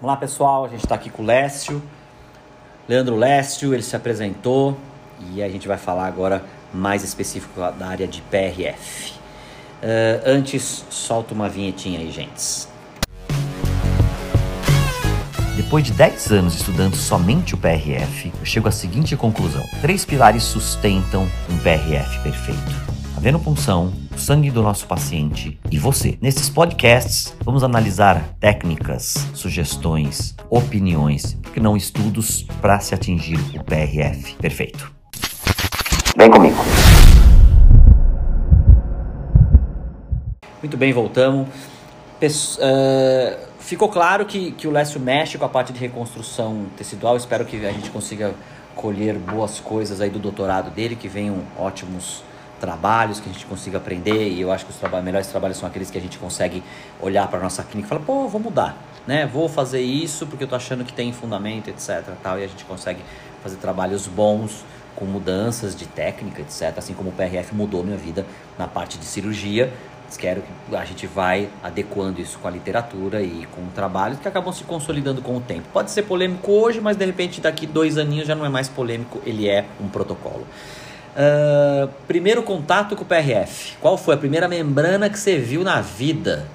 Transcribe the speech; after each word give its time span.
Vamos 0.00 0.14
lá, 0.14 0.16
pessoal. 0.16 0.64
A 0.64 0.68
gente 0.68 0.82
está 0.82 0.94
aqui 0.94 1.10
com 1.10 1.22
o 1.22 1.26
Lécio, 1.26 1.82
Leandro 2.88 3.16
Lécio. 3.16 3.74
Ele 3.74 3.82
se 3.82 3.94
apresentou 3.94 4.74
e 5.30 5.42
a 5.42 5.48
gente 5.48 5.68
vai 5.68 5.76
falar 5.76 6.06
agora 6.06 6.42
mais 6.72 7.04
específico 7.04 7.60
da 7.60 7.86
área 7.86 8.08
de 8.08 8.22
PRF. 8.22 9.12
Uh, 9.12 10.22
antes, 10.24 10.86
solta 10.88 11.34
uma 11.34 11.50
vinhetinha 11.50 12.00
aí, 12.00 12.10
gente. 12.10 12.66
Depois 15.54 15.84
de 15.84 15.92
10 15.92 16.32
anos 16.32 16.54
estudando 16.54 16.96
somente 16.96 17.54
o 17.54 17.58
PRF, 17.58 18.32
eu 18.40 18.46
chego 18.46 18.68
à 18.68 18.72
seguinte 18.72 19.14
conclusão: 19.16 19.62
três 19.82 20.06
pilares 20.06 20.44
sustentam 20.44 21.28
um 21.50 21.58
PRF 21.58 22.22
perfeito. 22.22 22.99
A 23.16 23.20
venopunção, 23.20 23.92
o 24.14 24.18
sangue 24.18 24.50
do 24.50 24.62
nosso 24.62 24.86
paciente 24.86 25.58
e 25.70 25.78
você. 25.78 26.16
Nesses 26.22 26.48
podcasts, 26.48 27.34
vamos 27.44 27.62
analisar 27.62 28.34
técnicas, 28.38 29.14
sugestões, 29.34 30.34
opiniões, 30.48 31.34
porque 31.42 31.60
não 31.60 31.76
estudos 31.76 32.44
para 32.60 32.78
se 32.80 32.94
atingir 32.94 33.38
o 33.58 33.64
PRF 33.64 34.36
perfeito. 34.36 34.92
Vem 36.16 36.30
comigo. 36.30 36.56
Muito 40.62 40.76
bem, 40.76 40.92
voltamos. 40.92 41.48
Pesso 42.18 42.60
uh, 42.60 43.50
ficou 43.58 43.88
claro 43.88 44.24
que, 44.24 44.52
que 44.52 44.68
o 44.68 44.70
Lécio 44.70 45.00
mexe 45.00 45.36
com 45.36 45.44
a 45.44 45.48
parte 45.48 45.72
de 45.72 45.80
reconstrução 45.80 46.66
tecidual. 46.76 47.16
Espero 47.16 47.44
que 47.44 47.64
a 47.64 47.72
gente 47.72 47.90
consiga 47.90 48.34
colher 48.74 49.18
boas 49.18 49.58
coisas 49.58 50.00
aí 50.00 50.10
do 50.10 50.18
doutorado 50.18 50.70
dele, 50.70 50.96
que 50.96 51.08
venham 51.08 51.42
ótimos 51.58 52.22
trabalhos 52.60 53.18
que 53.18 53.28
a 53.28 53.32
gente 53.32 53.46
consiga 53.46 53.78
aprender 53.78 54.28
e 54.28 54.40
eu 54.40 54.52
acho 54.52 54.66
que 54.66 54.70
os 54.70 55.02
melhores 55.02 55.26
trabalhos 55.26 55.56
são 55.56 55.66
aqueles 55.66 55.90
que 55.90 55.96
a 55.96 56.00
gente 56.00 56.18
consegue 56.18 56.62
olhar 57.00 57.26
para 57.28 57.40
nossa 57.40 57.64
clínica 57.64 57.86
e 57.86 57.88
falar, 57.88 58.02
pô, 58.02 58.28
vou 58.28 58.40
mudar, 58.40 58.76
né? 59.06 59.26
Vou 59.26 59.48
fazer 59.48 59.80
isso 59.80 60.26
porque 60.26 60.44
eu 60.44 60.48
tô 60.48 60.54
achando 60.54 60.84
que 60.84 60.92
tem 60.92 61.12
fundamento, 61.12 61.68
etc, 61.68 62.04
tal, 62.22 62.38
e 62.38 62.44
a 62.44 62.46
gente 62.46 62.64
consegue 62.66 63.00
fazer 63.42 63.56
trabalhos 63.56 64.06
bons 64.06 64.64
com 64.94 65.06
mudanças 65.06 65.74
de 65.74 65.86
técnica, 65.86 66.42
etc, 66.42 66.76
assim 66.76 66.92
como 66.92 67.08
o 67.08 67.12
PRF 67.12 67.54
mudou 67.54 67.82
minha 67.82 67.96
vida 67.96 68.26
na 68.58 68.68
parte 68.68 68.98
de 68.98 69.04
cirurgia. 69.06 69.72
Quero 70.18 70.42
que 70.42 70.74
a 70.74 70.84
gente 70.84 71.06
vai 71.06 71.48
adequando 71.62 72.20
isso 72.20 72.36
com 72.40 72.48
a 72.48 72.50
literatura 72.50 73.22
e 73.22 73.46
com 73.52 73.64
trabalhos 73.66 74.18
que 74.18 74.26
acabam 74.26 74.52
se 74.52 74.64
consolidando 74.64 75.22
com 75.22 75.36
o 75.36 75.40
tempo. 75.40 75.68
Pode 75.72 75.92
ser 75.92 76.02
polêmico 76.02 76.50
hoje, 76.50 76.80
mas 76.80 76.96
de 76.96 77.06
repente 77.06 77.40
daqui 77.40 77.64
dois 77.64 77.96
aninhos 77.96 78.26
já 78.26 78.34
não 78.34 78.44
é 78.44 78.48
mais 78.48 78.68
polêmico, 78.68 79.20
ele 79.24 79.48
é 79.48 79.64
um 79.80 79.88
protocolo. 79.88 80.44
Uh, 81.16 81.88
primeiro 82.06 82.42
contato 82.42 82.94
com 82.94 83.02
o 83.02 83.06
PRF. 83.06 83.76
Qual 83.80 83.98
foi 83.98 84.14
a 84.14 84.18
primeira 84.18 84.46
membrana 84.46 85.10
que 85.10 85.18
você 85.18 85.38
viu 85.38 85.64
na 85.64 85.80
vida? 85.80 86.46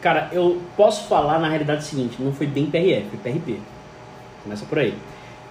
Cara, 0.00 0.28
eu 0.32 0.60
posso 0.76 1.06
falar 1.06 1.38
na 1.38 1.48
realidade 1.48 1.82
o 1.82 1.84
seguinte, 1.84 2.16
não 2.18 2.32
foi 2.32 2.46
bem 2.46 2.66
PRF, 2.66 3.06
foi 3.10 3.32
PRP. 3.32 3.60
Começa 4.42 4.64
por 4.66 4.78
aí. 4.78 4.94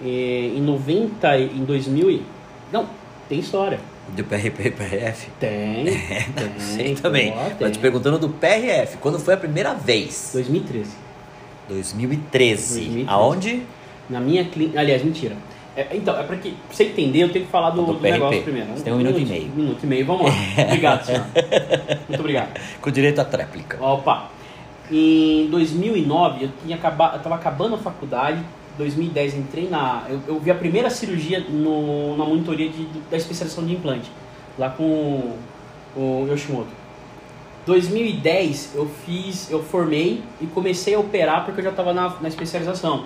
E, 0.02 0.52
em 0.56 0.60
90, 0.60 1.38
em 1.38 1.64
2000 1.64 2.10
e... 2.10 2.22
Não, 2.70 2.86
tem 3.28 3.38
história. 3.38 3.80
Do 4.08 4.24
PRP 4.24 4.66
e 4.66 4.70
PRF? 4.70 5.30
Tem. 5.40 5.88
É, 6.12 6.26
não 6.28 6.48
tem, 6.50 6.60
sei 6.60 6.94
também. 6.94 7.32
Pô, 7.32 7.38
Mas 7.60 7.72
te 7.72 7.78
perguntando 7.78 8.18
do 8.18 8.28
PRF, 8.28 8.98
quando 8.98 9.18
foi 9.18 9.34
a 9.34 9.36
primeira 9.36 9.72
vez? 9.72 10.30
2013. 10.34 10.90
2013. 11.68 12.74
2013. 12.80 13.04
Aonde? 13.08 13.62
Na 14.10 14.20
minha 14.20 14.44
clínica. 14.44 14.78
Aliás, 14.78 15.02
mentira. 15.02 15.36
É, 15.76 15.96
então, 15.96 16.18
é 16.18 16.22
para 16.22 16.36
que 16.36 16.50
pra 16.50 16.74
você 16.74 16.84
entender, 16.84 17.22
eu 17.22 17.30
tenho 17.30 17.46
que 17.46 17.50
falar 17.50 17.70
do, 17.70 17.84
do, 17.84 17.94
do 17.94 18.00
negócio 18.00 18.42
primeiro. 18.42 18.68
Você 18.70 18.84
tem 18.84 18.92
um, 18.92 18.96
um 18.96 18.98
minuto, 18.98 19.14
minuto, 19.14 19.30
e 19.30 19.32
meio. 19.32 19.52
Um 19.52 19.56
minuto 19.56 19.82
e 19.82 19.86
meio, 19.86 20.06
vamos 20.06 20.26
lá. 20.26 20.32
obrigado, 20.66 21.04
senhor. 21.04 21.24
Muito 22.08 22.20
obrigado. 22.20 22.60
Com 22.80 22.90
direito 22.90 23.20
à 23.20 23.24
tréplica. 23.24 23.82
Opa. 23.82 24.30
Em 24.90 25.46
2009, 25.50 26.44
eu 26.44 26.50
tinha 26.62 26.76
acabado, 26.76 27.16
eu 27.16 27.22
tava 27.22 27.36
acabando 27.36 27.76
a 27.76 27.78
faculdade. 27.78 28.42
2010 28.76 29.34
entrei 29.36 29.68
na, 29.68 30.04
eu, 30.08 30.20
eu 30.28 30.40
vi 30.40 30.50
a 30.50 30.54
primeira 30.54 30.88
cirurgia 30.88 31.40
no, 31.40 32.16
na 32.16 32.24
monitoria 32.24 32.68
de, 32.68 32.86
da 33.10 33.16
especialização 33.16 33.66
de 33.66 33.74
implante, 33.74 34.10
lá 34.58 34.70
com 34.70 35.36
o 35.94 36.26
Yoshimoto. 36.30 36.70
2010 37.66 38.72
eu 38.74 38.86
fiz, 39.06 39.50
eu 39.50 39.62
formei 39.62 40.22
e 40.40 40.46
comecei 40.46 40.94
a 40.94 40.98
operar 40.98 41.44
porque 41.44 41.60
eu 41.60 41.64
já 41.64 41.70
estava 41.70 41.92
na, 41.92 42.16
na 42.20 42.28
especialização. 42.28 43.04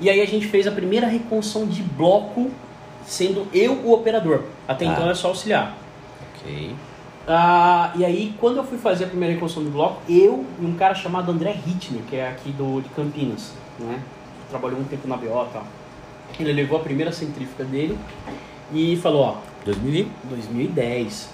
E 0.00 0.08
aí 0.08 0.20
a 0.20 0.26
gente 0.26 0.46
fez 0.46 0.66
a 0.66 0.72
primeira 0.72 1.06
reconstrução 1.06 1.66
de 1.66 1.82
bloco, 1.82 2.50
sendo 3.04 3.46
eu 3.52 3.74
o 3.74 3.92
operador. 3.92 4.44
Até 4.66 4.86
ah. 4.86 4.92
então 4.92 5.04
era 5.04 5.14
só 5.14 5.28
auxiliar. 5.28 5.76
Ok. 6.34 6.74
Ah, 7.28 7.92
e 7.94 8.04
aí, 8.04 8.34
quando 8.40 8.56
eu 8.56 8.64
fui 8.64 8.78
fazer 8.78 9.04
a 9.04 9.06
primeira 9.06 9.34
reconstrução 9.34 9.64
de 9.64 9.70
bloco, 9.70 10.00
eu 10.08 10.44
e 10.60 10.64
um 10.64 10.74
cara 10.74 10.94
chamado 10.94 11.30
André 11.30 11.54
Hittner, 11.66 12.02
que 12.08 12.16
é 12.16 12.28
aqui 12.28 12.50
do, 12.50 12.80
de 12.80 12.88
Campinas, 12.88 13.52
né? 13.78 14.00
Trabalhou 14.48 14.80
um 14.80 14.84
tempo 14.84 15.06
na 15.06 15.16
BO 15.16 15.26
e 15.26 15.52
tal. 15.52 15.64
Ele 16.38 16.52
levou 16.52 16.78
a 16.78 16.82
primeira 16.82 17.12
centrífuga 17.12 17.64
dele 17.64 17.98
e 18.72 18.96
falou, 18.96 19.22
ó... 19.22 19.36
2000? 19.64 20.08
2010. 20.24 21.30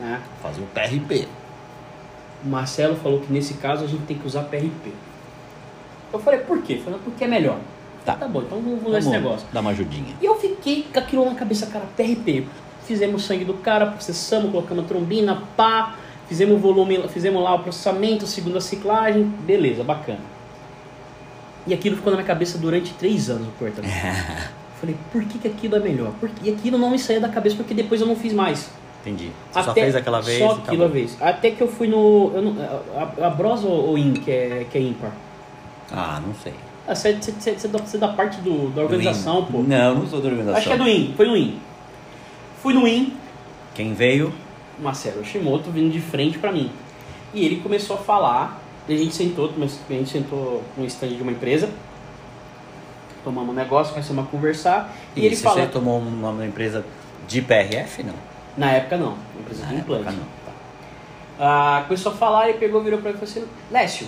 Né? 0.00 0.20
Fazer 0.42 0.60
um 0.60 0.66
PRP. 0.66 1.26
O 2.44 2.48
Marcelo 2.48 2.96
falou 2.96 3.20
que 3.20 3.32
nesse 3.32 3.54
caso 3.54 3.84
a 3.84 3.86
gente 3.88 4.04
tem 4.04 4.18
que 4.18 4.26
usar 4.26 4.42
PRP. 4.42 4.92
Eu 6.12 6.20
falei, 6.20 6.40
por 6.40 6.62
quê? 6.62 6.80
Falei, 6.84 7.00
porque 7.02 7.24
é 7.24 7.28
melhor. 7.28 7.58
Tá. 8.06 8.14
tá 8.14 8.28
bom, 8.28 8.40
então 8.40 8.60
vamos 8.60 8.86
usar 8.86 8.98
esse 8.98 9.08
negócio. 9.08 9.48
Dá 9.52 9.60
uma 9.60 9.70
ajudinha. 9.70 10.14
E 10.22 10.24
eu 10.24 10.36
fiquei 10.36 10.86
com 10.92 10.98
aquilo 10.98 11.24
na 11.24 11.34
cabeça, 11.34 11.66
cara, 11.66 11.84
PRP. 11.96 12.46
Fizemos 12.86 13.24
sangue 13.24 13.44
do 13.44 13.54
cara, 13.54 13.86
processamos, 13.86 14.52
colocamos 14.52 14.86
trombina, 14.86 15.42
pá, 15.56 15.96
fizemos 16.28 16.54
o 16.54 16.58
volume, 16.58 17.08
fizemos 17.08 17.42
lá 17.42 17.54
o 17.54 17.58
processamento, 17.58 18.24
segunda 18.24 18.60
ciclagem, 18.60 19.24
beleza, 19.24 19.82
bacana. 19.82 20.20
E 21.66 21.74
aquilo 21.74 21.96
ficou 21.96 22.12
na 22.12 22.18
minha 22.18 22.26
cabeça 22.26 22.56
durante 22.58 22.94
três 22.94 23.28
anos 23.28 23.48
o 23.48 23.50
portamento. 23.58 23.92
Falei, 24.80 24.96
por 25.10 25.24
que, 25.24 25.38
que 25.38 25.48
aquilo 25.48 25.74
é 25.74 25.80
melhor? 25.80 26.12
Porque, 26.20 26.48
e 26.48 26.54
aquilo 26.54 26.78
não 26.78 26.90
me 26.90 26.98
saía 27.00 27.18
da 27.18 27.28
cabeça 27.28 27.56
porque 27.56 27.74
depois 27.74 28.00
eu 28.00 28.06
não 28.06 28.14
fiz 28.14 28.32
mais. 28.32 28.70
Entendi. 29.00 29.32
Você 29.50 29.58
Até, 29.58 29.64
só 29.64 29.74
fez 29.74 29.96
aquela 29.96 30.20
vez? 30.20 30.38
Só 30.38 30.52
aquela 30.52 30.88
vez. 30.88 31.16
Até 31.20 31.50
que 31.50 31.60
eu 31.60 31.68
fui 31.68 31.88
no. 31.88 32.30
Eu 32.34 32.42
não, 32.42 32.56
a, 32.94 33.26
a 33.26 33.30
Bros 33.30 33.64
ou, 33.64 33.88
ou 33.88 33.98
IN, 33.98 34.12
que 34.12 34.30
é, 34.30 34.66
que 34.70 34.78
é 34.78 34.80
ímpar? 34.80 35.12
Ah, 35.90 36.20
não 36.24 36.34
sei. 36.34 36.54
Ah, 36.86 36.94
você, 36.94 37.08
é 37.08 37.98
da 37.98 38.08
parte 38.08 38.40
do, 38.40 38.70
da 38.70 38.82
organização, 38.82 39.44
pô. 39.44 39.58
Não, 39.58 39.94
não 39.96 40.06
sou 40.06 40.20
da 40.20 40.28
organização. 40.28 40.58
Acho 40.58 40.68
que 40.68 40.74
é 40.74 40.78
do 40.78 40.88
IN, 40.88 41.14
foi 41.16 41.26
no 41.26 41.36
IN. 41.36 41.58
Fui 42.62 42.72
no 42.72 42.86
IN. 42.86 43.12
Quem 43.74 43.92
veio? 43.92 44.32
Marcelo 44.78 45.24
Shimoto 45.24 45.70
vindo 45.70 45.92
de 45.92 46.00
frente 46.00 46.38
para 46.38 46.52
mim. 46.52 46.70
E 47.34 47.44
ele 47.44 47.56
começou 47.56 47.96
a 47.96 47.98
falar, 47.98 48.60
a 48.88 48.92
gente 48.92 49.14
sentou, 49.14 49.52
a 49.56 49.92
gente 49.92 50.10
sentou 50.10 50.62
no 50.76 50.84
stand 50.86 51.08
de 51.08 51.22
uma 51.22 51.32
empresa, 51.32 51.68
tomamos 53.24 53.52
um 53.52 53.56
negócio, 53.56 53.92
começamos 53.92 54.24
a 54.24 54.28
conversar. 54.28 54.94
E, 55.16 55.20
e 55.20 55.26
ele 55.26 55.36
falou. 55.36 55.58
Você 55.58 55.66
tomou 55.66 55.98
uma 55.98 56.46
empresa 56.46 56.84
de 57.26 57.42
PRF, 57.42 58.04
não? 58.04 58.14
Na 58.56 58.70
época 58.72 58.96
não, 58.96 59.08
uma 59.08 59.40
empresa 59.40 59.64
Na 59.64 59.72
de 59.72 59.76
implante. 59.76 60.08
Época, 60.08 60.16
não. 60.16 60.46
Tá. 60.46 60.52
Ah, 61.38 61.84
começou 61.86 62.12
a 62.12 62.14
falar 62.14 62.48
e 62.50 62.54
pegou, 62.54 62.82
virou 62.82 63.00
para 63.00 63.10
mim 63.10 63.16
e 63.16 63.18
falou 63.18 63.30
assim: 63.30 63.50
Lécio, 63.70 64.06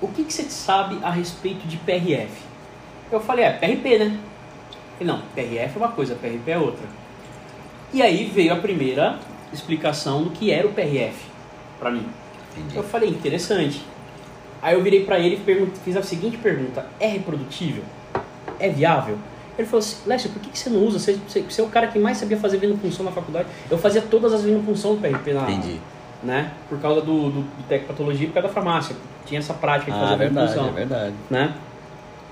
o 0.00 0.08
que, 0.08 0.24
que 0.24 0.32
você 0.32 0.44
sabe 0.44 0.98
a 1.02 1.10
respeito 1.10 1.66
de 1.66 1.76
PRF? 1.78 2.32
Eu 3.10 3.20
falei, 3.20 3.44
é, 3.44 3.52
PRP, 3.52 3.98
né? 3.98 4.18
Ele, 5.00 5.10
não, 5.10 5.20
PRF 5.34 5.74
é 5.74 5.76
uma 5.76 5.88
coisa, 5.88 6.14
PRP 6.14 6.50
é 6.50 6.58
outra. 6.58 6.86
E 7.92 8.02
aí 8.02 8.26
veio 8.26 8.52
a 8.52 8.56
primeira 8.56 9.18
explicação 9.52 10.24
do 10.24 10.30
que 10.30 10.50
era 10.50 10.66
o 10.66 10.72
PRF 10.72 11.16
para 11.78 11.90
mim. 11.90 12.06
Entendi. 12.56 12.76
Eu 12.76 12.82
falei, 12.82 13.08
interessante. 13.08 13.82
Aí 14.60 14.74
eu 14.74 14.82
virei 14.82 15.04
para 15.04 15.18
ele 15.18 15.40
e 15.46 15.70
fiz 15.84 15.96
a 15.96 16.02
seguinte 16.02 16.36
pergunta: 16.38 16.86
é 16.98 17.06
reprodutível? 17.06 17.84
É 18.58 18.68
viável? 18.68 19.18
Ele 19.56 19.66
falou 19.66 19.78
assim, 19.78 19.96
Lécio, 20.06 20.30
por 20.30 20.42
que, 20.42 20.50
que 20.50 20.58
você 20.58 20.68
não 20.68 20.84
usa? 20.84 20.98
Você, 20.98 21.14
você, 21.14 21.40
você, 21.42 21.60
é 21.60 21.64
o 21.64 21.68
cara 21.68 21.86
que 21.86 21.98
mais 21.98 22.18
sabia 22.18 22.36
fazer 22.36 22.58
vindo 22.58 22.78
função 22.78 23.04
na 23.04 23.12
faculdade. 23.12 23.48
Eu 23.70 23.78
fazia 23.78 24.02
todas 24.02 24.32
as 24.32 24.42
vindo 24.42 24.62
função 24.64 24.94
do 24.94 25.00
PRP 25.00 25.32
na, 25.32 25.50
Entendi 25.50 25.80
né? 26.22 26.52
Por 26.68 26.80
causa 26.80 27.00
do, 27.00 27.30
do, 27.30 27.40
do 27.42 27.68
tecpatologia, 27.68 28.26
por 28.28 28.34
causa 28.34 28.48
da 28.48 28.54
farmácia. 28.54 28.96
Tinha 29.24 29.38
essa 29.38 29.54
prática 29.54 29.90
de 29.90 29.98
ah, 29.98 30.00
fazer 30.00 30.14
é 30.14 30.16
verdade, 30.16 30.58
é 30.58 30.70
verdade. 30.72 31.14
Né? 31.28 31.54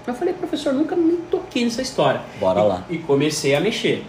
Eu 0.06 0.14
falei, 0.14 0.34
professor, 0.34 0.72
nunca 0.72 0.94
me 0.94 1.16
toquei 1.30 1.64
nessa 1.64 1.82
história. 1.82 2.20
Bora 2.38 2.60
e, 2.60 2.68
lá. 2.68 2.84
E 2.90 2.98
comecei 2.98 3.54
a 3.54 3.60
mexer. 3.60 4.04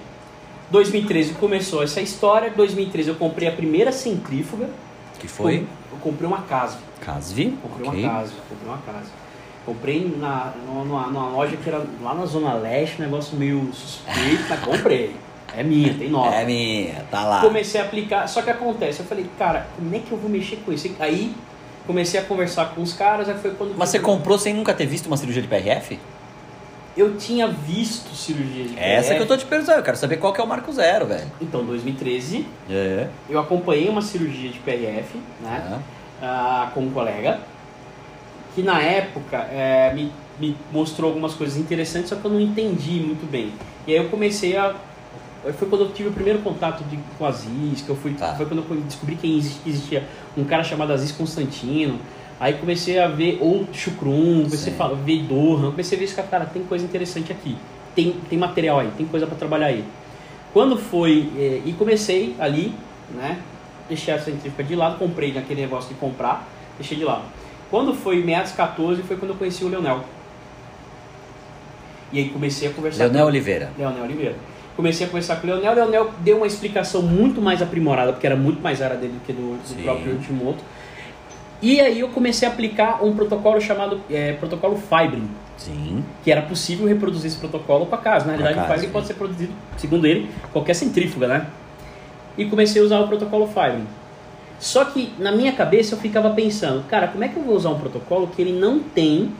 2013 0.70 1.34
começou 1.36 1.84
essa 1.84 2.02
história. 2.02 2.52
2013 2.52 3.10
eu 3.10 3.16
comprei 3.16 3.48
a 3.48 3.52
primeira 3.52 3.92
centrífuga. 3.92 4.70
Que 5.20 5.28
foi? 5.28 5.66
Eu 5.92 5.98
comprei 6.00 6.28
uma 6.28 6.42
Casve. 6.42 6.80
Casve? 7.00 7.58
Comprei 7.62 7.88
okay. 7.88 8.04
uma 8.04 8.12
Casve. 8.12 8.36
Comprei 8.50 8.70
uma 8.70 8.78
Casve. 8.80 9.12
Comprei 9.66 10.18
na, 10.20 10.54
numa, 10.68 11.08
numa 11.08 11.30
loja 11.30 11.58
que 11.58 11.68
era 11.68 11.84
lá 12.02 12.14
na 12.14 12.26
Zona 12.26 12.54
Leste, 12.54 13.02
um 13.02 13.06
negócio 13.06 13.36
meio 13.36 13.72
suspeito, 13.74 14.44
mas 14.48 14.60
comprei. 14.60 15.16
É 15.58 15.64
minha, 15.64 15.94
tem 15.94 16.10
nota. 16.10 16.36
É 16.36 16.46
minha, 16.46 17.06
tá 17.10 17.24
lá. 17.24 17.42
Comecei 17.42 17.80
a 17.80 17.86
aplicar, 17.86 18.28
só 18.28 18.42
que 18.42 18.50
acontece, 18.50 19.00
eu 19.00 19.06
falei, 19.06 19.26
cara, 19.38 19.68
como 19.76 19.96
é 19.96 20.00
que 20.00 20.12
eu 20.12 20.18
vou 20.18 20.30
mexer 20.30 20.58
com 20.58 20.72
isso? 20.72 20.94
Aí 21.00 21.34
comecei 21.88 22.20
a 22.20 22.24
conversar 22.24 22.74
com 22.74 22.82
os 22.82 22.94
caras, 22.94 23.30
aí 23.30 23.38
foi 23.38 23.52
quando... 23.52 23.76
Mas 23.78 23.90
você 23.90 24.00
comprou 24.00 24.38
sem 24.38 24.54
nunca 24.54 24.74
ter 24.74 24.86
visto 24.86 25.06
uma 25.06 25.18
cirurgia 25.18 25.42
de 25.42 25.48
PRF? 25.48 26.00
Eu 26.98 27.18
tinha 27.18 27.48
visto 27.48 28.16
cirurgia 28.16 28.64
de 28.64 28.74
PRF. 28.74 28.86
Essa 28.86 29.16
que 29.16 29.22
eu 29.22 29.28
tô 29.28 29.38
te 29.38 29.46
perguntando, 29.46 29.80
eu 29.80 29.84
quero 29.84 29.98
saber 29.98 30.18
qual 30.18 30.34
que 30.34 30.42
é 30.42 30.44
o 30.44 30.48
marco 30.48 30.72
zero, 30.72 31.06
velho. 31.06 31.32
Então, 31.42 31.64
2013, 31.64 32.46
é. 32.70 33.08
eu 33.30 33.40
acompanhei 33.40 33.88
uma 33.90 34.02
cirurgia 34.02 34.50
de 34.50 34.60
PRF, 34.60 35.18
né, 35.42 35.82
é. 36.22 36.26
uh, 36.26 36.72
com 36.72 36.82
um 36.82 36.92
colega, 36.92 37.40
que 38.56 38.64
na 38.64 38.82
época 38.82 39.38
é, 39.52 39.94
me, 39.94 40.12
me 40.40 40.56
mostrou 40.72 41.10
algumas 41.10 41.34
coisas 41.34 41.58
interessantes, 41.58 42.10
só 42.10 42.16
que 42.16 42.26
eu 42.26 42.32
não 42.32 42.40
entendi 42.40 43.02
muito 43.02 43.30
bem. 43.30 43.52
E 43.86 43.92
aí 43.92 43.98
eu 43.98 44.10
comecei 44.10 44.56
a 44.58 44.74
foi 45.54 45.68
quando 45.68 45.82
eu 45.82 45.92
tive 45.92 46.10
o 46.10 46.12
primeiro 46.12 46.40
contato 46.40 46.84
de, 46.86 46.98
com 47.18 47.26
Aziz, 47.26 47.82
que 47.82 47.90
eu 47.90 47.96
fui, 47.96 48.14
tá. 48.14 48.34
foi 48.36 48.46
quando 48.46 48.64
eu 48.70 48.82
descobri 48.82 49.16
que 49.16 49.38
existia 49.38 50.04
um 50.36 50.44
cara 50.44 50.64
chamado 50.64 50.92
Aziz 50.94 51.12
Constantino. 51.12 52.00
Aí 52.40 52.54
comecei 52.54 53.00
a 53.00 53.08
ver 53.08 53.38
ou 53.40 53.66
Chukrum, 53.72 54.44
comecei 54.44 54.74
Sim. 54.74 54.82
a 54.82 54.88
ver 54.90 55.24
Dohan, 55.24 55.72
comecei 55.72 55.98
a 55.98 56.00
ver 56.00 56.06
isso, 56.06 56.16
cara, 56.16 56.46
tem 56.46 56.64
coisa 56.64 56.84
interessante 56.84 57.32
aqui. 57.32 57.56
Tem, 57.96 58.14
tem 58.30 58.38
material 58.38 58.80
aí, 58.80 58.92
tem 58.98 59.06
coisa 59.06 59.26
para 59.26 59.38
trabalhar 59.38 59.68
aí. 59.68 59.86
Quando 60.52 60.78
foi, 60.78 61.30
é, 61.38 61.62
e 61.66 61.74
comecei 61.74 62.36
ali, 62.40 62.74
né, 63.14 63.40
deixei 63.88 64.14
a 64.14 64.20
centrífuga 64.20 64.64
de 64.64 64.76
lado, 64.76 64.98
comprei 64.98 65.34
naquele 65.34 65.62
negócio 65.62 65.90
de 65.90 65.96
comprar, 65.96 66.48
deixei 66.78 66.98
de 66.98 67.06
lado. 67.06 67.24
Quando 67.70 67.94
foi 67.94 68.22
meados 68.24 68.52
14, 68.52 69.02
foi 69.04 69.18
quando 69.18 69.32
eu 69.32 69.38
conheci 69.38 69.64
o 69.64 69.70
Leonel. 69.70 70.04
E 72.12 72.20
aí 72.20 72.30
comecei 72.30 72.68
a 72.68 72.72
conversar 72.72 73.06
Leonel 73.06 73.22
com... 73.22 73.28
Oliveira. 73.28 73.72
Leonel 73.78 74.04
Oliveira. 74.04 74.36
Comecei 74.76 75.06
a 75.06 75.10
conversar 75.10 75.38
com 75.38 75.48
o 75.48 75.50
Leonel, 75.50 75.72
o 75.72 75.76
Leonel 75.76 76.12
deu 76.20 76.38
uma 76.38 76.48
explicação 76.48 77.02
muito 77.02 77.42
mais 77.42 77.62
aprimorada, 77.62 78.12
porque 78.12 78.28
era 78.28 78.36
muito 78.36 78.62
mais 78.62 78.82
área 78.82 78.98
dele 78.98 79.14
do 79.14 79.26
que 79.26 79.32
do, 79.32 79.58
do 79.58 79.84
próprio 79.84 80.14
Ultimoto. 80.14 80.64
E 81.62 81.80
aí 81.80 82.00
eu 82.00 82.10
comecei 82.10 82.48
a 82.48 82.52
aplicar 82.52 83.04
um 83.04 83.16
protocolo 83.16 83.62
chamado 83.62 84.02
é, 84.10 84.34
protocolo 84.34 84.78
Fibrin. 84.78 85.30
Sim. 85.58 86.04
Que 86.24 86.32
era 86.32 86.42
possível 86.42 86.86
reproduzir 86.86 87.28
esse 87.28 87.38
protocolo 87.38 87.86
com 87.86 87.96
a 87.96 87.98
casa. 87.98 88.26
Na 88.26 88.36
realidade, 88.36 88.70
o 88.70 88.74
Fibrin 88.74 88.90
pode 88.92 89.08
ser 89.08 89.14
produzido, 89.14 89.54
segundo 89.78 90.06
ele, 90.06 90.30
qualquer 90.52 90.74
centrífuga, 90.74 91.28
né? 91.28 91.48
E 92.38 92.46
comecei 92.46 92.82
a 92.82 92.86
usar 92.86 93.00
o 93.00 93.08
protocolo 93.08 93.48
Fibrin. 93.48 93.88
Só 94.60 94.86
que 94.86 95.14
na 95.18 95.32
minha 95.32 95.52
cabeça 95.54 95.96
eu 95.96 96.00
ficava 96.00 96.30
pensando, 96.32 96.84
cara, 96.88 97.08
como 97.08 97.24
é 97.24 97.28
que 97.28 97.38
eu 97.38 97.44
vou 97.44 97.56
usar 97.56 97.70
um 97.70 97.80
protocolo 97.80 98.28
que 98.28 98.42
ele 98.42 98.54
não 98.54 98.80
tem, 98.80 99.32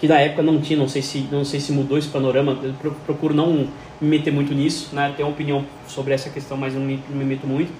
que 0.00 0.08
na 0.08 0.18
época 0.18 0.42
não 0.42 0.60
tinha, 0.62 0.78
não 0.78 0.88
sei 0.88 1.02
se, 1.02 1.28
não 1.30 1.44
sei 1.44 1.60
se 1.60 1.70
mudou 1.72 1.98
esse 1.98 2.08
panorama, 2.08 2.58
eu 2.82 2.90
procuro 3.04 3.34
não 3.34 3.68
me 4.00 4.08
meter 4.08 4.32
muito 4.32 4.54
nisso, 4.54 4.94
né? 4.94 5.12
Tenho 5.14 5.28
uma 5.28 5.34
opinião 5.34 5.64
sobre 5.86 6.14
essa 6.14 6.30
questão, 6.30 6.56
mas 6.56 6.74
não 6.74 6.80
me, 6.80 7.02
não 7.10 7.18
me 7.18 7.24
meto 7.24 7.46
muito. 7.46 7.70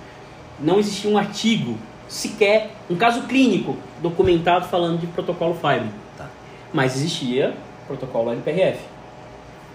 Não 0.60 0.78
existia 0.78 1.10
um 1.10 1.16
artigo, 1.16 1.78
sequer 2.06 2.72
um 2.90 2.94
caso 2.94 3.22
clínico 3.22 3.74
documentado 4.02 4.68
falando 4.68 5.00
de 5.00 5.06
protocolo 5.06 5.54
Fibre. 5.54 5.88
Tá. 6.18 6.28
Mas 6.74 6.94
existia 6.94 7.54
protocolo 7.86 8.30
LPRF. 8.32 8.80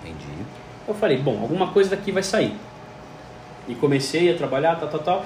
Entendi. 0.04 0.46
Eu 0.88 0.94
falei, 0.94 1.18
bom, 1.18 1.40
alguma 1.42 1.70
coisa 1.70 1.90
daqui 1.90 2.12
vai 2.12 2.22
sair. 2.22 2.54
E 3.68 3.74
comecei 3.74 4.32
a 4.32 4.38
trabalhar, 4.38 4.76
tal, 4.76 4.90
tal, 4.90 5.00
tal. 5.00 5.26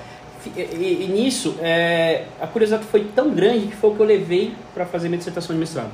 E, 0.56 0.60
e, 0.62 1.04
e 1.04 1.08
nisso, 1.12 1.58
é, 1.60 2.24
a 2.40 2.48
curiosidade 2.48 2.86
foi 2.86 3.04
tão 3.14 3.32
grande 3.32 3.68
que 3.68 3.76
foi 3.76 3.90
o 3.90 3.96
que 3.96 4.00
eu 4.00 4.06
levei 4.06 4.54
para 4.74 4.86
fazer 4.86 5.10
minha 5.10 5.18
dissertação 5.18 5.54
de 5.54 5.60
mestrado. 5.60 5.92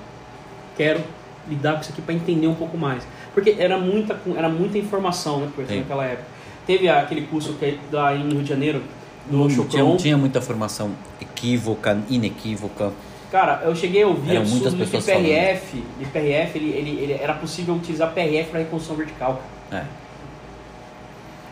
Quero 0.75 1.01
lidar 1.47 1.75
com 1.75 1.81
isso 1.81 1.91
aqui 1.91 2.01
para 2.01 2.13
entender 2.13 2.47
um 2.47 2.55
pouco 2.55 2.77
mais. 2.77 3.03
Porque 3.33 3.55
era 3.57 3.77
muita, 3.77 4.19
era 4.35 4.49
muita 4.49 4.77
informação, 4.77 5.41
né, 5.41 5.49
por 5.55 5.65
naquela 5.65 6.05
época. 6.05 6.27
Teve 6.65 6.89
aquele 6.89 7.21
curso 7.27 7.53
que 7.53 7.65
é 7.65 7.77
da, 7.91 8.15
em 8.15 8.29
Rio 8.29 8.41
de 8.41 8.49
Janeiro, 8.49 8.81
do 9.29 9.37
não 9.37 9.47
tinha, 9.47 9.97
tinha 9.97 10.17
muita 10.17 10.39
informação 10.39 10.91
equívoca, 11.21 11.99
inequívoca. 12.09 12.91
Cara, 13.31 13.61
eu 13.65 13.75
cheguei 13.75 14.03
a 14.03 14.07
ouvir 14.07 14.35
Eram 14.35 14.43
pessoas 14.43 14.73
de 14.73 14.85
PRF, 14.85 15.83
de 15.99 16.05
PRF 16.05 16.57
ele, 16.57 16.69
ele, 16.71 16.89
ele, 17.01 17.13
era 17.13 17.33
possível 17.33 17.75
utilizar 17.75 18.13
PRF 18.13 18.49
para 18.51 18.59
reconstrução 18.59 18.95
vertical. 18.95 19.41
É. 19.71 19.83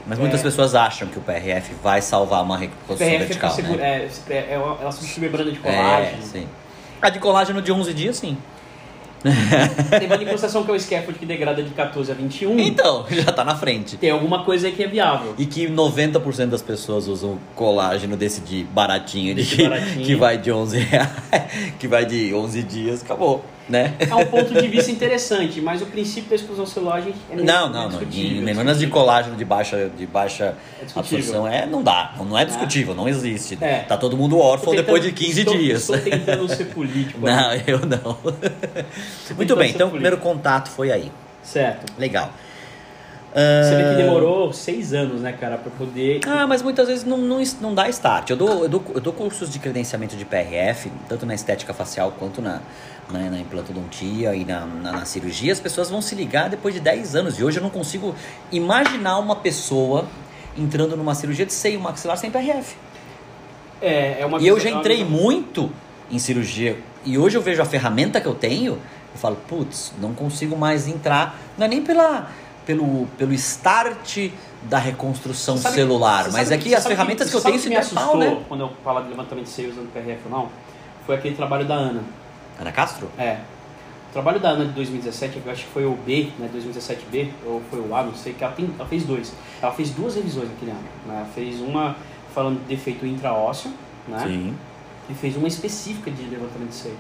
Mas 0.06 0.20
muitas 0.20 0.40
é. 0.40 0.44
pessoas 0.44 0.76
acham 0.76 1.08
que 1.08 1.18
o 1.18 1.22
PRF 1.22 1.74
vai 1.82 2.02
salvar 2.02 2.44
uma 2.44 2.58
reconstrução 2.58 2.98
PRF 2.98 3.16
é 3.16 3.18
vertical. 3.20 3.56
É, 3.58 3.62
né? 3.62 4.10
é, 4.30 4.34
é, 4.34 4.54
ela 4.54 4.92
substitui 4.92 5.24
membrana 5.24 5.52
de 5.52 5.60
colágeno. 5.60 6.18
É, 6.18 6.22
sim. 6.22 6.48
A 7.02 7.10
de 7.10 7.20
colágeno 7.20 7.62
de 7.62 7.72
11 7.72 7.94
dias, 7.94 8.18
sim. 8.18 8.38
Tem 10.00 10.08
uma 10.08 10.16
lipoação 10.16 10.64
que 10.64 10.72
é 10.72 10.74
o 10.74 10.80
scaffold 10.80 11.20
que 11.20 11.26
degrada 11.26 11.64
de 11.64 11.72
14 11.72 12.12
a 12.12 12.16
21. 12.16 12.60
Então, 12.60 13.06
já 13.10 13.32
tá 13.32 13.44
na 13.44 13.56
frente. 13.56 13.98
Tem 13.98 14.10
alguma 14.10 14.44
coisa 14.44 14.68
aí 14.68 14.74
que 14.74 14.84
é 14.84 14.88
viável. 14.88 15.34
E 15.38 15.46
que 15.46 15.68
90% 15.68 16.48
das 16.48 16.62
pessoas 16.62 17.08
usam 17.08 17.38
colágeno 17.56 18.18
desse 18.18 18.42
de 18.42 18.64
baratinho, 18.64 19.34
de 19.34 19.46
que, 19.46 19.64
baratinho. 19.64 20.06
que 20.06 20.16
vai 20.16 20.38
de 20.38 20.52
11 20.52 20.78
reais, 20.80 21.10
que 21.80 21.88
vai 21.88 22.06
de 22.06 22.34
11 22.34 22.64
dias, 22.64 23.02
acabou 23.02 23.44
né? 23.68 23.94
É 24.00 24.14
um 24.14 24.26
ponto 24.26 24.54
de 24.54 24.68
vista 24.68 24.92
interessante, 24.92 25.62
mas 25.62 25.82
o 25.82 25.86
princípio 25.86 26.30
da 26.30 26.36
exclusão 26.36 26.66
celular 26.66 26.96
a 26.96 27.02
gente 27.02 27.18
é 27.32 27.36
Não, 27.36 27.70
não, 27.70 27.90
não. 27.90 28.02
Em 28.02 28.42
membranas 28.42 28.80
de 28.80 28.88
colágeno 28.88 29.36
de 29.36 29.46
baixa, 29.46 29.90
de 29.96 30.06
baixa 30.06 30.56
é 30.82 31.00
absorção 31.00 31.48
é, 31.48 31.66
não 31.66 31.82
dá. 31.82 32.14
Não 32.18 32.38
é 32.38 32.46
discutível, 32.46 32.94
é. 32.94 32.98
não 32.98 33.08
existe. 33.08 33.58
É. 33.62 33.80
Tá 33.80 33.98
todo 33.98 34.18
mundo 34.18 34.38
órfão 34.38 34.72
tentando, 34.72 34.86
depois 34.86 35.04
de 35.04 35.12
15 35.12 35.40
estou, 35.40 35.58
dias. 35.58 35.90
Estou 35.90 35.98
tentando 36.00 36.48
ser 36.50 36.66
político. 36.66 37.20
não, 37.26 37.50
aí. 37.50 37.64
eu 37.66 37.80
não. 37.80 38.18
Muito 39.36 39.56
bem, 39.56 39.72
então 39.72 39.88
o 39.88 39.92
primeiro 39.92 40.18
contato 40.18 40.70
foi 40.70 40.92
aí. 40.92 41.12
Certo. 41.42 41.92
Legal. 41.98 42.32
Você 43.34 43.76
vê 43.76 43.90
que 43.90 43.96
demorou 43.96 44.54
seis 44.54 44.94
anos, 44.94 45.22
né, 45.22 45.32
cara, 45.32 45.58
para 45.58 45.72
poder. 45.72 46.20
Ah, 46.28 46.46
mas 46.46 46.62
muitas 46.62 46.88
vezes 46.88 47.04
não, 47.04 47.18
não, 47.18 47.42
não 47.60 47.74
dá 47.74 47.90
start. 47.90 48.30
Eu 48.30 48.36
dou, 48.36 48.64
eu, 48.64 48.70
dou, 48.70 48.84
eu 48.94 49.02
dou 49.02 49.12
cursos 49.12 49.50
de 49.50 49.58
credenciamento 49.58 50.16
de 50.16 50.24
PRF, 50.24 50.92
tanto 51.10 51.26
na 51.26 51.34
estética 51.34 51.74
facial 51.74 52.14
quanto 52.18 52.42
na, 52.44 52.62
na, 53.12 53.20
na 53.30 53.40
implantodontia 53.40 54.36
e 54.36 54.46
na, 54.46 54.66
na, 54.66 54.92
na, 54.92 55.06
cirurgia. 55.06 55.52
As 55.52 55.60
pessoas 55.60 55.90
vão 55.90 56.02
se 56.02 56.16
ligar 56.16 56.50
depois 56.50 56.74
de 56.74 56.80
10 56.80 57.16
anos. 57.16 57.40
E 57.40 57.44
hoje 57.44 57.58
eu 57.58 57.64
não 57.64 57.70
consigo 57.70 58.16
imaginar 58.52 59.20
uma 59.20 59.36
pessoa 59.36 60.08
entrando 60.58 60.96
numa 60.96 61.16
cirurgia 61.16 61.46
de 61.46 61.54
seio 61.54 61.80
maxilar 61.80 62.18
sem 62.18 62.32
PRF. 62.32 62.76
É, 63.82 64.22
é 64.22 64.26
uma 64.26 64.42
E 64.42 64.48
eu 64.48 64.60
já 64.60 64.70
entrei 64.70 65.04
muito 65.04 65.72
em 66.10 66.20
cirurgia. 66.20 66.78
E 67.06 67.18
hoje 67.18 67.38
eu 67.38 67.42
vejo 67.42 67.62
a 67.62 67.66
ferramenta 67.66 68.22
que 68.22 68.28
eu 68.28 68.36
tenho. 68.36 68.74
Eu 68.74 69.20
falo, 69.20 69.36
putz, 69.48 69.94
não 70.00 70.14
consigo 70.14 70.56
mais 70.56 70.88
entrar. 70.88 71.38
Não 71.58 71.66
é 71.66 71.70
nem 71.70 71.82
pela 71.82 72.30
pelo, 72.66 73.08
pelo 73.18 73.34
start 73.34 74.30
da 74.64 74.78
reconstrução 74.78 75.58
sabe, 75.58 75.76
celular. 75.76 76.32
Mas 76.32 76.52
aqui 76.52 76.74
é 76.74 76.78
as 76.78 76.88
ferramentas 76.88 77.28
que, 77.28 77.32
que 77.32 77.38
eu 77.38 77.42
tenho 77.42 77.60
se 77.60 77.70
me 77.70 77.76
assustou 77.76 78.08
pau, 78.08 78.18
né? 78.18 78.42
quando 78.48 78.62
eu 78.62 78.72
falo 78.84 79.02
de 79.02 79.10
levantamento 79.10 79.46
de 79.46 79.52
seio 79.52 79.72
usando 79.72 79.92
PRF 79.92 80.22
ou 80.26 80.32
não, 80.32 80.50
foi 81.06 81.16
aquele 81.16 81.36
trabalho 81.36 81.66
da 81.66 81.76
Ana. 81.76 82.04
Ana 82.60 82.72
Castro? 82.72 83.10
É. 83.18 83.40
O 84.10 84.14
trabalho 84.14 84.40
da 84.40 84.50
Ana 84.50 84.66
de 84.66 84.72
2017, 84.74 85.42
eu 85.44 85.52
acho 85.52 85.66
que 85.66 85.72
foi 85.72 85.86
o 85.86 85.96
B, 86.06 86.30
né, 86.38 86.50
2017B, 86.54 87.30
ou 87.46 87.62
foi 87.70 87.80
o 87.80 87.96
A, 87.96 88.04
não 88.04 88.14
sei, 88.14 88.34
que 88.34 88.44
ela, 88.44 88.54
tem, 88.54 88.70
ela 88.78 88.88
fez 88.88 89.04
dois. 89.04 89.34
Ela 89.62 89.72
fez 89.72 89.90
duas 89.90 90.16
revisões 90.16 90.50
naquele 90.50 90.72
ano. 90.72 90.84
Né? 91.08 91.16
Ela 91.16 91.26
fez 91.34 91.60
uma 91.60 91.96
falando 92.34 92.60
de 92.60 92.76
defeito 92.76 93.06
intraósseo, 93.06 93.72
né? 94.08 94.20
Sim. 94.20 94.54
E 95.10 95.14
fez 95.14 95.36
uma 95.36 95.48
específica 95.48 96.10
de 96.10 96.24
levantamento 96.24 96.70
de 96.70 96.76
seio. 96.76 96.98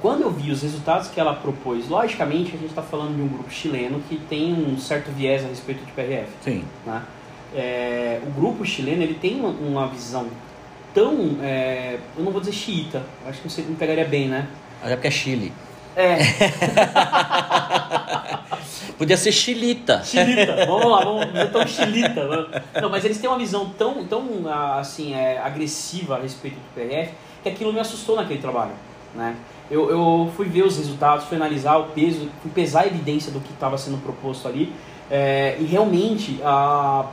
Quando 0.00 0.22
eu 0.22 0.30
vi 0.30 0.50
os 0.50 0.62
resultados 0.62 1.08
que 1.08 1.20
ela 1.20 1.34
propôs, 1.34 1.88
logicamente 1.88 2.54
a 2.54 2.58
gente 2.58 2.70
está 2.70 2.82
falando 2.82 3.16
de 3.16 3.22
um 3.22 3.28
grupo 3.28 3.50
chileno 3.50 4.00
que 4.08 4.16
tem 4.16 4.52
um 4.52 4.78
certo 4.78 5.10
viés 5.10 5.44
a 5.44 5.48
respeito 5.48 5.84
de 5.84 5.92
PRF. 5.92 6.30
Sim. 6.42 6.64
Né? 6.86 7.02
É, 7.54 8.20
o 8.26 8.30
grupo 8.30 8.64
chileno 8.64 9.02
ele 9.02 9.14
tem 9.14 9.38
uma, 9.38 9.48
uma 9.48 9.86
visão 9.88 10.26
tão, 10.94 11.38
é, 11.42 11.98
eu 12.16 12.24
não 12.24 12.32
vou 12.32 12.40
dizer 12.40 12.52
xiita, 12.52 13.02
acho 13.26 13.40
que 13.40 13.48
você 13.50 13.62
não 13.62 13.74
pegaria 13.74 14.04
bem, 14.04 14.28
né? 14.28 14.48
Até 14.82 14.96
porque 14.96 15.08
é 15.08 15.10
Chile. 15.10 15.52
É. 15.96 16.18
Podia 18.96 19.16
ser 19.16 19.32
chilita. 19.32 20.02
Chilita, 20.04 20.66
vamos 20.66 20.90
lá, 20.90 21.04
vamos 21.04 21.32
ver 21.32 21.50
tão 21.50 21.66
chilita. 21.66 22.62
Não, 22.80 22.90
mas 22.90 23.04
eles 23.04 23.18
têm 23.18 23.28
uma 23.28 23.38
visão 23.38 23.70
tão, 23.70 24.04
tão 24.04 24.46
assim, 24.78 25.14
é, 25.14 25.38
agressiva 25.38 26.16
a 26.16 26.20
respeito 26.20 26.56
do 26.56 26.74
PRF 26.74 27.12
que 27.42 27.48
aquilo 27.48 27.72
me 27.72 27.80
assustou 27.80 28.16
naquele 28.16 28.40
trabalho, 28.40 28.72
né? 29.14 29.34
eu, 29.70 29.88
eu 29.88 30.32
fui 30.36 30.46
ver 30.46 30.64
os 30.64 30.76
resultados, 30.76 31.26
fui 31.26 31.36
analisar 31.36 31.76
o 31.76 31.84
peso, 31.84 32.28
fui 32.42 32.50
pesar 32.50 32.80
a 32.80 32.86
evidência 32.86 33.30
do 33.30 33.40
que 33.40 33.52
estava 33.52 33.78
sendo 33.78 33.98
proposto 33.98 34.48
ali. 34.48 34.72
É, 35.08 35.56
e 35.60 35.64
realmente 35.64 36.40
a, 36.44 37.06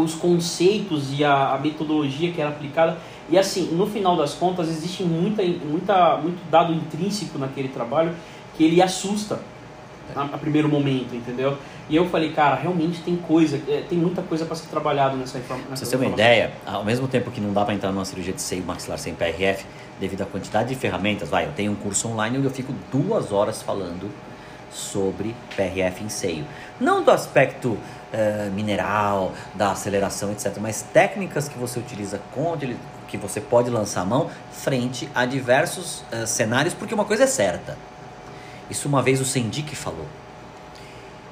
os 0.00 0.14
conceitos 0.14 1.18
e 1.18 1.24
a, 1.24 1.54
a, 1.54 1.58
metodologia 1.58 2.32
que 2.32 2.40
era 2.40 2.50
aplicada. 2.50 2.98
E 3.28 3.38
assim, 3.38 3.68
no 3.72 3.86
final 3.86 4.16
das 4.16 4.34
contas, 4.34 4.68
existe 4.68 5.02
muita, 5.02 5.42
muita, 5.42 6.16
muito 6.16 6.38
dado 6.50 6.72
intrínseco 6.72 7.38
naquele 7.38 7.68
trabalho 7.68 8.14
que 8.56 8.64
ele 8.64 8.80
assusta 8.80 9.40
a, 10.14 10.22
a 10.22 10.38
primeiro 10.38 10.68
momento, 10.68 11.14
entendeu? 11.14 11.56
E 11.88 11.96
eu 11.96 12.06
falei, 12.08 12.32
cara, 12.32 12.54
realmente 12.54 13.00
tem 13.00 13.16
coisa, 13.16 13.60
é, 13.68 13.82
tem 13.88 13.98
muita 13.98 14.22
coisa 14.22 14.44
para 14.44 14.56
ser 14.56 14.68
trabalhado 14.68 15.16
nessa 15.16 15.38
informação. 15.38 15.68
Pra 15.68 15.76
você 15.76 15.86
ter 15.86 15.96
uma 15.96 16.06
ideia, 16.06 16.52
ao 16.66 16.84
mesmo 16.84 17.08
tempo 17.08 17.30
que 17.30 17.40
não 17.40 17.52
dá 17.52 17.64
para 17.64 17.74
entrar 17.74 17.92
numa 17.92 18.04
cirurgia 18.04 18.32
de 18.32 18.42
seio 18.42 18.62
maxilar 18.64 18.98
sem 18.98 19.14
PRF, 19.14 19.64
devido 19.98 20.22
à 20.22 20.26
quantidade 20.26 20.68
de 20.68 20.74
ferramentas. 20.74 21.28
Vai, 21.28 21.46
eu 21.46 21.52
tenho 21.52 21.72
um 21.72 21.76
curso 21.76 22.08
online 22.08 22.38
onde 22.38 22.46
eu 22.46 22.52
fico 22.52 22.72
duas 22.92 23.32
horas 23.32 23.62
falando 23.62 24.10
sobre 24.70 25.34
PRF 25.56 26.04
em 26.04 26.08
seio. 26.08 26.46
Não 26.80 27.02
do 27.02 27.10
aspecto 27.10 27.70
uh, 27.70 28.50
mineral, 28.52 29.32
da 29.54 29.72
aceleração, 29.72 30.32
etc., 30.32 30.56
mas 30.60 30.82
técnicas 30.82 31.48
que 31.48 31.58
você 31.58 31.78
utiliza 31.78 32.20
com 32.32 32.56
que 33.06 33.16
você 33.16 33.40
pode 33.40 33.70
lançar 33.70 34.02
a 34.02 34.04
mão 34.04 34.30
frente 34.52 35.08
a 35.14 35.24
diversos 35.24 36.00
uh, 36.12 36.26
cenários, 36.26 36.74
porque 36.74 36.94
uma 36.94 37.04
coisa 37.04 37.24
é 37.24 37.26
certa. 37.26 37.76
Isso 38.70 38.86
uma 38.86 39.02
vez 39.02 39.20
o 39.20 39.24
Sendik 39.24 39.74
falou. 39.74 40.06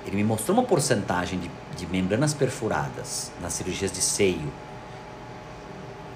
Ele 0.07 0.17
me 0.17 0.25
mostrou 0.25 0.57
uma 0.57 0.65
porcentagem 0.65 1.39
de, 1.39 1.51
de 1.77 1.87
membranas 1.87 2.33
perfuradas 2.33 3.33
nas 3.41 3.53
cirurgias 3.53 3.93
de 3.93 4.01
seio 4.01 4.53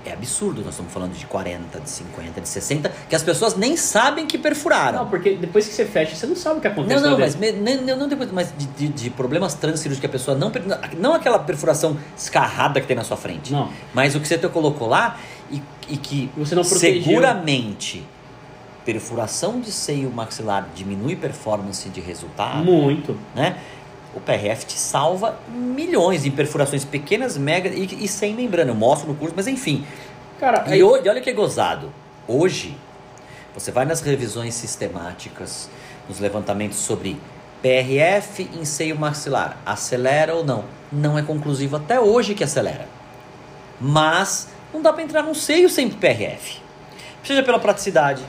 é 0.04 0.12
absurdo. 0.12 0.62
Nós 0.62 0.70
estamos 0.74 0.92
falando 0.92 1.12
de 1.12 1.26
40, 1.26 1.80
de 1.80 1.90
50, 1.90 2.40
de 2.40 2.48
60, 2.48 2.88
que 3.08 3.14
as 3.14 3.22
pessoas 3.22 3.56
nem 3.56 3.76
sabem 3.76 4.26
que 4.26 4.38
perfuraram. 4.38 5.00
Não, 5.00 5.08
porque 5.10 5.34
depois 5.36 5.66
que 5.68 5.74
você 5.74 5.84
fecha, 5.84 6.16
você 6.16 6.26
não 6.26 6.36
sabe 6.36 6.58
o 6.58 6.60
que 6.60 6.68
acontece. 6.68 7.02
Não, 7.02 7.10
não, 7.12 7.18
mas, 7.18 7.36
me- 7.36 7.52
não, 7.52 7.96
não 7.96 8.08
depois, 8.08 8.30
mas 8.32 8.52
de, 8.56 8.66
de, 8.66 8.88
de 8.88 9.10
problemas 9.10 9.54
transcirúrgicos 9.54 10.00
que 10.00 10.06
a 10.06 10.08
pessoa 10.08 10.36
não. 10.36 10.50
Não 10.98 11.14
aquela 11.14 11.38
perfuração 11.38 11.96
escarrada 12.16 12.80
que 12.80 12.86
tem 12.86 12.96
na 12.96 13.04
sua 13.04 13.16
frente. 13.16 13.52
Não. 13.52 13.68
Mas 13.94 14.14
o 14.14 14.20
que 14.20 14.26
você 14.28 14.38
te 14.38 14.48
colocou 14.48 14.88
lá 14.88 15.18
e, 15.50 15.62
e 15.88 15.96
que 15.96 16.30
Você 16.36 16.54
não 16.54 16.62
protegeu. 16.62 17.02
seguramente 17.02 18.04
perfuração 18.84 19.60
de 19.60 19.70
seio 19.70 20.10
maxilar 20.10 20.68
diminui 20.74 21.14
performance 21.14 21.88
de 21.90 22.00
resultado, 22.00 22.64
Muito. 22.64 23.16
né? 23.34 23.56
O 24.14 24.20
PRF 24.20 24.66
te 24.66 24.78
salva 24.78 25.38
milhões 25.48 26.26
em 26.26 26.30
perfurações 26.30 26.84
pequenas, 26.84 27.36
mega 27.36 27.68
e, 27.68 28.04
e 28.04 28.08
sem 28.08 28.34
membrana. 28.34 28.70
Eu 28.70 28.74
mostro 28.74 29.08
no 29.08 29.14
curso, 29.14 29.34
mas 29.36 29.46
enfim. 29.46 29.86
Cara, 30.38 30.64
E 30.68 30.72
aí, 30.72 30.82
hoje, 30.82 31.08
olha 31.08 31.20
que 31.20 31.32
gozado. 31.32 31.92
Hoje, 32.26 32.76
você 33.54 33.70
vai 33.70 33.84
nas 33.84 34.00
revisões 34.00 34.54
sistemáticas, 34.54 35.68
nos 36.08 36.18
levantamentos 36.18 36.78
sobre 36.78 37.20
PRF 37.62 38.48
em 38.58 38.64
seio 38.64 38.98
maxilar, 38.98 39.58
acelera 39.66 40.34
ou 40.34 40.44
não? 40.44 40.64
Não 40.90 41.18
é 41.18 41.22
conclusivo 41.22 41.76
até 41.76 42.00
hoje 42.00 42.34
que 42.34 42.42
acelera. 42.42 42.88
Mas 43.80 44.48
não 44.72 44.80
dá 44.80 44.92
para 44.92 45.02
entrar 45.02 45.22
num 45.22 45.34
seio 45.34 45.68
sem 45.68 45.88
PRF. 45.90 46.58
Seja 47.22 47.42
pela 47.42 47.58
praticidade, 47.58 48.22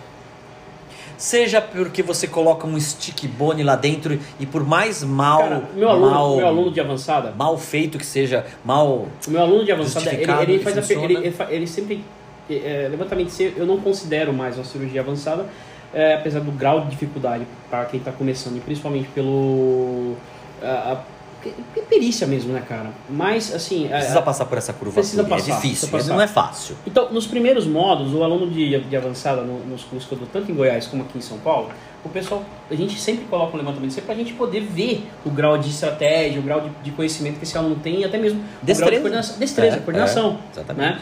seja 1.21 1.61
porque 1.61 2.01
você 2.01 2.27
coloca 2.27 2.65
um 2.65 2.79
stick 2.79 3.27
bone 3.27 3.61
lá 3.63 3.75
dentro 3.75 4.17
e 4.39 4.45
por 4.45 4.65
mais 4.65 5.03
mal, 5.03 5.39
cara, 5.39 5.63
meu 5.75 5.87
aluno, 5.87 6.09
mal, 6.09 6.35
meu 6.35 6.47
aluno 6.47 6.71
de 6.71 6.81
avançada, 6.81 7.31
mal 7.37 7.55
feito 7.59 7.99
que 7.99 8.05
seja, 8.05 8.43
mal 8.65 8.87
o 9.27 9.29
meu 9.29 9.39
aluno 9.41 9.63
de 9.63 9.71
avançada, 9.71 10.11
ele, 10.11 10.31
ele 10.53 10.59
faz 10.63 10.77
a, 10.77 10.93
ele, 10.93 11.33
ele, 11.49 11.67
sempre 11.67 12.03
é, 12.49 12.87
levantamento 12.89 13.29
de 13.29 13.53
eu 13.55 13.65
não 13.67 13.77
considero 13.79 14.33
mais 14.33 14.55
uma 14.55 14.63
cirurgia 14.65 15.01
avançada, 15.01 15.45
é, 15.93 16.15
apesar 16.15 16.39
do 16.39 16.51
grau 16.51 16.81
de 16.81 16.89
dificuldade 16.89 17.45
para 17.69 17.85
quem 17.85 17.99
está 17.99 18.11
começando, 18.11 18.57
e 18.57 18.59
principalmente 18.59 19.07
pelo 19.13 20.15
a, 20.61 20.93
a- 20.93 21.01
pe- 21.43 21.81
perícia 21.89 22.25
mesmo, 22.27 22.53
né, 22.53 22.63
cara? 22.67 22.89
Mas 23.09 23.53
assim, 23.53 23.85
é, 23.87 23.97
Precisa 23.97 24.21
passar 24.21 24.45
por 24.45 24.57
essa 24.57 24.71
curva. 24.73 24.93
Precisa 24.95 25.23
toda, 25.23 25.35
passar, 25.35 25.51
é 25.51 25.55
difícil, 25.55 25.89
não 26.07 26.21
é 26.21 26.27
fácil. 26.27 26.75
Então, 26.85 27.11
nos 27.11 27.25
primeiros 27.27 27.65
módulos, 27.65 28.13
o 28.13 28.23
aluno 28.23 28.49
de, 28.49 28.79
de 28.79 28.95
avançada 28.97 29.41
no- 29.41 29.59
nos 29.65 29.83
cursos 29.83 30.07
que 30.07 30.13
eu 30.15 30.19
dou, 30.19 30.27
tanto 30.31 30.51
em 30.51 30.55
Goiás 30.55 30.87
como 30.87 31.03
aqui 31.03 31.17
em 31.17 31.21
São 31.21 31.37
Paulo, 31.39 31.69
o 32.03 32.09
pessoal, 32.09 32.43
a 32.69 32.73
gente 32.75 32.99
sempre 32.99 33.25
coloca 33.25 33.55
um 33.55 33.59
levantamento 33.59 34.01
para 34.01 34.13
a 34.13 34.17
gente 34.17 34.33
poder 34.33 34.61
ver 34.61 35.07
o 35.25 35.29
grau 35.29 35.57
de 35.57 35.69
estratégia, 35.69 36.39
o 36.39 36.43
grau 36.43 36.61
de, 36.61 36.69
de 36.83 36.91
conhecimento 36.91 37.37
que 37.37 37.43
esse 37.43 37.57
aluno 37.57 37.75
tem 37.75 37.99
e 38.01 38.05
até 38.05 38.17
mesmo 38.17 38.39
o 38.39 38.43
grau 38.43 38.59
de 38.61 38.65
Destreza. 38.65 39.01
coordenação. 39.01 39.37
Destreza, 39.39 39.75
É, 39.77 39.79
coordenação. 39.79 40.37
é, 40.49 40.51
exatamente. 40.53 40.93
Né? 40.95 41.01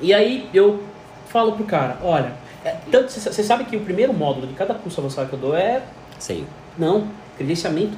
E 0.00 0.14
aí 0.14 0.48
eu 0.54 0.82
falo 1.28 1.52
pro 1.52 1.64
cara, 1.64 1.98
olha, 2.02 2.32
é, 2.64 2.74
tanto 2.90 3.10
você 3.12 3.42
sabe 3.42 3.64
que 3.64 3.76
o 3.76 3.80
primeiro 3.80 4.12
módulo 4.14 4.46
de 4.46 4.54
cada 4.54 4.74
curso 4.74 5.00
avançado 5.00 5.28
que 5.28 5.34
eu 5.34 5.38
dou 5.38 5.56
é, 5.56 5.82
Seio. 6.18 6.46
não, 6.78 7.08
credenciamento. 7.36 7.96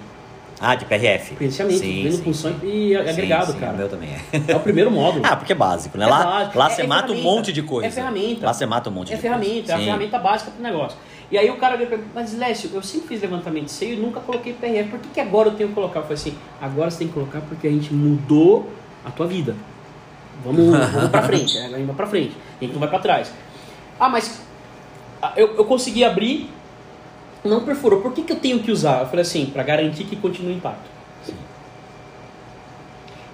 Ah, 0.61 0.75
de 0.75 0.85
PRF. 0.87 1.35
Credenciamento, 1.37 1.79
Sim, 1.79 2.33
sim, 2.33 2.57
e 2.65 2.97
agregado, 2.97 3.53
Sim, 3.53 3.59
cara. 3.61 3.75
O 3.75 3.77
meu 3.77 3.89
também 3.89 4.09
é. 4.11 4.53
É 4.53 4.57
o 4.57 4.61
primeiro 4.61 4.91
módulo. 4.91 5.23
Ah, 5.29 5.37
porque 5.37 5.53
é 5.53 5.57
básico, 5.57 5.97
né? 5.97 6.05
É 6.05 6.09
lá 6.09 6.25
básico. 6.25 6.59
lá 6.59 6.67
É- 6.67 6.71
você 6.75 6.83
é 6.83 6.87
mata 6.87 7.05
um 7.05 7.07
ferramenta. 7.15 7.31
monte 7.37 7.53
de 7.53 7.63
coisa. 7.63 7.87
É 7.89 7.91
ferramenta. 7.91 8.47
Lá 8.47 8.53
você 8.53 8.67
mata 8.67 8.91
um 8.91 8.93
monte 8.93 9.13
É 9.13 9.17
de 9.17 9.23
ferramenta, 9.23 9.53
coisa. 9.55 9.73
é 9.73 9.75
a 9.75 9.79
Sim. 9.79 9.85
ferramenta 9.85 10.19
básica 10.19 10.51
pro 10.51 10.63
negócio. 10.63 10.99
E 11.31 11.39
aí 11.39 11.49
o 11.51 11.57
cara 11.59 11.77
veio 11.77 11.89
pra 11.89 11.99
mim, 11.99 12.05
mas 12.15 12.37
Lécio, 12.37 12.71
eu 12.73 12.83
sempre 12.83 13.09
fiz 13.09 13.21
levantamento 13.21 13.67
de 13.67 13.71
seio 13.71 13.95
e 13.95 13.97
nunca 14.01 14.19
coloquei 14.21 14.53
PRF. 14.55 14.89
Por 14.91 14.99
que, 14.99 15.09
que 15.11 15.21
agora 15.21 15.49
eu 15.51 15.55
tenho 15.55 15.69
que 15.69 15.75
colocar? 15.75 16.01
Eu 16.01 16.03
falei 16.05 16.15
assim, 16.17 16.35
agora 16.61 16.91
você 16.91 16.99
tem 16.99 17.09
que 17.09 17.15
colocar 17.15 17.41
porque 17.43 17.67
a 17.67 17.71
gente 17.71 17.93
mudou 17.95 18.69
a 19.05 19.11
tua 19.11 19.27
vida. 19.27 19.55
Vamos, 20.45 20.67
vamos 20.93 21.11
pra 21.11 21.23
frente, 21.23 21.55
né? 21.55 21.67
a 21.67 21.77
gente 21.77 21.87
vai 21.87 21.95
pra 21.97 22.07
frente, 22.07 22.37
a 22.61 22.65
gente 22.65 22.73
não 22.73 22.81
vai 22.81 22.89
pra 22.89 22.99
trás. 22.99 23.31
Ah, 24.01 24.09
mas 24.09 24.41
ah, 25.23 25.33
eu, 25.37 25.55
eu 25.57 25.65
consegui 25.67 26.03
abrir, 26.05 26.51
não 27.45 27.65
perfurou, 27.65 28.01
por 28.01 28.13
que, 28.13 28.23
que 28.23 28.33
eu 28.33 28.37
tenho 28.41 28.59
que 28.61 28.71
usar? 28.71 29.01
Eu 29.01 29.07
falei 29.07 29.23
assim, 29.23 29.47
pra 29.47 29.63
garantir 29.63 30.05
que 30.05 30.17
continue 30.17 30.55
intacto. 30.55 30.89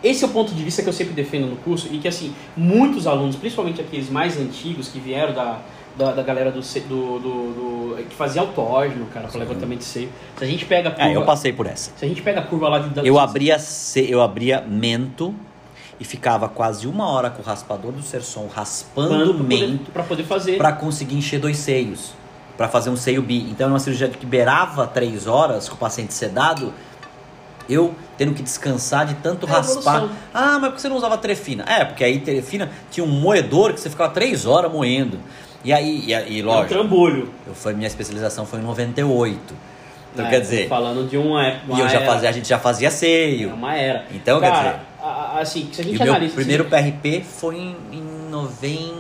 Esse 0.02 0.23
é 0.23 0.26
o 0.26 0.30
ponto 0.30 0.54
de 0.54 0.62
vista 0.62 0.82
que 0.82 0.88
eu 0.88 0.92
sempre 0.92 1.14
defendo 1.14 1.46
no 1.46 1.56
curso 1.56 1.88
e 1.90 1.99
que, 1.99 2.06
assim, 2.06 2.34
muitos 2.54 3.06
alunos, 3.06 3.37
principalmente 3.37 3.80
aqueles 3.80 4.11
mais 4.11 4.38
antigos 4.38 4.88
que 4.88 5.00
vieram 5.00 5.32
da, 5.32 5.61
da, 5.96 6.12
da 6.12 6.23
galera 6.23 6.50
do, 6.52 6.61
do, 6.61 7.18
do, 7.18 7.18
do- 7.18 8.04
que 8.06 8.14
fazia 8.14 8.42
autógeno, 8.42 9.06
cara, 9.06 9.28
para 9.28 9.40
levantamento 9.40 9.78
de 9.78 9.84
seio. 9.87 10.11
Se 10.37 10.44
a 10.44 10.46
gente 10.46 10.66
pega 10.66 10.90
a 10.90 10.92
curva, 10.92 11.08
É, 11.11 11.16
eu 11.16 11.25
passei 11.25 11.54
por 11.54 11.66
essa. 11.66 11.90
se 11.96 12.04
a 12.04 12.08
gente 12.08 12.20
pega 12.20 12.40
a 12.40 12.42
curva 12.42 12.68
lá 12.68 12.78
de 12.80 12.90
da- 12.90 13.02
Eu 13.02 13.18
abria, 13.18 13.58
ce- 13.58 14.06
eu 14.11 14.20
abria 14.20 14.61
mento 14.61 15.34
e 15.99 16.04
ficava 16.04 16.50
quase 16.50 16.87
uma 16.87 17.08
hora 17.08 17.30
com 17.30 17.40
o 17.40 17.44
raspador 17.44 17.90
do 17.92 18.02
Serson 18.02 18.46
raspando 18.54 19.32
para 19.32 19.42
mento 19.42 19.90
pra 19.90 20.02
poder 20.02 20.25
fazer. 20.25 20.58
para 20.58 20.73
conseguir 20.73 21.16
encher 21.16 21.40
dois 21.40 21.56
seios, 21.56 22.12
para 22.56 22.68
fazer 22.68 22.90
um 22.90 22.96
seio 22.96 23.20
bi. 23.23 23.49
Então, 23.50 23.66
é 23.68 23.70
uma 23.70 23.78
cirurgia 23.80 24.08
que 24.08 24.25
beirava 24.26 24.87
três 24.87 25.26
horas 25.26 25.68
com 25.68 25.75
o 25.75 25.78
paciente 25.78 26.14
sedado, 26.14 26.73
eu 27.68 27.94
tendo 28.16 28.34
que 28.34 28.42
descansar 28.42 29.06
de 29.06 29.14
tanto 29.14 29.46
É 29.46 29.50
raspar. 29.50 30.08
Ah, 30.32 30.58
mas 30.61 30.68
por 30.70 30.75
que 30.76 30.80
você 30.82 30.88
não 30.88 30.96
usava 30.96 31.16
trefina? 31.18 31.64
É, 31.66 31.84
porque 31.84 32.04
aí 32.04 32.20
trefina 32.20 32.70
tinha 32.90 33.04
um 33.04 33.08
moedor 33.11 33.73
que 33.73 33.80
você 33.80 33.90
ficava 33.90 34.12
três 34.12 34.46
horas 34.46 34.70
moendo. 34.70 35.18
E 35.64 35.73
aí, 35.73 36.04
e, 36.06 36.14
aí, 36.14 36.40
É 36.40 36.42
um 36.42 36.46
lógico, 36.46 36.75
trambolho. 36.75 37.30
eu, 37.46 37.54
foi, 37.54 37.73
minha 37.73 37.87
especialização 37.87 38.44
foi 38.44 38.61
em 38.61 38.62
98. 38.62 39.54
Então, 40.12 40.26
É, 40.26 40.30
quer 40.30 40.40
dizer, 40.40 40.68
Falando 40.68 41.08
de 41.08 41.16
uma 41.16 41.44
época. 41.44 41.75
e 41.76 41.80
eu 41.80 41.88
já 41.88 41.96
era. 42.00 42.06
fazia, 42.06 42.28
a 42.28 42.32
gente 42.32 42.46
já 42.49 42.58
fazia 42.58 42.87
É 42.88 42.90
seio. 42.90 43.52
uma 43.54 43.75
era. 43.75 44.04
Então, 44.12 44.38
quer 44.40 44.50
Cara, 44.52 44.62
dizer- 44.70 44.80
a- 45.02 45.06
a- 45.08 45.40
assim, 45.40 45.68
se 45.73 45.80
a 45.80 45.84
E 45.84 45.88
gente 45.88 46.00
o 46.00 46.04
meu 46.04 46.12
analisa. 46.12 46.34
primeiro 46.34 46.62
assim, 46.70 46.70
PRP 46.92 47.25
foi 47.25 47.56
em, 47.56 47.76
em 47.92 48.30
90, 48.30 48.94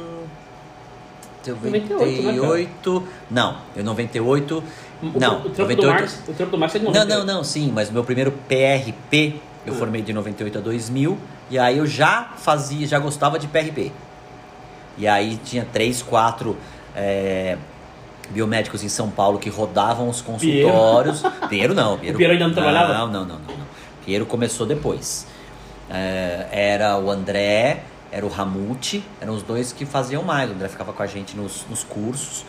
98, 1.52 1.70
né, 1.70 1.80
cara? 1.80 2.32
98. 2.36 3.02
Não, 3.30 3.56
em 3.76 3.82
98. 3.82 4.64
o, 5.02 5.18
não, 5.18 5.38
o, 5.38 5.50
trampo 5.50 5.72
98. 5.72 5.80
do 5.80 5.86
Marx, 5.86 6.22
o 6.28 6.32
trampo 6.32 6.52
do 6.52 6.58
Marx 6.58 6.74
é 6.74 6.78
de 6.78 6.84
Não, 6.84 6.92
98. 6.92 7.26
não, 7.26 7.34
não, 7.34 7.44
sim, 7.44 7.72
mas 7.74 7.88
o 7.90 7.92
meu 7.92 8.04
primeiro 8.04 8.32
PRP 8.48 9.40
eu 9.66 9.72
Ah. 9.74 9.76
formei 9.76 10.02
de 10.02 10.12
98 10.12 10.58
a 10.58 10.60
2000 10.60 11.18
e 11.50 11.58
aí 11.58 11.78
eu 11.78 11.86
já 11.86 12.32
fazia, 12.36 12.86
já 12.86 12.98
gostava 12.98 13.38
de 13.38 13.46
PRP. 13.46 13.92
E 14.96 15.06
aí 15.08 15.38
tinha 15.44 15.66
três, 15.72 16.02
quatro 16.02 16.56
é, 16.94 17.56
biomédicos 18.30 18.82
em 18.84 18.88
São 18.88 19.10
Paulo 19.10 19.38
que 19.38 19.50
rodavam 19.50 20.08
os 20.08 20.20
consultórios. 20.20 21.22
Piero 21.48 21.74
não, 21.74 21.98
Piero, 21.98 22.16
Piero 22.16 22.32
ainda 22.32 22.46
não 22.46 22.54
trabalhava? 22.54 22.94
Não, 22.94 23.06
não, 23.08 23.20
não, 23.20 23.26
não, 23.26 23.56
não. 23.56 23.66
Piero 24.04 24.24
começou 24.26 24.66
depois. 24.66 25.26
É, 25.90 26.46
era 26.50 26.96
o 26.98 27.10
André, 27.10 27.82
era 28.14 28.24
o 28.24 28.28
Ramute, 28.28 29.02
eram 29.20 29.34
os 29.34 29.42
dois 29.42 29.72
que 29.72 29.84
faziam 29.84 30.22
mais. 30.22 30.48
O 30.48 30.52
André 30.54 30.68
ficava 30.68 30.92
com 30.92 31.02
a 31.02 31.06
gente 31.06 31.36
nos, 31.36 31.64
nos 31.68 31.82
cursos. 31.82 32.44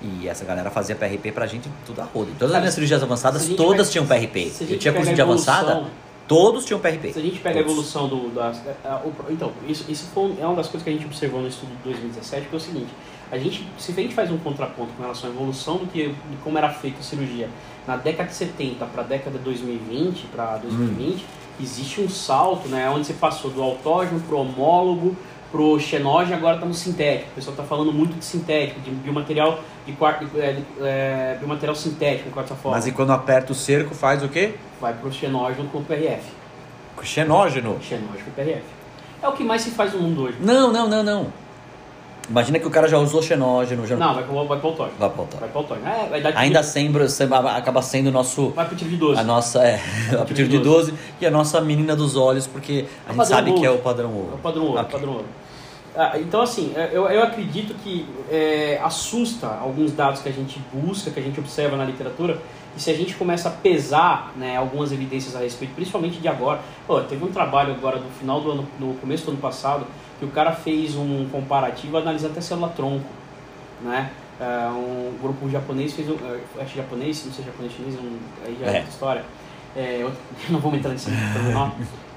E 0.00 0.28
essa 0.28 0.44
galera 0.44 0.70
fazia 0.70 0.94
PRP 0.94 1.32
pra 1.32 1.44
gente 1.46 1.68
tudo 1.84 2.00
a 2.00 2.04
roda. 2.04 2.30
E 2.30 2.34
todas 2.34 2.54
as 2.54 2.60
minhas 2.60 2.74
cirurgias 2.74 3.02
avançadas, 3.02 3.50
a 3.50 3.54
todas 3.56 3.88
pega- 3.88 3.90
tinham 3.90 4.06
PRP. 4.06 4.52
a 4.60 4.64
Eu 4.72 4.78
tinha 4.78 4.94
curso 4.94 5.10
a 5.10 5.14
de 5.14 5.20
avançada, 5.20 5.84
todos 6.28 6.64
tinham 6.64 6.78
PRP. 6.78 7.12
Se 7.12 7.18
a 7.18 7.22
gente 7.22 7.40
pega 7.40 7.58
a 7.58 7.62
Todos. 7.64 7.72
evolução 7.72 8.06
do. 8.08 8.30
Das, 8.30 8.60
a- 8.84 9.02
o- 9.04 9.12
então, 9.32 9.50
isso, 9.66 9.84
isso 9.88 10.06
foi, 10.14 10.36
é 10.40 10.46
uma 10.46 10.54
das 10.54 10.68
coisas 10.68 10.84
que 10.84 10.90
a 10.90 10.92
gente 10.92 11.04
observou 11.04 11.40
no 11.40 11.48
estudo 11.48 11.70
de 11.78 11.82
2017, 11.82 12.46
que 12.46 12.54
é 12.54 12.56
o 12.56 12.60
seguinte: 12.60 12.90
a 13.32 13.36
gente, 13.38 13.66
se 13.76 13.90
a 13.90 13.94
gente 13.96 14.14
faz 14.14 14.30
um 14.30 14.38
contraponto 14.38 14.92
com 14.96 15.02
relação 15.02 15.28
à 15.30 15.32
evolução 15.32 15.78
do 15.78 15.86
que 15.88 16.08
de 16.10 16.36
como 16.44 16.56
era 16.56 16.70
feita 16.70 17.00
a 17.00 17.02
cirurgia 17.02 17.48
na 17.84 17.96
década 17.96 18.28
de 18.28 18.36
70 18.36 18.84
para 18.86 19.02
a 19.02 19.04
década 19.04 19.36
de 19.36 19.42
2020, 19.42 20.26
para 20.28 20.58
2020, 20.58 21.24
existe 21.60 22.00
um 22.00 22.08
salto, 22.08 22.68
né? 22.68 22.88
Onde 22.90 23.06
você 23.06 23.14
passou 23.14 23.50
do 23.50 23.62
autógeno 23.62 24.20
pro 24.20 24.38
homólogo, 24.38 25.16
pro 25.50 25.78
xenógeno, 25.78 26.36
agora 26.36 26.56
está 26.56 26.66
no 26.66 26.74
sintético. 26.74 27.30
O 27.30 27.34
pessoal 27.34 27.54
está 27.54 27.64
falando 27.64 27.92
muito 27.92 28.16
de 28.18 28.24
sintético, 28.24 28.80
de 28.80 28.90
biomaterial 28.90 29.60
de 29.86 29.92
quarta, 29.92 30.26
é, 30.36 30.60
é, 30.80 31.36
biomaterial 31.38 31.74
sintético, 31.74 32.28
de 32.28 32.34
quarta 32.34 32.54
forma. 32.54 32.76
Mas 32.76 32.86
e 32.86 32.92
quando 32.92 33.12
aperta 33.12 33.52
o 33.52 33.54
cerco, 33.54 33.94
faz 33.94 34.22
o 34.22 34.28
quê? 34.28 34.54
Vai 34.80 34.94
pro 34.94 35.10
xenógeno 35.12 35.68
com 35.70 35.78
o 35.78 35.84
PRF. 35.84 36.30
Xenógeno. 37.02 37.78
Xenógeno 37.80 38.24
com 38.24 38.30
PRF. 38.32 38.62
É 39.22 39.28
o 39.28 39.32
que 39.32 39.42
mais 39.42 39.62
se 39.62 39.70
faz 39.70 39.92
no 39.94 40.00
mundo 40.00 40.22
hoje. 40.22 40.36
Não, 40.40 40.72
não, 40.72 40.88
não, 40.88 41.02
não. 41.02 41.32
Imagina 42.28 42.58
que 42.58 42.66
o 42.66 42.70
cara 42.70 42.86
já 42.88 42.98
usou 42.98 43.22
xenógeno, 43.22 43.86
já 43.86 43.96
Não, 43.96 44.14
vai 44.14 44.22
pro, 44.24 44.44
vai 44.46 44.58
pro 44.58 44.68
autógeno. 44.68 44.96
vai 44.98 45.08
voltar. 45.08 45.38
Vai 45.38 45.48
pro 45.48 45.58
autógeno. 45.60 45.86
É, 45.88 46.06
vai 46.08 46.20
dar 46.20 46.28
tiro- 46.30 46.42
Ainda 46.42 46.62
sempre 46.62 47.08
sempre 47.08 47.36
acaba 47.36 47.80
sendo 47.80 48.08
o 48.08 48.12
nosso 48.12 48.50
Vai 48.50 48.66
pro 48.66 48.76
tiro 48.76 48.90
de 48.90 48.96
12. 48.96 49.20
a 49.20 49.24
nossa 49.24 49.62
é, 49.64 49.80
a 50.12 50.18
partir 50.18 50.46
de 50.46 50.58
12 50.58 50.92
e 51.20 51.26
a 51.26 51.30
nossa 51.30 51.60
menina 51.60 51.96
dos 51.96 52.16
olhos, 52.16 52.46
porque 52.46 52.84
a 53.06 53.10
É 53.10 53.12
o 53.12 53.16
gente 53.16 53.28
sabe 53.28 53.52
que 53.54 53.64
é 53.64 53.70
ouro. 53.70 53.80
o 53.80 53.82
padrão 53.82 54.10
É 54.10 54.12
o 54.12 54.16
ouro. 54.16 54.38
padrão 54.42 54.62
ouro. 54.64 54.80
Ok. 54.80 54.92
padrão 54.92 55.12
ouro. 55.14 55.24
Ah, 55.96 56.12
então, 56.18 56.42
assim, 56.42 56.72
é, 56.76 56.90
eu, 56.92 57.06
eu 57.08 57.22
acredito 57.24 57.74
que 57.82 58.06
é, 58.30 58.78
assusta 58.84 59.46
alguns 59.48 59.90
dados 59.92 60.20
que 60.20 60.28
a 60.28 60.32
gente 60.32 60.60
busca, 60.72 61.10
que 61.10 61.18
a 61.18 61.22
gente 61.22 61.40
observa 61.40 61.76
na 61.76 61.84
literatura, 61.84 62.38
e 62.76 62.80
se 62.80 62.88
a 62.90 62.94
gente 62.94 63.14
começa 63.16 63.48
a 63.48 63.52
pesar 63.52 64.32
né, 64.36 64.56
algumas 64.56 64.92
evidências 64.92 65.34
a 65.34 65.40
respeito, 65.40 65.74
principalmente 65.74 66.20
de 66.20 66.28
agora. 66.28 66.60
Pô, 66.86 67.00
teve 67.00 67.24
um 67.24 67.32
trabalho 67.32 67.72
agora 67.74 67.96
no 67.98 68.08
final 68.10 68.40
do 68.40 68.50
ano, 68.52 68.68
no 68.78 68.94
começo 68.94 69.24
do 69.24 69.30
ano 69.32 69.40
passado, 69.40 69.86
que 70.18 70.24
o 70.24 70.28
cara 70.28 70.52
fez 70.52 70.96
um 70.96 71.28
comparativo 71.30 71.96
analisando 71.96 72.32
até 72.32 72.40
célula-tronco, 72.40 73.08
né? 73.82 74.10
É, 74.40 74.68
um 74.68 75.14
grupo 75.20 75.48
japonês 75.50 75.92
fez 75.92 76.08
um, 76.08 76.14
é, 76.14 76.62
acho 76.62 76.76
japonês, 76.76 77.24
não 77.26 77.32
sei 77.32 77.44
japonês 77.44 77.72
chinês, 77.72 77.94
um, 77.94 78.18
aí 78.44 78.56
já 78.60 78.66
é 78.66 78.68
É. 78.68 78.72
outra 78.74 78.90
história. 78.90 79.24
É, 79.76 79.98
eu 80.00 80.12
não 80.50 80.60
vou 80.60 80.74
entrar 80.74 80.92
nisso 80.92 81.10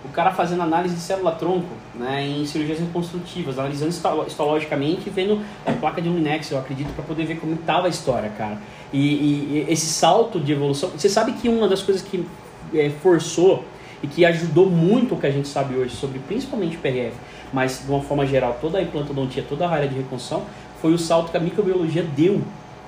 o 0.03 0.09
cara 0.09 0.31
fazendo 0.31 0.63
análise 0.63 0.95
de 0.95 1.01
célula-tronco 1.01 1.69
né, 1.93 2.25
em 2.27 2.45
cirurgias 2.45 2.79
reconstrutivas, 2.79 3.59
analisando 3.59 3.93
histologicamente 4.27 5.03
e 5.07 5.09
vendo 5.09 5.41
a 5.65 5.71
placa 5.73 6.01
de 6.01 6.09
Luminex, 6.09 6.51
eu 6.51 6.57
acredito, 6.57 6.91
para 6.95 7.03
poder 7.03 7.25
ver 7.25 7.39
como 7.39 7.53
estava 7.53 7.87
a 7.87 7.89
história, 7.89 8.29
cara. 8.29 8.57
E, 8.91 8.99
e, 8.99 9.65
esse 9.69 9.85
salto 9.85 10.39
de 10.39 10.51
evolução. 10.51 10.89
Você 10.89 11.07
sabe 11.07 11.33
que 11.33 11.47
uma 11.47 11.67
das 11.67 11.83
coisas 11.83 12.01
que 12.01 12.25
é, 12.73 12.89
forçou 12.89 13.63
e 14.01 14.07
que 14.07 14.25
ajudou 14.25 14.67
muito 14.67 15.13
o 15.13 15.19
que 15.19 15.27
a 15.27 15.31
gente 15.31 15.47
sabe 15.47 15.75
hoje 15.75 15.95
sobre 15.95 16.17
principalmente 16.19 16.77
o 16.77 16.79
PRF, 16.79 17.13
mas 17.53 17.83
de 17.85 17.91
uma 17.91 18.01
forma 18.01 18.25
geral 18.25 18.57
toda 18.59 18.77
a 18.77 18.81
implantodontia, 18.81 19.43
toda 19.47 19.67
a 19.67 19.69
área 19.69 19.87
de 19.87 19.95
reconstrução, 19.95 20.43
foi 20.81 20.93
o 20.93 20.97
salto 20.97 21.31
que 21.31 21.37
a 21.37 21.39
microbiologia 21.39 22.03
deu 22.03 22.41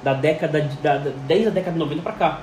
da 0.04 0.14
década 0.14 0.62
de, 0.62 0.76
da, 0.78 0.98
desde 1.28 1.48
a 1.48 1.52
década 1.52 1.74
de 1.74 1.80
90 1.80 2.02
para 2.02 2.14
cá 2.14 2.42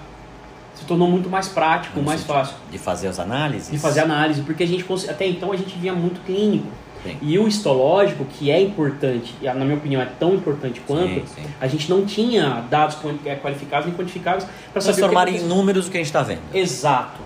se 0.80 0.86
tornou 0.86 1.08
muito 1.08 1.28
mais 1.28 1.48
prático, 1.48 1.98
no 1.98 2.06
mais 2.06 2.24
fácil. 2.24 2.56
De 2.70 2.78
fazer 2.78 3.08
as 3.08 3.18
análises? 3.18 3.70
De 3.70 3.78
fazer 3.78 4.00
análise, 4.00 4.40
porque 4.42 4.62
a 4.62 4.66
gente 4.66 4.84
até 5.08 5.26
então 5.26 5.52
a 5.52 5.56
gente 5.56 5.78
via 5.78 5.92
muito 5.92 6.24
clínico. 6.24 6.68
Sim. 7.02 7.16
E 7.22 7.38
o 7.38 7.48
histológico, 7.48 8.26
que 8.26 8.50
é 8.50 8.60
importante, 8.60 9.34
e 9.40 9.46
na 9.46 9.54
minha 9.54 9.76
opinião 9.76 10.02
é 10.02 10.08
tão 10.18 10.34
importante 10.34 10.80
quanto, 10.86 11.26
sim, 11.26 11.42
sim. 11.42 11.42
a 11.58 11.66
gente 11.66 11.88
não 11.88 12.04
tinha 12.04 12.64
dados 12.68 12.96
é, 13.24 13.36
qualificados 13.36 13.86
nem 13.86 13.96
quantificáveis 13.96 14.46
para 14.72 14.82
saber. 14.82 14.96
Transformar 14.96 15.28
em 15.28 15.40
números 15.40 15.88
o 15.88 15.90
que 15.90 15.96
a 15.96 16.00
gente 16.00 16.08
está 16.08 16.22
vendo. 16.22 16.42
Exato. 16.52 17.20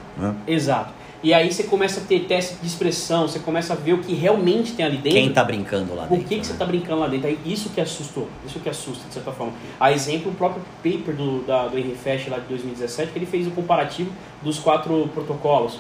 Exato. 0.47 0.91
E 1.25 1.33
aí 1.33 1.51
você 1.51 1.63
começa 1.63 2.01
a 2.01 2.05
ter 2.05 2.27
teste 2.27 2.57
de 2.57 2.67
expressão, 2.67 3.27
você 3.27 3.39
começa 3.39 3.73
a 3.73 3.77
ver 3.77 3.95
o 3.95 3.99
que 3.99 4.15
realmente 4.15 4.75
tem 4.75 4.85
ali 4.85 4.99
dentro. 4.99 5.19
Quem 5.19 5.29
está 5.29 5.43
brincando 5.43 5.95
lá 5.95 6.03
dentro. 6.03 6.17
O 6.17 6.19
que, 6.19 6.29
que 6.29 6.37
né? 6.37 6.45
você 6.45 6.53
está 6.53 6.67
brincando 6.67 7.01
lá 7.01 7.09
dentro. 7.09 7.29
Aí, 7.29 7.39
isso 7.47 7.71
que 7.71 7.81
assustou, 7.81 8.29
isso 8.47 8.61
que 8.61 8.69
assusta, 8.69 9.09
de 9.09 9.15
certa 9.15 9.33
forma. 9.33 9.55
A 9.81 9.91
exemplo, 9.91 10.31
o 10.31 10.35
próprio 10.35 10.63
paper 10.83 11.17
do, 11.17 11.41
da, 11.47 11.67
do 11.67 11.79
RFest 11.79 12.29
lá 12.29 12.39
de 12.39 12.45
2017, 12.49 13.11
que 13.11 13.19
ele 13.19 13.25
fez 13.25 13.47
o 13.47 13.53
comparativo 13.53 14.13
dos 14.43 14.59
quatro 14.59 15.09
protocolos. 15.15 15.79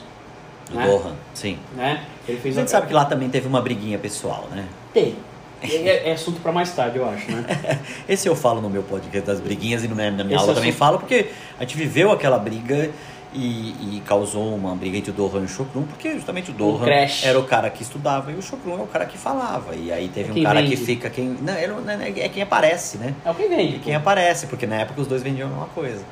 Do 0.70 0.76
né? 0.76 0.86
Gohan, 0.86 1.14
sim. 1.34 1.58
Né? 1.76 2.06
Ele 2.26 2.40
fez 2.40 2.56
a 2.56 2.60
gente 2.60 2.68
a... 2.68 2.70
sabe 2.70 2.86
que 2.86 2.94
lá 2.94 3.04
também 3.04 3.28
teve 3.28 3.46
uma 3.46 3.60
briguinha 3.60 3.98
pessoal, 3.98 4.48
né? 4.50 4.66
Tem. 4.94 5.14
É, 5.62 6.10
é, 6.10 6.12
assunto 6.12 6.40
para 6.40 6.52
mais 6.52 6.74
tarde, 6.74 6.98
eu 6.98 7.08
acho, 7.08 7.30
né? 7.30 7.44
Esse 8.08 8.28
eu 8.28 8.36
falo 8.36 8.60
no 8.60 8.68
meu 8.68 8.82
podcast 8.82 9.26
das 9.26 9.40
briguinhas 9.40 9.84
e 9.84 9.88
na 9.88 9.94
minha 9.94 10.08
Esse 10.10 10.34
aula 10.34 10.36
assunto... 10.36 10.54
também 10.56 10.72
falo, 10.72 10.98
porque 10.98 11.30
a 11.58 11.62
gente 11.62 11.76
viveu 11.76 12.10
aquela 12.10 12.38
briga 12.38 12.90
e, 13.34 13.96
e, 13.96 14.02
causou 14.06 14.54
uma 14.54 14.76
briga 14.76 14.96
entre 14.96 15.10
o 15.10 15.14
Dohan 15.14 15.40
e 15.40 15.44
o 15.44 15.48
Chocrum, 15.48 15.82
porque 15.82 16.14
justamente 16.14 16.52
o 16.52 16.54
Dohan 16.54 16.86
era 17.22 17.38
o 17.38 17.44
cara 17.44 17.68
que 17.68 17.82
estudava 17.82 18.30
e 18.30 18.36
o 18.36 18.42
Chocrum 18.42 18.78
é 18.78 18.82
o 18.82 18.86
cara 18.86 19.06
que 19.06 19.18
falava. 19.18 19.74
E 19.74 19.92
aí 19.92 20.08
teve 20.08 20.30
é 20.30 20.40
um 20.40 20.44
cara 20.44 20.60
vende. 20.62 20.76
que 20.76 20.84
fica 20.84 21.10
quem. 21.10 21.36
Não, 21.40 21.52
é 21.52 22.28
quem 22.28 22.42
aparece, 22.42 22.96
né? 22.96 23.12
É 23.24 23.30
o 23.30 23.34
que 23.34 23.48
vende. 23.48 23.76
É 23.76 23.78
quem 23.80 23.94
aparece, 23.94 24.46
porque 24.46 24.66
na 24.66 24.76
época 24.76 25.00
os 25.00 25.08
dois 25.08 25.22
vendiam 25.22 25.48
a 25.48 25.50
mesma 25.50 25.66
coisa. 25.66 26.04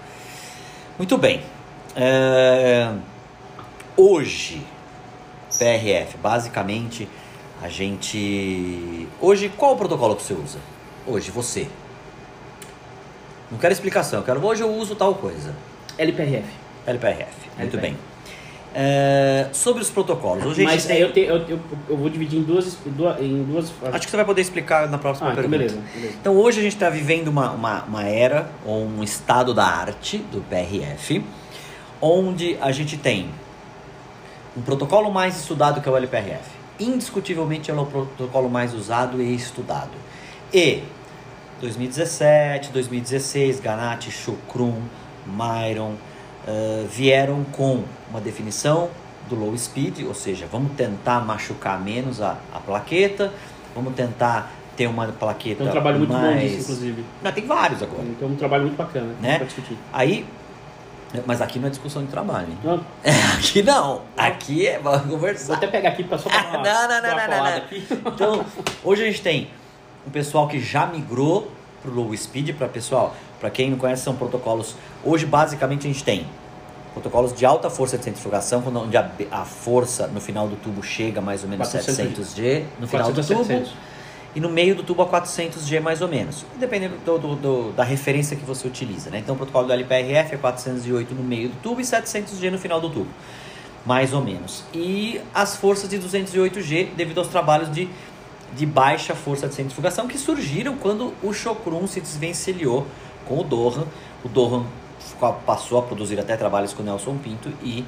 Muito 0.99 1.17
bem. 1.17 1.43
É... 1.95 2.93
Hoje, 3.97 4.61
PRF, 5.57 6.17
basicamente, 6.19 7.09
a 7.63 7.69
gente. 7.69 9.09
Hoje, 9.21 9.49
qual 9.57 9.75
o 9.75 9.77
protocolo 9.77 10.17
que 10.17 10.23
você 10.23 10.35
usa? 10.35 10.59
Hoje, 11.07 11.31
você. 11.31 11.69
Não 13.49 13.59
quero 13.59 13.73
explicação, 13.73 14.21
eu 14.21 14.25
quero. 14.25 14.45
Hoje 14.45 14.63
eu 14.63 14.75
uso 14.75 14.97
tal 14.97 15.15
coisa. 15.15 15.55
LPRF. 15.97 16.62
LPRF. 16.87 17.33
Muito 17.59 17.79
bem. 17.79 17.97
É, 18.75 19.49
sobre 19.53 19.83
os 19.83 19.91
protocolos. 19.91 20.47
Hoje 20.47 20.65
Mas 20.65 20.87
tem... 20.87 20.99
eu, 20.99 21.13
te, 21.13 21.21
eu, 21.21 21.37
eu, 21.47 21.61
eu, 21.91 21.97
vou 21.97 22.09
dividir 22.09 22.39
em 22.39 22.43
duas, 22.43 22.79
em 23.21 23.43
duas. 23.45 23.71
Acho 23.93 24.07
que 24.07 24.11
você 24.11 24.17
vai 24.17 24.25
poder 24.25 24.41
explicar 24.41 24.89
na 24.89 24.97
próxima 24.97 25.29
ah, 25.29 25.33
então 25.33 25.43
pergunta. 25.49 25.65
Então, 25.65 25.83
beleza, 25.83 25.95
beleza. 25.95 26.19
Então 26.21 26.37
hoje 26.37 26.61
a 26.61 26.63
gente 26.63 26.75
está 26.75 26.89
vivendo 26.89 27.29
uma, 27.29 27.51
uma, 27.51 27.85
uma 27.85 28.05
era, 28.05 28.51
ou 28.65 28.87
um 28.87 29.03
estado 29.03 29.53
da 29.53 29.67
arte 29.67 30.19
do 30.19 30.41
PRF, 30.49 31.23
onde 32.01 32.57
a 32.63 32.73
gente 32.73 32.97
tem 32.97 33.29
um 34.57 34.63
protocolo 34.63 35.11
mais 35.11 35.39
estudado 35.39 35.83
que 35.83 35.89
é 35.89 35.93
o 35.93 35.97
LPRF. 35.97 36.51
Indiscutivelmente 36.81 37.71
é 37.71 37.75
o 37.75 37.85
protocolo 37.85 38.49
mais 38.49 38.73
usado 38.73 39.21
e 39.21 39.35
estudado. 39.35 39.91
E 40.53 40.83
2017, 41.61 42.71
2016, 42.71 43.61
Ganatti, 43.61 44.11
Chukrum, 44.11 44.81
Myron 45.27 45.95
uh, 46.47 46.87
vieram 46.89 47.45
com 47.45 47.85
uma 48.11 48.21
definição 48.21 48.91
do 49.29 49.37
low 49.37 49.57
speed, 49.57 50.05
ou 50.07 50.15
seja, 50.15 50.47
vamos 50.51 50.73
tentar 50.73 51.21
machucar 51.21 51.81
menos 51.81 52.21
a, 52.21 52.37
a 52.53 52.59
plaqueta, 52.59 53.33
vamos 53.75 53.95
tentar 53.95 54.51
ter 54.77 54.87
uma 54.87 55.07
plaqueta 55.09 55.59
Tem 55.59 55.69
um 55.69 55.71
trabalho 55.71 55.99
muito 55.99 56.13
mais... 56.13 56.35
bom 56.35 56.41
disso, 56.41 56.61
inclusive. 56.61 57.05
Não, 57.23 57.33
tem 57.33 57.47
vários 57.47 57.83
agora. 57.83 58.05
Tem 58.19 58.29
um 58.29 58.37
trabalho 58.37 58.63
muito 58.65 58.77
bacana 58.77 59.15
né? 59.21 59.37
para 59.37 59.47
discutir. 59.47 59.77
Aí, 59.93 60.27
mas 61.27 61.41
aqui 61.43 61.59
não 61.59 61.67
é 61.67 61.71
discussão 61.71 62.03
de 62.03 62.09
trabalho, 62.09 62.49
hein? 62.49 62.59
Não. 62.65 62.81
aqui 63.39 63.63
não. 63.63 64.03
Aqui 64.17 64.67
é 64.67 64.79
vamos 64.79 65.11
conversar. 65.11 65.47
Vou 65.47 65.57
até 65.57 65.67
pegar 65.67 65.91
aqui 65.91 66.05
para 66.05 66.19
só 66.19 66.29
pra 66.29 66.41
uma, 66.49 66.63
não, 66.63 66.89
não, 66.89 67.03
não, 67.03 67.17
não, 67.17 67.29
não, 67.29 67.45
não. 67.45 68.13
Então, 68.13 68.47
hoje 68.83 69.03
a 69.03 69.07
gente 69.07 69.23
tem 69.23 69.51
um 70.07 70.11
pessoal 70.11 70.49
que 70.49 70.59
já 70.59 70.87
migrou 70.87 71.51
pro 71.83 71.93
low 71.93 72.17
speed, 72.17 72.55
para 72.55 72.69
pessoal, 72.69 73.15
para 73.41 73.51
quem 73.51 73.71
não 73.71 73.79
conhece, 73.79 74.03
são 74.03 74.15
protocolos. 74.15 74.77
Hoje, 75.05 75.27
basicamente, 75.27 75.87
a 75.87 75.91
gente 75.93 76.05
tem 76.05 76.27
protocolos 76.93 77.33
de 77.33 77.45
alta 77.45 77.71
força 77.71 77.97
de 77.97 78.05
centrifugação, 78.05 78.63
onde 78.67 78.97
a, 78.97 79.11
a 79.31 79.45
força 79.45 80.07
no 80.07 80.21
final 80.21 80.49
do 80.49 80.57
tubo 80.57 80.83
chega 80.83 81.21
mais 81.21 81.43
ou 81.43 81.49
menos 81.49 81.69
400 81.69 82.35
G 82.35 82.65
no 82.79 82.87
final 82.87 83.13
do 83.13 83.23
tubo. 83.23 83.45
700. 83.45 83.73
E 84.35 84.41
no 84.41 84.49
meio 84.49 84.75
do 84.75 84.83
tubo 84.83 85.03
a 85.03 85.07
400 85.07 85.67
G 85.67 85.79
mais 85.79 86.01
ou 86.01 86.09
menos, 86.09 86.47
dependendo 86.59 86.97
do, 87.05 87.19
do, 87.19 87.37
do, 87.37 87.73
da 87.73 87.85
referência 87.85 88.35
que 88.35 88.45
você 88.45 88.67
utiliza. 88.67 89.11
Né? 89.11 89.19
Então 89.19 89.35
o 89.35 89.39
protocolo 89.39 89.67
do 89.67 89.73
LPRF 89.75 90.35
é 90.35 90.39
408 90.39 91.15
no 91.15 91.23
meio 91.23 91.51
do 91.51 91.57
tubo 91.63 91.81
e 91.81 91.85
700 91.85 92.39
G 92.39 92.51
no 92.51 92.59
final 92.59 92.81
do 92.81 92.89
tubo, 92.89 93.11
mais 93.85 94.15
ou 94.15 94.23
menos. 94.23 94.65
E 94.73 95.21
as 95.35 95.57
forças 95.57 95.89
de 95.89 95.99
208 95.99 96.63
G 96.63 96.89
devido 96.97 97.19
aos 97.19 97.29
trabalhos 97.29 97.71
de 97.71 97.91
de 98.55 98.67
baixa 98.67 99.15
força 99.15 99.49
de 99.49 99.55
centrifugação 99.55 100.07
que 100.07 100.19
surgiram 100.19 100.77
quando 100.77 101.15
o 101.23 101.33
Chocrum 101.33 101.87
se 101.87 102.01
desvencilhou 102.01 102.87
com 103.27 103.39
o 103.39 103.45
Dohan. 103.45 103.87
O 104.25 104.29
Dohan 104.29 104.67
passou 105.47 105.79
a 105.79 105.83
produzir 105.83 106.19
até 106.19 106.37
trabalhos 106.37 106.73
com 106.73 106.83
Nelson 106.83 107.17
Pinto 107.19 107.51
e 107.63 107.85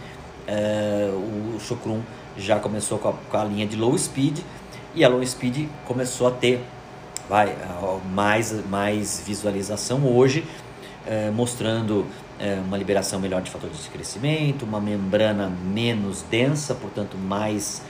uh, 0.48 1.56
o 1.56 1.60
Chocrum 1.60 2.00
já 2.36 2.58
começou 2.58 2.98
com 2.98 3.08
a, 3.08 3.12
com 3.12 3.36
a, 3.36 3.44
linha 3.44 3.66
de 3.66 3.76
low 3.76 3.96
speed 3.96 4.38
e 4.94 5.04
a 5.04 5.08
low 5.08 5.24
speed 5.26 5.68
começou 5.84 6.28
a 6.28 6.30
ter 6.30 6.64
vai, 7.28 7.56
mais, 8.12 8.52
mais 8.66 9.22
visualização 9.24 10.04
hoje, 10.06 10.44
uh, 11.06 11.32
mostrando 11.32 12.00
uh, 12.00 12.06
uma 12.66 12.76
liberação 12.76 13.18
melhor 13.18 13.42
de 13.42 13.50
fatores 13.50 13.82
de 13.82 13.90
crescimento, 13.90 14.64
uma 14.64 14.80
membrana 14.80 15.48
menos 15.48 16.22
densa, 16.22 16.74
portanto 16.74 17.16
mais 17.16 17.82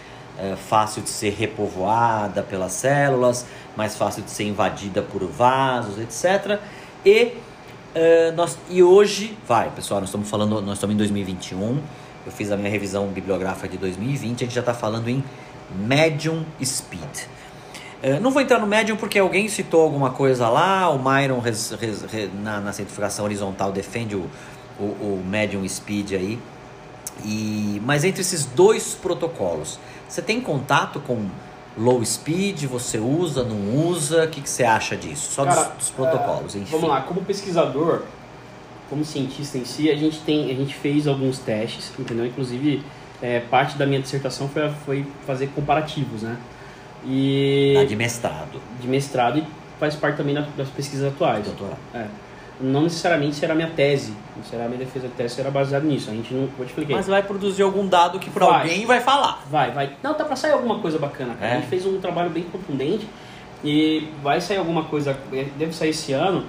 fácil 0.68 1.00
de 1.00 1.10
ser 1.10 1.32
repovoada 1.32 2.42
pelas 2.42 2.72
células, 2.72 3.46
mais 3.76 3.96
fácil 3.96 4.20
de 4.20 4.32
ser 4.32 4.42
invadida 4.42 5.00
por 5.00 5.24
vasos, 5.28 5.96
etc. 5.96 6.58
E, 7.06 7.34
uh, 7.94 8.36
nós, 8.36 8.58
e 8.68 8.82
hoje, 8.82 9.36
vai 9.46 9.70
pessoal, 9.70 10.00
nós 10.00 10.08
estamos 10.08 10.28
falando, 10.28 10.60
nós 10.60 10.74
estamos 10.74 10.94
em 10.94 10.96
2021, 10.98 11.80
eu 12.26 12.32
fiz 12.32 12.50
a 12.50 12.56
minha 12.56 12.70
revisão 12.70 13.06
bibliográfica 13.08 13.68
de 13.68 13.76
2020, 13.78 14.42
a 14.42 14.46
gente 14.46 14.54
já 14.54 14.60
está 14.60 14.74
falando 14.74 15.08
em 15.08 15.22
medium 15.74 16.44
speed. 16.62 17.26
Uh, 18.02 18.20
não 18.20 18.30
vou 18.30 18.42
entrar 18.42 18.58
no 18.58 18.66
medium 18.66 18.96
porque 18.96 19.18
alguém 19.18 19.48
citou 19.48 19.82
alguma 19.82 20.10
coisa 20.10 20.48
lá, 20.48 20.90
o 20.90 20.98
Myron 20.98 21.38
res, 21.38 21.70
res, 21.72 22.02
res, 22.02 22.30
na, 22.42 22.60
na 22.60 22.72
centrifugação 22.72 23.24
horizontal 23.24 23.72
defende 23.72 24.14
o, 24.14 24.28
o, 24.78 24.84
o 24.84 25.24
medium 25.26 25.66
speed 25.68 26.12
aí. 26.12 26.38
E, 27.24 27.80
mas 27.84 28.04
entre 28.04 28.20
esses 28.20 28.44
dois 28.44 28.94
protocolos, 28.94 29.78
você 30.08 30.20
tem 30.20 30.40
contato 30.40 31.00
com 31.00 31.28
low 31.76 32.04
speed? 32.04 32.64
Você 32.64 32.98
usa, 32.98 33.44
não 33.44 33.86
usa? 33.86 34.24
O 34.24 34.28
que, 34.28 34.40
que 34.40 34.48
você 34.48 34.64
acha 34.64 34.96
disso? 34.96 35.32
Só 35.32 35.44
Cara, 35.44 35.62
dos, 35.62 35.74
dos, 35.78 35.90
protocolos, 35.90 36.54
é, 36.54 36.58
enfim. 36.58 36.70
Vamos 36.72 36.88
lá, 36.88 37.00
como 37.02 37.22
pesquisador, 37.22 38.02
como 38.88 39.04
cientista 39.04 39.58
em 39.58 39.64
si, 39.64 39.90
a 39.90 39.96
gente 39.96 40.20
tem, 40.20 40.50
a 40.50 40.54
gente 40.54 40.74
fez 40.74 41.06
alguns 41.06 41.38
testes, 41.38 41.92
entendeu? 41.98 42.26
Inclusive, 42.26 42.82
é, 43.20 43.40
parte 43.40 43.76
da 43.76 43.86
minha 43.86 44.00
dissertação 44.00 44.48
foi, 44.48 44.68
foi 44.84 45.06
fazer 45.26 45.48
comparativos, 45.48 46.22
né? 46.22 46.36
E... 47.06 47.74
Ah, 47.78 47.84
de 47.84 47.96
mestrado. 47.96 48.60
De 48.80 48.88
mestrado 48.88 49.38
e 49.38 49.46
faz 49.78 49.94
parte 49.94 50.16
também 50.16 50.34
das 50.34 50.68
pesquisas 50.70 51.12
atuais. 51.12 51.44
Doutorado. 51.44 51.78
É 51.94 52.23
não 52.60 52.82
necessariamente 52.82 53.34
será 53.36 53.54
minha 53.54 53.70
tese, 53.70 54.14
não 54.36 54.44
será 54.44 54.66
minha 54.66 54.78
defesa 54.78 55.08
de 55.08 55.14
tese, 55.14 55.34
será 55.34 55.50
baseado 55.50 55.84
nisso. 55.84 56.10
A 56.10 56.14
gente 56.14 56.32
não, 56.32 56.46
vou 56.46 56.64
te 56.64 56.70
explicar. 56.70 56.94
Mas 56.94 57.06
vai 57.06 57.22
produzir 57.22 57.62
algum 57.62 57.86
dado 57.86 58.18
que 58.18 58.30
para 58.30 58.44
alguém 58.44 58.86
vai 58.86 59.00
falar. 59.00 59.44
Vai, 59.50 59.72
vai. 59.72 59.92
Não, 60.02 60.14
tá 60.14 60.24
para 60.24 60.36
sair 60.36 60.52
alguma 60.52 60.78
coisa 60.78 60.98
bacana, 60.98 61.34
cara. 61.34 61.46
É. 61.46 61.56
A 61.56 61.60
gente 61.60 61.68
fez 61.68 61.84
um 61.84 61.98
trabalho 61.98 62.30
bem 62.30 62.44
contundente 62.44 63.08
e 63.64 64.08
vai 64.22 64.40
sair 64.40 64.58
alguma 64.58 64.84
coisa, 64.84 65.18
deve 65.56 65.72
sair 65.72 65.90
esse 65.90 66.12
ano. 66.12 66.44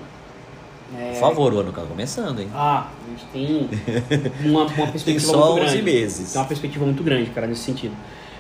É... 0.96 1.14
Por 1.14 1.20
favor, 1.20 1.54
o 1.54 1.60
ano 1.60 1.72
tá 1.72 1.82
começando, 1.82 2.40
hein? 2.40 2.50
Ah, 2.54 2.88
a 3.06 3.10
gente 3.10 3.26
tem 3.34 3.70
uma, 4.46 4.66
uma 4.66 4.88
perspectiva 4.88 5.04
tem 5.06 5.20
só 5.20 5.54
muito 5.54 5.64
11 5.64 5.72
grande. 5.72 5.82
meses. 5.82 6.34
Tem 6.34 6.42
uma 6.42 6.48
perspectiva 6.48 6.86
muito 6.86 7.04
grande, 7.04 7.30
cara, 7.32 7.48
nesse 7.48 7.62
sentido. 7.62 7.96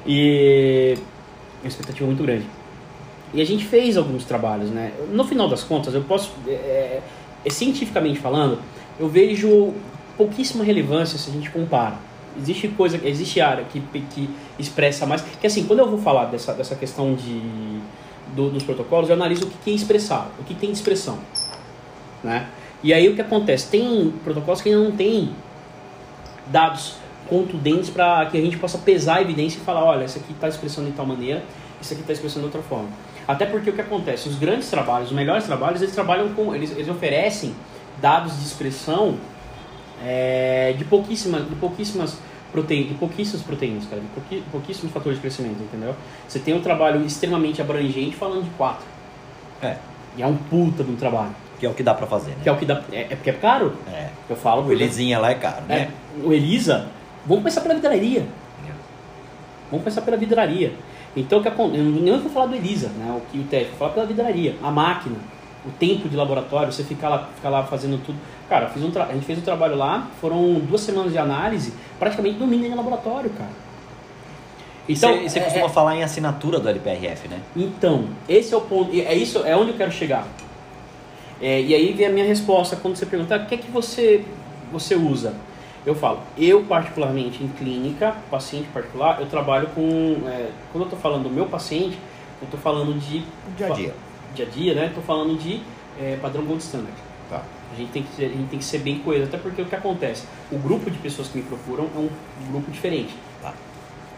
E 0.05 0.95
uma 1.63 1.67
expectativa 1.67 2.05
muito 2.05 2.21
grande. 2.21 2.45
E 3.33 3.41
a 3.41 3.45
gente 3.45 3.65
fez 3.65 3.97
alguns 3.97 4.23
trabalhos, 4.23 4.69
né? 4.69 4.93
No 5.11 5.23
final 5.25 5.49
das 5.49 5.63
contas, 5.63 5.93
eu 5.93 6.03
posso 6.03 6.31
é, 6.47 7.01
cientificamente 7.49 8.19
falando, 8.19 8.59
eu 8.99 9.07
vejo 9.07 9.73
pouquíssima 10.17 10.63
relevância 10.63 11.17
se 11.17 11.29
a 11.29 11.33
gente 11.33 11.49
compara. 11.49 11.95
Existe 12.37 12.67
coisa, 12.69 12.99
existe 13.03 13.39
área 13.39 13.63
que, 13.63 13.79
que 13.79 14.29
expressa 14.59 15.05
mais. 15.05 15.21
Que 15.21 15.47
assim, 15.47 15.65
quando 15.65 15.79
eu 15.79 15.89
vou 15.89 15.99
falar 15.99 16.25
dessa, 16.25 16.53
dessa 16.53 16.75
questão 16.75 17.13
de, 17.13 17.41
do, 18.35 18.49
dos 18.49 18.63
protocolos, 18.63 19.09
eu 19.09 19.15
analiso 19.15 19.45
o 19.45 19.49
que, 19.49 19.57
que 19.63 19.71
é 19.71 19.73
expressar, 19.73 20.29
o 20.39 20.43
que 20.43 20.53
tem 20.53 20.71
de 20.71 20.77
expressão. 20.77 21.17
Né? 22.23 22.47
E 22.83 22.93
aí 22.93 23.07
o 23.07 23.15
que 23.15 23.21
acontece? 23.21 23.67
Tem 23.69 24.13
protocolos 24.23 24.61
que 24.61 24.69
ainda 24.69 24.83
não 24.83 24.91
tem 24.91 25.29
dados 26.47 26.95
contundentes 27.29 27.89
para 27.89 28.25
que 28.27 28.37
a 28.37 28.41
gente 28.41 28.57
possa 28.57 28.77
pesar 28.77 29.15
a 29.15 29.21
evidência 29.21 29.57
e 29.57 29.61
falar, 29.61 29.83
olha, 29.83 30.05
esse 30.05 30.19
aqui 30.19 30.33
está 30.33 30.47
expressando 30.47 30.89
de 30.89 30.95
tal 30.95 31.05
maneira, 31.05 31.43
esse 31.81 31.93
aqui 31.93 32.01
está 32.01 32.13
expressando 32.13 32.41
de 32.41 32.45
outra 32.55 32.61
forma. 32.61 32.89
Até 33.27 33.45
porque 33.45 33.69
o 33.69 33.73
que 33.73 33.81
acontece? 33.81 34.29
Os 34.29 34.37
grandes 34.37 34.69
trabalhos, 34.69 35.09
os 35.09 35.15
melhores 35.15 35.45
trabalhos, 35.45 35.81
eles 35.81 35.93
trabalham 35.93 36.29
com. 36.33 36.53
Eles, 36.53 36.71
eles 36.71 36.89
oferecem 36.89 37.55
dados 38.01 38.37
de 38.37 38.45
expressão 38.45 39.17
é, 40.03 40.73
de 40.77 40.85
pouquíssimas, 40.85 41.47
de 41.47 41.55
pouquíssimas 41.55 42.17
proteínas, 42.51 42.89
de 42.89 42.93
pouquíssimas 42.95 43.41
proteínas, 43.41 43.85
cara, 43.85 44.01
de 44.01 44.41
pouquíssimos 44.51 44.93
fatores 44.93 45.17
de 45.17 45.21
crescimento, 45.21 45.61
entendeu? 45.61 45.95
Você 46.27 46.39
tem 46.39 46.53
um 46.53 46.61
trabalho 46.61 47.05
extremamente 47.05 47.61
abrangente 47.61 48.15
falando 48.15 48.43
de 48.43 48.49
quatro. 48.51 48.85
É. 49.61 49.75
E 50.17 50.21
é 50.21 50.27
um 50.27 50.35
puta 50.35 50.83
de 50.83 50.91
um 50.91 50.95
trabalho. 50.95 51.35
Que 51.59 51.65
é 51.65 51.69
o 51.69 51.73
que 51.73 51.83
dá 51.83 51.93
pra 51.93 52.05
fazer, 52.05 52.31
né? 52.31 52.37
Que 52.43 52.49
é 52.49 52.51
o 52.51 52.57
que 52.57 52.65
dá. 52.65 52.81
É, 52.91 53.01
é 53.01 53.15
porque 53.15 53.29
é 53.29 53.33
caro? 53.33 53.73
É. 53.91 54.09
Eu 54.29 54.35
falo. 54.35 54.67
O 54.67 54.71
Elisinha 54.71 55.17
lá 55.19 55.31
é 55.31 55.35
caro, 55.35 55.63
né? 55.67 55.89
é, 55.89 56.25
o 56.25 56.31
Elisa, 56.31 56.87
vamos 57.25 57.43
começar 57.43 57.61
pela 57.61 57.73
vidraria. 57.73 58.25
Vamos 59.71 59.83
começar 59.83 60.01
pela 60.01 60.17
vidraria. 60.17 60.73
Então, 61.15 61.41
que 61.41 61.47
eu 61.47 61.67
não 61.67 62.19
vou 62.19 62.29
falar 62.29 62.47
do 62.47 62.55
Elisa, 62.55 62.89
né, 62.89 63.15
o 63.15 63.21
que 63.31 63.39
o 63.39 63.43
teste, 63.43 63.69
vou 63.69 63.79
falar 63.79 63.91
pela 63.93 64.05
vidraria. 64.05 64.55
A 64.61 64.69
máquina, 64.69 65.15
o 65.65 65.71
tempo 65.71 66.09
de 66.09 66.15
laboratório, 66.15 66.71
você 66.71 66.83
ficar 66.83 67.09
lá, 67.09 67.29
ficar 67.35 67.49
lá 67.49 67.63
fazendo 67.63 68.03
tudo. 68.05 68.17
Cara, 68.49 68.67
fiz 68.67 68.83
um 68.83 68.91
a 69.01 69.13
gente 69.13 69.25
fez 69.25 69.39
um 69.39 69.41
trabalho 69.41 69.75
lá, 69.75 70.07
foram 70.19 70.55
duas 70.55 70.81
semanas 70.81 71.11
de 71.11 71.17
análise, 71.17 71.73
praticamente 71.97 72.37
domingo 72.37 72.65
em 72.65 72.75
laboratório, 72.75 73.29
cara. 73.31 73.65
E 74.87 74.95
você 74.95 75.07
é- 75.07 75.43
costuma 75.43 75.65
é- 75.65 75.69
falar 75.69 75.95
em 75.95 76.03
assinatura 76.03 76.59
do 76.59 76.69
LPRF, 76.69 77.27
né? 77.27 77.39
Então, 77.55 78.05
esse 78.29 78.53
é 78.53 78.57
o 78.57 78.61
ponto, 78.61 78.91
é 78.93 79.15
isso, 79.15 79.43
é 79.43 79.55
onde 79.55 79.71
eu 79.71 79.77
quero 79.77 79.91
chegar. 79.91 80.27
É, 81.41 81.59
e 81.61 81.73
aí 81.73 81.91
vem 81.93 82.05
a 82.05 82.09
minha 82.09 82.25
resposta 82.25 82.75
quando 82.75 82.95
você 82.95 83.05
perguntar 83.05 83.39
o 83.41 83.45
que 83.45 83.55
é 83.55 83.57
que 83.57 83.71
você, 83.71 84.23
você 84.71 84.95
usa. 84.95 85.33
Eu 85.85 85.93
falo, 85.93 86.19
eu 86.35 86.63
particularmente 86.63 87.43
em 87.43 87.47
clínica, 87.47 88.15
paciente 88.31 88.67
particular, 88.69 89.19
eu 89.19 89.27
trabalho 89.27 89.67
com. 89.69 90.17
é, 90.27 90.49
quando 90.71 90.83
eu 90.83 90.87
estou 90.87 90.99
falando 90.99 91.23
do 91.23 91.29
meu 91.29 91.45
paciente, 91.45 91.97
eu 92.41 92.45
estou 92.45 92.59
falando 92.59 92.97
de. 92.99 93.23
Dia 93.55 93.67
a 93.67 93.69
dia. 93.69 93.95
Dia 94.33 94.45
a 94.45 94.49
dia, 94.49 94.73
né? 94.73 94.87
Estou 94.87 95.03
falando 95.03 95.37
de 95.37 95.61
é, 95.99 96.17
padrão 96.19 96.43
gold 96.43 96.63
standard. 96.63 96.95
Tá. 97.29 97.43
A 97.71 97.75
gente, 97.75 97.91
tem 97.91 98.03
que 98.03 98.15
ser, 98.15 98.25
a 98.25 98.29
gente 98.29 98.49
tem 98.49 98.59
que 98.59 98.65
ser 98.65 98.79
bem 98.79 98.99
coeso, 98.99 99.25
até 99.25 99.37
porque 99.37 99.61
o 99.61 99.65
que 99.65 99.75
acontece? 99.75 100.25
O 100.51 100.57
grupo 100.57 100.89
de 100.89 100.97
pessoas 100.97 101.27
que 101.27 101.37
me 101.37 101.43
procuram 101.43 101.85
é 101.95 101.99
um 101.99 102.09
grupo 102.51 102.71
diferente. 102.71 103.13
Tá. 103.41 103.53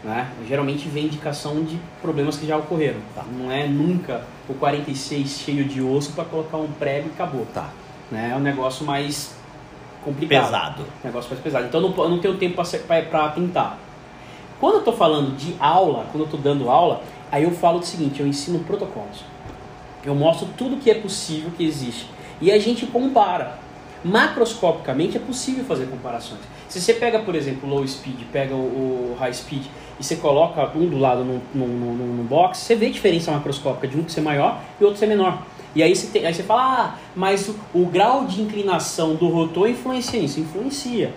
Né? 0.02 0.30
Geralmente 0.46 0.88
vem 0.88 1.06
indicação 1.06 1.64
de 1.64 1.78
problemas 2.00 2.36
que 2.36 2.46
já 2.46 2.56
ocorreram. 2.56 3.00
Tá. 3.14 3.24
Não 3.24 3.50
é 3.50 3.66
nunca 3.66 4.24
o 4.48 4.54
46 4.54 5.28
cheio 5.28 5.64
de 5.64 5.82
osso 5.82 6.12
para 6.12 6.24
colocar 6.24 6.56
um 6.56 6.70
prego 6.72 7.08
e 7.08 7.12
acabou. 7.12 7.46
Tá. 7.52 7.70
Né? 8.10 8.30
É 8.32 8.36
um 8.36 8.40
negócio 8.40 8.86
mais 8.86 9.37
complicado. 10.04 10.44
Pesado. 10.44 10.84
Negócio 11.04 11.30
mais 11.30 11.42
pesado. 11.42 11.66
Então 11.66 11.80
eu 11.80 11.88
não, 11.88 12.04
eu 12.04 12.08
não 12.08 12.18
tenho 12.18 12.36
tempo 12.36 12.62
para 13.08 13.28
tentar. 13.30 13.78
Quando 14.60 14.74
eu 14.74 14.78
estou 14.80 14.94
falando 14.94 15.36
de 15.36 15.54
aula, 15.60 16.06
quando 16.10 16.20
eu 16.20 16.24
estou 16.24 16.40
dando 16.40 16.68
aula, 16.68 17.02
aí 17.30 17.44
eu 17.44 17.50
falo 17.52 17.78
o 17.78 17.82
seguinte, 17.82 18.20
eu 18.20 18.26
ensino 18.26 18.58
protocolos. 18.60 19.24
Eu 20.04 20.14
mostro 20.14 20.48
tudo 20.56 20.76
que 20.76 20.90
é 20.90 20.94
possível 20.94 21.50
que 21.56 21.64
existe. 21.64 22.06
E 22.40 22.50
a 22.50 22.58
gente 22.58 22.86
compara. 22.86 23.58
Macroscopicamente 24.04 25.16
é 25.16 25.20
possível 25.20 25.64
fazer 25.64 25.86
comparações. 25.86 26.40
Se 26.68 26.80
você 26.80 26.94
pega, 26.94 27.18
por 27.20 27.34
exemplo, 27.34 27.68
o 27.68 27.74
low 27.74 27.86
speed, 27.86 28.20
pega 28.30 28.54
o, 28.54 29.16
high 29.18 29.32
speed 29.32 29.64
e 29.98 30.04
você 30.04 30.16
coloca 30.16 30.70
um 30.76 30.86
do 30.86 30.98
lado 30.98 31.24
no, 31.24 32.24
box, 32.24 32.58
você 32.58 32.76
vê 32.76 32.86
a 32.86 32.90
diferença 32.90 33.32
macroscópica 33.32 33.88
de 33.88 33.98
um 33.98 34.08
ser 34.08 34.20
maior 34.20 34.60
e 34.80 34.84
outro 34.84 34.98
ser 34.98 35.06
menor. 35.06 35.42
E 35.74 35.82
aí 35.82 35.94
você, 35.94 36.06
tem, 36.08 36.26
aí 36.26 36.32
você 36.34 36.42
fala, 36.42 36.62
ah, 36.62 36.94
mas 37.14 37.48
o, 37.48 37.54
o 37.74 37.86
grau 37.86 38.24
de 38.24 38.40
inclinação 38.40 39.14
do 39.14 39.28
rotor 39.28 39.68
influencia 39.68 40.20
nisso. 40.20 40.40
Influencia. 40.40 41.12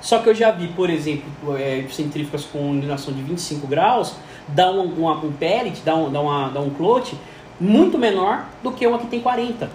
Só 0.00 0.18
que 0.18 0.28
eu 0.28 0.34
já 0.34 0.50
vi, 0.50 0.68
por 0.68 0.90
exemplo, 0.90 1.56
é, 1.56 1.84
centrífugas 1.90 2.44
com 2.44 2.74
inclinação 2.74 3.12
de 3.14 3.22
25 3.22 3.66
graus, 3.66 4.14
dá 4.48 4.70
um, 4.72 4.84
uma- 4.94 5.16
um 5.24 5.30
pellet, 5.32 5.80
dá 5.84 5.94
um, 5.94 6.10
dá, 6.10 6.20
uma, 6.20 6.48
dá 6.48 6.60
um 6.60 6.70
clote 6.70 7.16
muito 7.60 7.96
menor 7.98 8.46
do 8.62 8.72
que 8.72 8.84
uma 8.86 8.98
que 8.98 9.06
tem 9.06 9.20
40. 9.20 9.70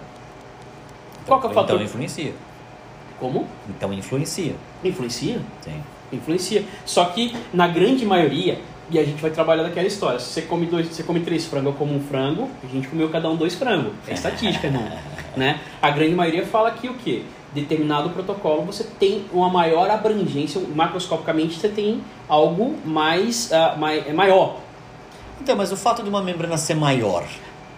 Qual 1.25 1.39
que 1.39 1.47
é 1.47 1.49
o 1.49 1.53
fator? 1.53 1.75
Então 1.75 1.85
influencia. 1.85 2.33
Como? 3.19 3.47
Então 3.69 3.93
influencia. 3.93 4.55
Influencia? 4.83 5.39
Sim. 5.61 5.81
Influencia. 6.11 6.65
Só 6.85 7.05
que 7.05 7.35
na 7.53 7.67
grande 7.67 8.05
maioria, 8.05 8.59
e 8.89 8.97
a 8.99 9.03
gente 9.03 9.21
vai 9.21 9.31
trabalhar 9.31 9.63
daquela 9.63 9.87
história, 9.87 10.19
se 10.19 10.27
você 10.31 10.41
come, 10.43 10.65
dois, 10.65 10.87
você 10.87 11.03
come 11.03 11.19
três 11.19 11.45
frangos, 11.45 11.73
eu 11.73 11.77
como 11.77 11.93
um 11.95 11.99
frango, 11.99 12.49
a 12.63 12.67
gente 12.73 12.87
comeu 12.87 13.09
cada 13.09 13.29
um 13.29 13.35
dois 13.35 13.55
frangos. 13.55 13.91
É 14.07 14.13
estatística, 14.13 14.67
irmão. 14.67 14.83
né? 15.35 15.59
A 15.81 15.89
grande 15.91 16.15
maioria 16.15 16.45
fala 16.45 16.71
que 16.71 16.87
o 16.87 16.93
quê? 16.93 17.23
Determinado 17.53 18.09
protocolo 18.11 18.63
você 18.63 18.83
tem 18.99 19.25
uma 19.31 19.49
maior 19.49 19.89
abrangência, 19.89 20.61
macroscopicamente 20.75 21.57
você 21.59 21.69
tem 21.69 22.01
algo 22.27 22.75
mais, 22.85 23.51
ah, 23.53 23.75
mai- 23.77 24.03
é 24.07 24.13
maior. 24.13 24.57
Então, 25.41 25.55
mas 25.55 25.71
o 25.71 25.77
fato 25.77 26.01
de 26.03 26.09
uma 26.09 26.21
membrana 26.21 26.57
ser 26.57 26.75
maior, 26.75 27.23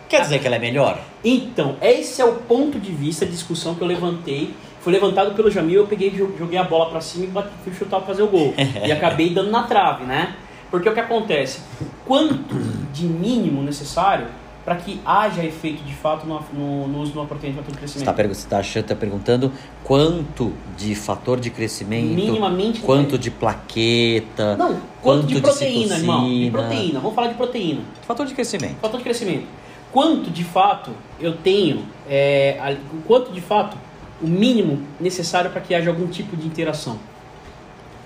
quer 0.07 0.21
dizer 0.21 0.39
que 0.39 0.47
ela 0.47 0.55
é 0.55 0.59
melhor? 0.59 0.99
Então, 1.23 1.75
esse 1.81 2.21
é 2.21 2.25
o 2.25 2.33
ponto 2.35 2.79
de 2.79 2.91
vista, 2.91 3.25
a 3.25 3.27
discussão 3.27 3.75
que 3.75 3.81
eu 3.81 3.87
levantei. 3.87 4.53
Foi 4.81 4.93
levantado 4.93 5.33
pelo 5.35 5.51
Jamil, 5.51 5.81
eu 5.81 5.87
peguei, 5.87 6.09
jo- 6.09 6.33
joguei 6.39 6.57
a 6.57 6.63
bola 6.63 6.89
pra 6.89 7.01
cima 7.01 7.25
e 7.25 7.27
bati- 7.27 7.49
fui 7.65 7.73
chutar 7.73 7.97
pra 7.97 8.07
fazer 8.07 8.23
o 8.23 8.27
gol. 8.27 8.53
e 8.85 8.91
acabei 8.91 9.29
dando 9.33 9.51
na 9.51 9.63
trave, 9.63 10.05
né? 10.05 10.35
Porque 10.71 10.87
o 10.89 10.93
que 10.93 10.99
acontece? 10.99 11.61
Quanto 12.05 12.55
de 12.93 13.05
mínimo 13.05 13.61
necessário 13.63 14.27
para 14.63 14.75
que 14.75 14.99
haja 15.05 15.43
efeito 15.43 15.81
de 15.83 15.93
fato 15.95 16.27
no, 16.27 16.39
no, 16.53 16.87
no 16.87 16.99
uso 16.99 17.11
de 17.13 17.17
uma 17.17 17.25
proteína 17.25 17.55
de 17.55 17.59
fator 17.61 17.71
de 17.71 17.77
Você 17.77 17.79
crescimento? 17.79 18.01
está 18.03 18.13
pergu 18.13 18.35
você 18.35 18.47
tá 18.47 18.59
achando, 18.59 18.85
tá 18.85 18.95
perguntando 18.95 19.51
quanto 19.83 20.53
de 20.77 20.93
fator 20.93 21.39
de 21.39 21.49
crescimento, 21.49 22.13
Minimamente. 22.13 22.81
quanto 22.81 23.17
de 23.17 23.31
plaqueta, 23.31 24.55
Não, 24.57 24.67
quanto, 24.73 24.81
quanto 25.01 25.27
de 25.27 25.35
de 25.35 25.41
proteína, 25.41 25.95
irmão? 25.97 26.29
De 26.29 26.51
proteína. 26.51 26.99
Vamos 26.99 27.15
falar 27.15 27.27
de 27.29 27.33
proteína. 27.35 27.81
fator 28.05 28.25
de 28.27 28.33
crescimento. 28.35 28.75
Fator 28.81 28.97
de 28.97 29.03
crescimento. 29.03 29.45
Quanto 29.91 30.29
de 30.29 30.43
fato 30.43 30.91
eu 31.19 31.35
tenho, 31.37 31.83
é, 32.07 32.75
quanto 33.07 33.31
de 33.31 33.41
fato 33.41 33.75
o 34.21 34.27
mínimo 34.27 34.83
necessário 34.99 35.49
para 35.49 35.61
que 35.61 35.73
haja 35.73 35.89
algum 35.89 36.05
tipo 36.07 36.37
de 36.37 36.45
interação? 36.45 36.99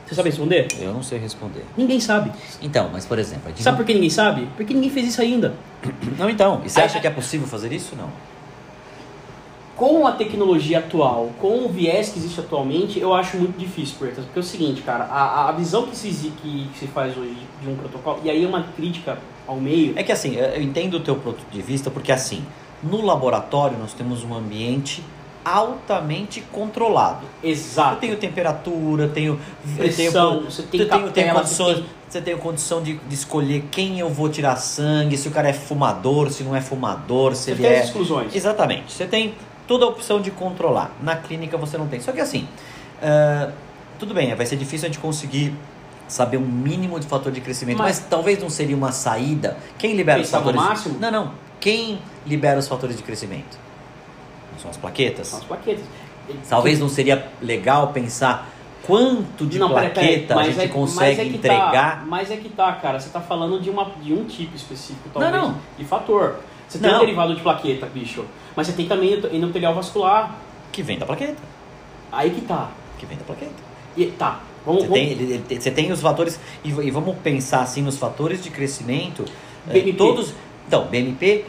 Você 0.06 0.16
sabe 0.16 0.30
responder? 0.30 0.68
Eu 0.80 0.94
não 0.94 1.02
sei 1.02 1.18
responder. 1.18 1.64
Ninguém 1.78 2.00
sabe. 2.00 2.32
Então, 2.62 2.90
mas 2.92 3.06
por 3.06 3.18
exemplo, 3.18 3.52
Sabe 3.58 3.78
por 3.78 3.86
que 3.86 3.94
ninguém 3.94 4.10
sabe? 4.10 4.48
Porque 4.56 4.74
ninguém 4.74 4.90
fez 4.90 5.08
isso 5.08 5.22
ainda. 5.22 5.56
não... 6.18 6.30
então, 6.30 6.62
e 6.66 6.70
você 6.70 6.82
acha 6.82 7.00
que 7.00 7.08
é 7.08 7.10
possível 7.10 7.48
fazer 7.48 7.72
isso? 7.72 7.96
Não. 7.96 8.10
Com 9.76 10.06
a 10.06 10.12
tecnologia 10.12 10.80
atual, 10.80 11.32
com 11.40 11.66
o 11.66 11.70
viés 11.70 12.10
que 12.10 12.20
existe 12.20 12.40
atualmente, 12.40 13.00
eu 13.00 13.14
acho 13.14 13.38
muito 13.38 13.58
difícil, 13.58 13.96
Puertas. 13.98 14.24
Porque 14.26 14.40
é 14.40 14.42
o 14.42 14.46
seguinte, 14.46 14.82
cara, 14.82 15.06
a, 15.06 15.50
a 15.50 15.52
visão 15.54 15.88
que 15.88 15.96
se, 15.96 16.10
que 16.10 16.70
se 16.78 16.86
faz 16.88 17.18
hoje 17.18 17.36
de 17.62 17.70
um 17.70 17.76
protocolo, 17.76 18.20
e 18.24 18.30
aí 18.30 18.44
é 18.44 18.48
uma 18.48 18.64
crítica 18.76 19.18
ao 19.48 19.58
meio, 19.60 19.98
É 19.98 20.04
que 20.04 20.12
assim, 20.12 20.36
eu 20.36 20.62
entendo 20.62 20.96
o 20.96 21.00
teu 21.00 21.16
ponto 21.16 21.44
de 21.52 21.62
vista, 21.62 21.90
porque 21.90 22.12
assim, 22.12 22.46
no 22.82 23.02
laboratório 23.02 23.78
nós 23.78 23.94
temos 23.94 24.24
um 24.24 24.34
ambiente 24.34 25.04
altamente 25.44 26.42
controlado. 26.52 27.26
Eu 27.44 27.52
exato. 27.52 27.98
tenho 27.98 28.18
temperatura, 28.18 29.08
tenho 29.08 29.40
Pressão, 29.76 30.40
tenho, 30.40 30.52
você 30.52 30.64
tem 30.64 30.80
eu 30.82 30.90
tenho, 30.90 31.12
tenho 31.12 31.28
capela, 31.28 31.40
condições, 31.42 31.78
você 31.78 31.84
você 32.14 32.22
tem 32.22 32.38
condição 32.38 32.84
de, 32.84 32.94
de 32.98 33.16
escolher 33.16 33.66
quem 33.72 34.00
eu 34.00 34.08
vou 34.08 34.30
tirar 34.30 34.56
sangue, 34.58 35.18
se 35.18 35.28
o 35.28 35.32
cara 35.32 35.50
é 35.50 35.54
fumador, 35.54 36.30
se 36.30 36.44
não 36.44 36.56
é 36.56 36.62
fumador, 36.62 37.36
se 37.36 37.46
Você 37.46 37.52
ele 37.52 37.64
tem 37.64 37.72
é 37.72 37.80
as 37.80 37.86
exclusões. 37.86 38.36
Exatamente. 38.36 38.92
Você 38.94 39.06
tem 39.06 39.34
toda 39.68 39.86
a 39.86 39.88
opção 39.88 40.22
de 40.22 40.30
controlar. 40.30 40.92
Na 41.02 41.16
clínica 41.16 41.58
você 41.58 41.76
não 41.76 41.88
tem. 41.88 42.00
Só 42.00 42.12
que 42.12 42.22
assim, 42.22 42.48
ah, 43.02 43.50
tudo 43.98 44.14
bem, 44.14 44.34
vai 44.36 44.46
ser 44.46 44.58
difícil 44.58 44.86
a 44.86 44.90
gente 44.90 45.00
conseguir 45.00 45.56
saber 46.08 46.38
um 46.38 46.46
mínimo 46.46 47.00
de 47.00 47.08
fator 47.08 47.32
de 47.32 47.42
crescimento, 47.42 47.80
mas, 47.80 48.00
Mas- 48.00 48.08
talvez 48.10 48.40
não 48.40 48.50
seria 48.50 48.76
uma 48.76 48.92
saída. 48.92 49.58
Quem 49.80 49.96
libera 49.96 50.22
os 50.22 50.30
fatores? 50.30 50.62
máximo? 50.62 51.00
Não, 51.00 51.10
não. 51.10 51.32
Quem 51.60 52.00
libera 52.28 52.60
os 52.60 52.68
fatores 52.68 52.96
de 52.98 53.04
crescimento? 53.04 53.58
São 54.64 54.72
as 54.72 54.78
plaquetas. 54.78 55.28
São 55.28 55.40
as 55.40 55.46
plaquetas. 55.46 55.84
Talvez 56.50 56.80
não 56.80 56.90
seria 56.90 57.28
legal 57.42 57.90
pensar 57.90 58.50
quanto 58.88 59.46
de 59.46 59.60
Não, 59.60 59.70
plaqueta 59.70 60.40
a 60.40 60.44
gente 60.44 60.60
é- 60.62 60.68
consegue 60.70 61.22
é 61.22 61.26
que 61.26 61.36
entregar. 61.36 62.00
Tá, 62.00 62.04
mas 62.08 62.32
é 62.32 62.38
que 62.38 62.50
tá, 62.50 62.72
cara. 62.74 63.00
Você 63.00 63.10
tá 63.10 63.20
falando 63.22 63.60
de, 63.62 63.70
uma, 63.70 63.92
de 64.02 64.14
um 64.14 64.24
tipo 64.26 64.56
específico, 64.56 65.10
talvez. 65.14 65.34
Não, 65.34 65.50
não. 65.50 65.58
De 65.78 65.86
fator. 65.86 66.38
Você 66.68 66.80
tem 66.80 66.90
Não. 66.90 66.98
um 66.98 67.00
derivado 67.02 67.36
de 67.36 67.42
plaqueta, 67.42 67.86
bicho. 67.86 68.26
Mas 68.56 68.68
você 68.68 68.74
tem 68.74 68.88
também 68.88 69.14
endotelial 69.32 69.76
vascular. 69.76 70.36
Que 70.72 70.82
vem 70.82 70.98
da 70.98 71.06
plaqueta. 71.06 71.36
Aí 72.12 72.30
que 72.32 72.42
tá. 72.42 72.72
Que 72.98 73.06
vem 73.06 73.18
da 73.18 73.24
plaqueta. 73.26 73.52
E, 73.96 74.06
tá. 74.08 74.40
Vamos, 74.66 74.84
Você 74.84 74.88
vamos- 74.88 75.04
tem, 75.04 75.12
ele- 75.12 75.44
ele- 75.50 75.62
você 75.62 75.70
tem 75.72 75.92
os 75.92 76.02
fatores. 76.02 76.40
E, 76.64 76.70
e 76.70 76.90
vamos 76.90 77.18
pensar 77.18 77.62
assim 77.62 77.82
nos 77.82 77.98
fatores 77.98 78.42
de 78.42 78.50
crescimento. 78.50 79.26
eh, 79.70 79.74
BMP. 79.74 79.94
todos. 79.98 80.34
Então, 80.68 80.86
BMP, 80.88 81.46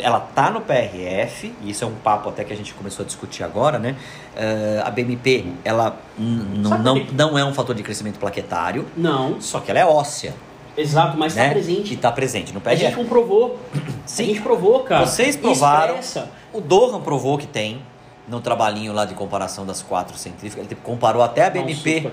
ela 0.00 0.20
tá 0.20 0.50
no 0.50 0.60
PRF, 0.60 1.54
e 1.62 1.70
isso 1.70 1.84
é 1.84 1.86
um 1.86 1.94
papo 1.94 2.28
até 2.28 2.44
que 2.44 2.52
a 2.52 2.56
gente 2.56 2.74
começou 2.74 3.04
a 3.04 3.06
discutir 3.06 3.42
agora, 3.42 3.78
né? 3.78 3.96
Uh, 4.34 4.86
a 4.86 4.90
BMP, 4.90 5.46
ela 5.64 5.98
não, 6.16 7.04
não, 7.12 7.38
é 7.38 7.44
um 7.44 7.52
fator 7.52 7.74
de 7.74 7.82
crescimento 7.82 8.18
plaquetário. 8.18 8.86
Não. 8.96 9.40
Só 9.40 9.60
que 9.60 9.70
ela 9.70 9.80
é 9.80 9.86
óssea. 9.86 10.34
Exato, 10.76 11.18
mas 11.18 11.32
está 11.32 11.44
né? 11.44 11.50
presente. 11.50 11.90
E 11.92 11.94
está 11.94 12.12
presente 12.12 12.52
no 12.54 12.60
PRF. 12.60 12.84
A 12.84 12.88
gente 12.88 12.96
comprovou. 12.96 13.58
Sim. 14.06 14.22
A 14.22 14.26
gente 14.26 14.40
provou, 14.40 14.80
cara. 14.80 15.06
Vocês 15.06 15.36
provaram. 15.36 15.98
Expressa. 15.98 16.30
O 16.52 16.60
Dohan 16.60 17.00
provou 17.00 17.36
que 17.36 17.46
tem 17.46 17.82
no 18.28 18.40
trabalhinho 18.40 18.92
lá 18.92 19.04
de 19.04 19.14
comparação 19.14 19.64
das 19.64 19.82
quatro 19.82 20.16
centrífugas. 20.16 20.66
Ele 20.66 20.76
comparou 20.82 21.22
até 21.22 21.46
a 21.46 21.50
BMP. 21.50 22.10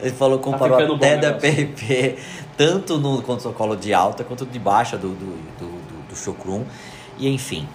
ele 0.00 0.12
falou, 0.12 0.38
comparou 0.38 0.88
tá 0.88 0.94
até 0.96 1.16
da 1.16 1.32
BMP, 1.32 2.18
tanto 2.56 2.98
no 2.98 3.22
protocolo 3.22 3.76
de 3.76 3.94
alta 3.94 4.24
quanto 4.24 4.44
de 4.44 4.58
baixa 4.58 4.98
do, 4.98 5.10
do, 5.10 5.58
do, 5.58 5.85
do 6.16 6.22
Chocrum. 6.24 6.64
E 7.18 7.28
enfim. 7.28 7.68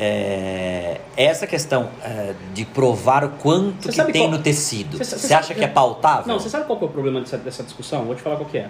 É, 0.00 1.00
essa 1.16 1.44
questão 1.44 1.90
é, 2.04 2.32
de 2.54 2.64
provar 2.64 3.24
o 3.24 3.30
quanto 3.30 3.88
que 3.88 4.04
tem 4.04 4.22
qual, 4.22 4.30
no 4.30 4.38
tecido, 4.38 4.96
você 4.96 5.34
acha 5.34 5.52
que 5.52 5.64
é 5.64 5.66
pautável? 5.66 6.28
Não, 6.28 6.38
você 6.38 6.48
sabe 6.48 6.66
qual 6.66 6.78
é 6.80 6.84
o 6.84 6.88
problema 6.88 7.20
dessa, 7.20 7.36
dessa 7.36 7.64
discussão? 7.64 8.04
Vou 8.04 8.14
te 8.14 8.22
falar 8.22 8.36
qual 8.36 8.48
que 8.48 8.58
é. 8.58 8.68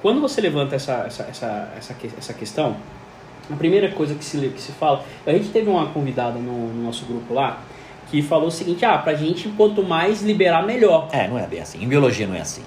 Quando 0.00 0.22
você 0.22 0.40
levanta 0.40 0.76
essa, 0.76 1.04
essa, 1.06 1.24
essa, 1.24 1.72
essa, 1.76 1.96
essa 2.16 2.32
questão, 2.32 2.76
a 3.52 3.56
primeira 3.56 3.90
coisa 3.90 4.14
que 4.14 4.24
se, 4.24 4.38
que 4.48 4.60
se 4.62 4.72
fala, 4.72 5.04
a 5.26 5.32
gente 5.32 5.50
teve 5.50 5.68
uma 5.68 5.86
convidada 5.88 6.38
no, 6.38 6.68
no 6.68 6.82
nosso 6.82 7.04
grupo 7.04 7.34
lá 7.34 7.60
que 8.10 8.22
falou 8.22 8.48
o 8.48 8.50
seguinte: 8.50 8.84
ah, 8.84 8.98
pra 8.98 9.14
gente 9.14 9.48
quanto 9.50 9.82
mais 9.82 10.22
liberar, 10.22 10.64
melhor. 10.64 11.08
É, 11.12 11.28
não 11.28 11.38
é 11.38 11.46
bem 11.46 11.60
assim. 11.60 11.82
Em 11.82 11.88
biologia 11.88 12.26
não 12.26 12.34
é 12.34 12.40
assim. 12.40 12.62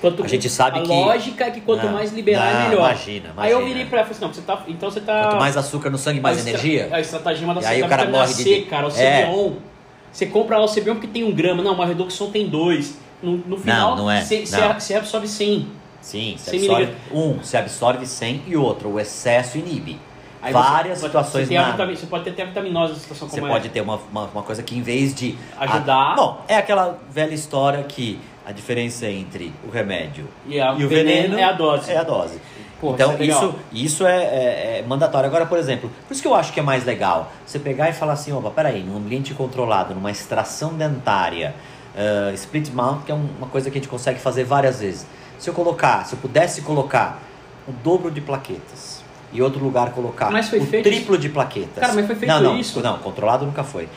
Quanto, 0.00 0.24
a 0.24 0.28
gente 0.28 0.48
sabe 0.50 0.80
a 0.80 0.82
que. 0.82 0.92
A 0.92 0.94
lógica 0.94 1.44
é 1.44 1.50
que 1.50 1.60
quanto 1.60 1.86
não, 1.86 1.92
mais 1.92 2.12
liberar 2.12 2.48
é 2.48 2.52
não, 2.52 2.60
é 2.60 2.68
melhor. 2.68 2.90
Imagina, 2.90 3.16
imagina. 3.16 3.34
Aí 3.38 3.52
eu 3.52 3.64
virei 3.64 3.84
pra 3.86 4.00
ela 4.00 4.10
e 4.10 4.14
falei 4.14 4.30
assim: 4.30 4.40
não, 4.40 4.42
você 4.42 4.42
tá. 4.42 4.64
Então 4.68 4.90
você 4.90 5.00
tá. 5.00 5.22
Quanto 5.22 5.36
mais 5.36 5.56
açúcar 5.56 5.90
no 5.90 5.98
sangue, 5.98 6.20
mais 6.20 6.38
a 6.38 6.48
energia. 6.48 6.88
A 6.92 7.00
estratagema 7.00 7.54
da 7.54 7.62
e 7.62 7.66
aí 7.66 7.82
o 7.82 7.88
cara 7.88 8.08
morre 8.08 8.28
C, 8.28 8.44
de... 8.44 8.62
cara, 8.62 8.86
o 8.86 8.90
CBON. 8.90 9.56
É. 9.70 9.74
Você 10.12 10.26
compra 10.26 10.58
lá 10.58 10.64
o 10.64 10.68
CBON 10.68 10.94
porque 10.94 11.08
tem 11.08 11.24
um 11.24 11.32
grama. 11.32 11.62
Não, 11.62 11.74
uma 11.74 11.86
redução 11.86 12.30
tem 12.30 12.48
dois. 12.48 12.98
No, 13.22 13.38
no 13.38 13.56
final, 13.56 13.96
não, 13.96 14.04
não 14.04 14.10
é. 14.10 14.22
Você, 14.22 14.44
você 14.44 14.94
absorve 14.94 15.26
100. 15.26 15.66
Sim, 16.04 16.36
você 16.36 16.56
absorve, 16.56 16.92
um, 17.10 17.32
você 17.38 17.56
absorve 17.56 18.06
100 18.06 18.42
e 18.46 18.56
outro, 18.56 18.90
o 18.90 19.00
excesso 19.00 19.56
inibe. 19.56 19.98
Aí 20.42 20.52
Várias 20.52 20.98
você, 20.98 21.06
situações 21.06 21.48
você, 21.48 21.54
na... 21.54 21.72
você 21.72 22.06
pode 22.06 22.24
ter 22.24 22.30
até 22.32 22.44
vitaminosa 22.44 22.92
na 22.92 22.98
situação 22.98 23.26
como 23.26 23.40
Você 23.40 23.48
pode 23.48 23.70
ter 23.70 23.80
uma, 23.80 23.98
uma, 24.12 24.24
uma, 24.26 24.42
coisa 24.42 24.62
que 24.62 24.76
em 24.76 24.82
vez 24.82 25.14
de... 25.14 25.38
Ajudar... 25.58 26.12
A, 26.12 26.14
bom, 26.14 26.44
é 26.46 26.58
aquela 26.58 26.98
velha 27.10 27.32
história 27.32 27.82
que 27.84 28.20
a 28.46 28.52
diferença 28.52 29.06
entre 29.06 29.52
o 29.66 29.70
remédio 29.70 30.28
e, 30.46 30.60
a, 30.60 30.72
e 30.72 30.84
o 30.84 30.88
veneno, 30.88 31.30
veneno, 31.30 31.38
é 31.38 31.44
a 31.44 31.52
dose. 31.52 31.90
É 31.90 31.96
a 31.96 32.02
dose. 32.02 32.38
então 32.82 33.14
isso, 33.14 33.22
isso, 33.22 33.54
isso 33.72 34.06
é, 34.06 34.16
é, 34.16 34.78
é, 34.78 34.84
mandatório. 34.86 35.26
Agora, 35.26 35.46
por 35.46 35.58
exemplo, 35.58 35.90
por 36.06 36.12
isso 36.12 36.22
que 36.22 36.28
eu 36.28 36.34
acho 36.34 36.52
que 36.52 36.60
é 36.60 36.62
mais 36.62 36.84
legal 36.84 37.32
você 37.46 37.58
pegar 37.58 37.88
e 37.88 37.92
falar 37.92 38.12
assim, 38.12 38.32
opa, 38.32 38.50
peraí, 38.50 38.82
num 38.82 38.96
ambiente 38.96 39.32
controlado, 39.32 39.94
numa 39.94 40.10
extração 40.10 40.74
dentária, 40.74 41.54
uh, 41.94 42.34
split 42.34 42.70
mount, 42.70 43.04
que 43.04 43.12
é 43.12 43.14
uma 43.14 43.48
coisa 43.48 43.70
que 43.70 43.78
a 43.78 43.80
gente 43.80 43.88
consegue 43.88 44.20
fazer 44.20 44.44
várias 44.44 44.80
vezes. 44.80 45.06
Se 45.38 45.48
eu 45.48 45.54
colocar, 45.54 46.04
se 46.04 46.14
eu 46.14 46.18
pudesse 46.18 46.62
colocar 46.62 47.20
o 47.66 47.72
dobro 47.72 48.10
de 48.10 48.20
plaquetas 48.20 49.02
e 49.32 49.42
outro 49.42 49.62
lugar 49.62 49.90
colocar 49.90 50.30
o 50.32 50.66
triplo 50.82 51.18
de 51.18 51.28
plaquetas. 51.28 51.80
Cara, 51.80 51.92
mas 51.92 52.06
foi 52.06 52.14
feito 52.14 52.30
não, 52.30 52.40
não, 52.40 52.58
isso? 52.58 52.80
Não, 52.80 52.98
controlado 52.98 53.44
nunca 53.44 53.64
foi. 53.64 53.88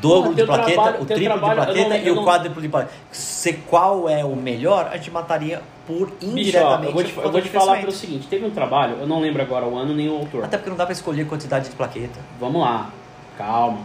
Dobro 0.00 0.34
de 0.34 0.44
plaqueta, 0.44 0.72
trabalho, 0.72 1.02
o 1.02 1.06
triplo 1.06 1.24
trabalho, 1.24 1.60
de 1.60 1.66
plaqueta 1.66 1.88
não, 1.88 2.06
e 2.06 2.10
o 2.10 2.14
não... 2.14 2.24
quádruplo 2.24 2.62
de 2.62 2.68
plaqueta. 2.68 2.94
Se 3.10 3.52
qual 3.52 4.08
é 4.08 4.24
o 4.24 4.36
melhor, 4.36 4.88
a 4.92 4.96
gente 4.96 5.10
mataria 5.10 5.62
por 5.86 6.12
indiretamente. 6.20 6.86
Bicho, 6.86 6.86
eu 6.86 6.92
vou 6.92 7.04
te, 7.04 7.16
eu 7.16 7.32
vou 7.32 7.42
te 7.42 7.48
falar 7.48 7.80
pelo 7.80 7.92
seguinte: 7.92 8.26
teve 8.26 8.44
um 8.44 8.50
trabalho, 8.50 8.96
eu 9.00 9.06
não 9.06 9.20
lembro 9.20 9.42
agora 9.42 9.64
o 9.66 9.76
ano 9.76 9.94
nem 9.94 10.08
o 10.08 10.16
autor. 10.16 10.44
Até 10.44 10.56
porque 10.56 10.70
não 10.70 10.76
dá 10.76 10.84
para 10.84 10.92
escolher 10.92 11.22
a 11.22 11.26
quantidade 11.26 11.68
de 11.68 11.76
plaqueta. 11.76 12.18
Vamos 12.38 12.60
lá, 12.60 12.90
calma. 13.38 13.78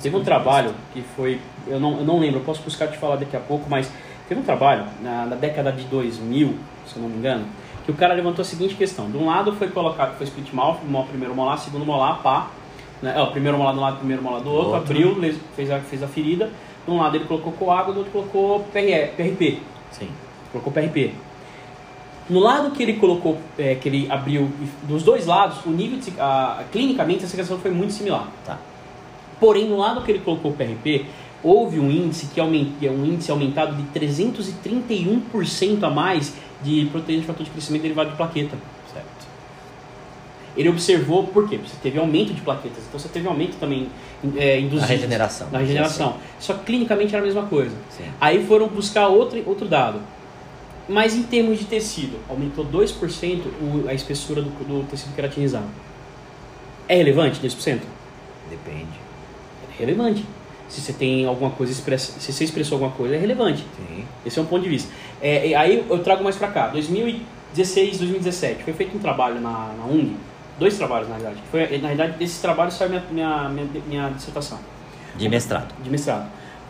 Teve 0.00 0.16
um 0.16 0.24
trabalho 0.24 0.74
que 0.92 1.02
foi, 1.16 1.40
eu 1.66 1.78
não, 1.78 1.98
eu 1.98 2.04
não 2.04 2.18
lembro, 2.18 2.40
eu 2.40 2.44
posso 2.44 2.62
buscar 2.62 2.88
te 2.88 2.98
falar 2.98 3.16
daqui 3.16 3.36
a 3.36 3.40
pouco, 3.40 3.64
mas 3.68 3.90
teve 4.28 4.40
um 4.40 4.44
trabalho 4.44 4.84
na, 5.02 5.26
na 5.26 5.36
década 5.36 5.72
de 5.72 5.84
2000, 5.84 6.54
se 6.86 6.96
eu 6.96 7.02
não 7.02 7.08
me 7.08 7.16
engano, 7.16 7.46
que 7.84 7.90
o 7.90 7.94
cara 7.94 8.14
levantou 8.14 8.42
a 8.42 8.44
seguinte 8.44 8.74
questão. 8.74 9.10
De 9.10 9.16
um 9.16 9.26
lado 9.26 9.52
foi 9.54 9.68
colocado, 9.68 10.16
foi 10.16 10.26
split 10.26 10.52
mouth, 10.52 10.78
primeiro 11.08 11.34
molar, 11.34 11.58
segundo 11.58 11.84
molar, 11.84 12.20
pá. 12.22 12.48
Né? 13.04 13.20
O 13.20 13.26
primeiro 13.26 13.58
molar 13.58 13.74
de 13.74 13.78
um 13.78 13.82
lado, 13.82 13.98
primeiro 13.98 14.22
molar 14.22 14.40
do 14.40 14.50
outro, 14.50 14.72
outro. 14.72 14.92
abriu, 14.92 15.34
fez 15.54 15.70
a, 15.70 15.78
fez 15.78 16.02
a 16.02 16.08
ferida. 16.08 16.50
De 16.86 16.90
um 16.90 16.96
lado 16.96 17.16
ele 17.16 17.26
colocou 17.26 17.52
coágua, 17.52 17.92
do 17.92 17.98
outro 17.98 18.12
colocou 18.12 18.60
PRP. 18.72 19.60
Sim. 19.90 20.08
Colocou 20.50 20.72
PRP. 20.72 21.12
No 22.28 22.40
lado 22.40 22.70
que 22.70 22.82
ele 22.82 22.94
colocou, 22.94 23.38
é, 23.58 23.74
que 23.74 23.86
ele 23.86 24.10
abriu, 24.10 24.50
dos 24.84 25.02
dois 25.02 25.26
lados, 25.26 25.58
o 25.66 25.70
nível 25.70 25.98
de, 25.98 26.12
a, 26.18 26.64
clinicamente 26.72 27.24
essa 27.24 27.36
questão 27.36 27.58
foi 27.58 27.70
muito 27.70 27.92
similar. 27.92 28.26
Tá. 28.46 28.58
Porém, 29.38 29.68
no 29.68 29.76
lado 29.76 30.00
que 30.00 30.10
ele 30.10 30.20
colocou 30.20 30.52
o 30.52 30.54
PRP, 30.54 31.04
houve 31.42 31.78
um 31.78 31.90
índice 31.90 32.28
que, 32.32 32.40
é 32.40 32.44
um 32.44 33.04
índice 33.04 33.30
aumentado 33.30 33.76
de 33.76 33.82
331% 34.00 35.82
a 35.82 35.90
mais 35.90 36.34
de 36.62 36.86
proteína 36.86 37.20
de 37.20 37.26
fator 37.26 37.44
de 37.44 37.50
crescimento 37.50 37.82
derivado 37.82 38.10
de 38.10 38.16
plaqueta. 38.16 38.56
Ele 40.56 40.68
observou, 40.68 41.26
por 41.26 41.48
quê? 41.48 41.58
Você 41.58 41.76
teve 41.82 41.98
aumento 41.98 42.32
de 42.32 42.40
plaquetas, 42.40 42.84
então 42.88 42.98
você 42.98 43.08
teve 43.08 43.26
aumento 43.26 43.56
também 43.58 43.88
é, 44.36 44.60
induzido. 44.60 44.82
Na 44.82 44.86
regeneração. 44.86 45.48
Na 45.50 45.58
regeneração. 45.58 46.12
Sim, 46.12 46.18
sim. 46.18 46.24
Só 46.38 46.54
que 46.54 46.64
clinicamente 46.64 47.14
era 47.14 47.22
a 47.22 47.26
mesma 47.26 47.42
coisa. 47.46 47.74
Sim. 47.90 48.04
Aí 48.20 48.44
foram 48.46 48.68
buscar 48.68 49.08
outro, 49.08 49.42
outro 49.46 49.66
dado. 49.66 50.00
Mas 50.88 51.14
em 51.14 51.22
termos 51.22 51.58
de 51.58 51.64
tecido, 51.64 52.18
aumentou 52.28 52.64
2% 52.64 53.42
o, 53.60 53.88
a 53.88 53.94
espessura 53.94 54.42
do, 54.42 54.50
do 54.50 54.86
tecido 54.88 55.14
queratinizado. 55.14 55.66
É 56.86 56.96
relevante 56.96 57.40
2%? 57.40 57.80
Depende. 58.50 58.86
É 59.72 59.80
relevante. 59.80 60.24
Se 60.68 60.80
você 60.80 60.92
tem 60.92 61.24
alguma 61.24 61.50
coisa 61.50 61.72
expressa, 61.72 62.18
se 62.18 62.32
você 62.32 62.44
expressou 62.44 62.76
alguma 62.76 62.92
coisa, 62.92 63.14
é 63.14 63.18
relevante. 63.18 63.64
Sim. 63.76 64.04
Esse 64.24 64.38
é 64.38 64.42
um 64.42 64.46
ponto 64.46 64.62
de 64.62 64.68
vista. 64.68 64.92
É, 65.20 65.54
aí 65.54 65.84
eu 65.88 65.98
trago 66.00 66.22
mais 66.22 66.36
para 66.36 66.48
cá. 66.48 66.68
2016, 66.68 67.98
2017, 67.98 68.62
foi 68.62 68.72
feito 68.72 68.96
um 68.96 69.00
trabalho 69.00 69.40
na, 69.40 69.72
na 69.78 69.84
UNG, 69.86 70.16
dois 70.58 70.76
trabalhos 70.76 71.08
na 71.08 71.16
realidade. 71.16 71.42
Foi, 71.50 71.62
na 71.78 71.88
realidade, 71.88 72.18
desses 72.18 72.40
trabalhos 72.40 72.74
saiu 72.74 72.90
minha, 72.90 73.02
minha, 73.10 73.48
minha, 73.48 73.68
minha 73.86 74.08
dissertação. 74.10 74.58
De 75.16 75.28
mestrado. 75.28 75.74
De 75.82 75.90
mestrado. 75.90 76.26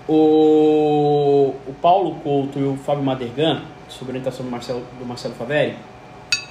O, 0.07 1.55
o 1.67 1.75
Paulo 1.81 2.17
Couto 2.17 2.59
e 2.59 2.65
o 2.65 2.77
Fábio 2.77 3.03
Madergan, 3.03 3.63
sob 3.89 4.11
orientação 4.11 4.45
do 4.45 4.51
Marcelo, 4.51 4.83
do 4.99 5.07
Marcelo 5.07 5.35
Faveri, 5.35 5.77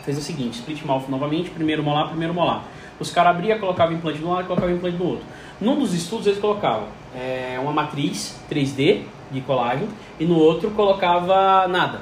fez 0.04 0.18
o 0.18 0.22
seguinte, 0.22 0.60
split 0.60 0.84
mouth 0.84 1.08
novamente, 1.08 1.50
primeiro 1.50 1.84
molar, 1.84 2.10
primeiro 2.10 2.34
molar. 2.34 2.64
Os 3.00 3.12
caras 3.12 3.36
abriam, 3.36 3.60
colocavam 3.60 3.96
implante 3.96 4.20
de 4.20 4.26
um 4.26 4.32
lado 4.32 4.44
e 4.44 4.48
colocavam 4.48 4.76
implante 4.76 4.98
do 4.98 5.08
outro. 5.08 5.26
Num 5.62 5.78
dos 5.78 5.94
estudos 5.94 6.28
eles 6.28 6.40
colocavam 6.40 6.88
é, 7.16 7.60
uma 7.62 7.72
matriz 7.72 8.40
3D 8.52 9.04
de 9.32 9.42
colágeno 9.42 9.90
e 10.20 10.26
no 10.26 10.38
outro 10.38 10.72
colocava 10.72 11.68
nada. 11.68 12.02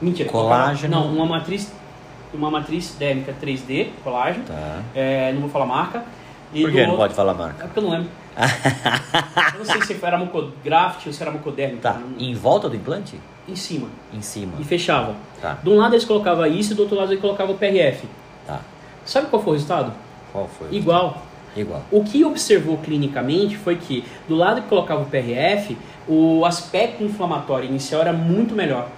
Mentira. 0.00 0.28
Colágeno? 0.28 0.94
Colocava, 0.94 1.14
não, 1.14 1.24
uma 1.24 1.38
matriz 1.38 1.72
uma 2.32 2.50
matriz 2.50 2.94
dérmica 2.98 3.34
3D, 3.40 3.88
colágeno. 4.02 4.44
Tá. 4.44 4.82
É, 4.94 5.32
não 5.32 5.42
vou 5.42 5.50
falar 5.50 5.66
marca. 5.66 6.04
E 6.52 6.62
Por 6.62 6.72
que 6.72 6.86
não 6.86 6.96
pode 6.96 7.14
falar 7.14 7.34
marca? 7.34 7.64
É 7.64 7.66
porque 7.66 7.78
eu 7.78 7.82
não 7.82 7.90
lembro. 7.90 8.10
eu 9.54 9.58
não 9.58 9.64
sei 9.64 9.82
se 9.82 10.04
era 10.04 10.18
mucograft 10.18 11.06
ou 11.06 11.12
se 11.12 11.22
era 11.22 11.30
mucodérmico. 11.30 11.82
Tá. 11.82 12.00
Em 12.18 12.34
volta 12.34 12.68
do 12.68 12.76
implante? 12.76 13.20
Em 13.48 13.56
cima. 13.56 13.88
Em 14.12 14.20
cima. 14.20 14.52
E 14.58 14.64
fechava. 14.64 15.14
Tá. 15.40 15.58
De 15.62 15.68
um 15.68 15.76
lado 15.76 15.94
eles 15.94 16.04
colocavam 16.04 16.46
isso 16.46 16.72
e 16.72 16.76
do 16.76 16.82
outro 16.82 16.96
lado 16.96 17.12
eles 17.12 17.20
colocavam 17.20 17.54
o 17.54 17.58
PRF. 17.58 18.06
Tá. 18.46 18.60
Sabe 19.04 19.28
qual 19.28 19.42
foi 19.42 19.52
o 19.52 19.54
resultado? 19.54 19.92
Qual 20.32 20.48
foi? 20.48 20.68
Igual. 20.76 21.22
Igual. 21.56 21.82
O 21.90 22.04
que 22.04 22.24
observou 22.24 22.78
clinicamente 22.78 23.56
foi 23.56 23.76
que 23.76 24.04
do 24.28 24.36
lado 24.36 24.62
que 24.62 24.68
colocava 24.68 25.02
o 25.02 25.06
PRF, 25.06 25.76
o 26.06 26.44
aspecto 26.44 27.02
inflamatório 27.02 27.68
inicial 27.68 28.02
era 28.02 28.12
muito 28.12 28.54
melhor. 28.54 28.88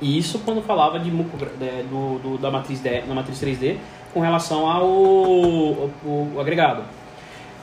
E 0.00 0.16
isso 0.16 0.38
quando 0.40 0.62
falava 0.62 0.98
de 0.98 1.10
muco, 1.10 1.36
do, 1.36 2.18
do, 2.18 2.38
da 2.38 2.50
matriz, 2.50 2.80
D, 2.80 3.02
da 3.02 3.14
matriz 3.14 3.40
3D 3.40 3.76
com 4.14 4.20
relação 4.20 4.68
ao, 4.68 4.84
ao, 4.84 5.90
ao, 6.34 6.40
agregado. 6.40 6.82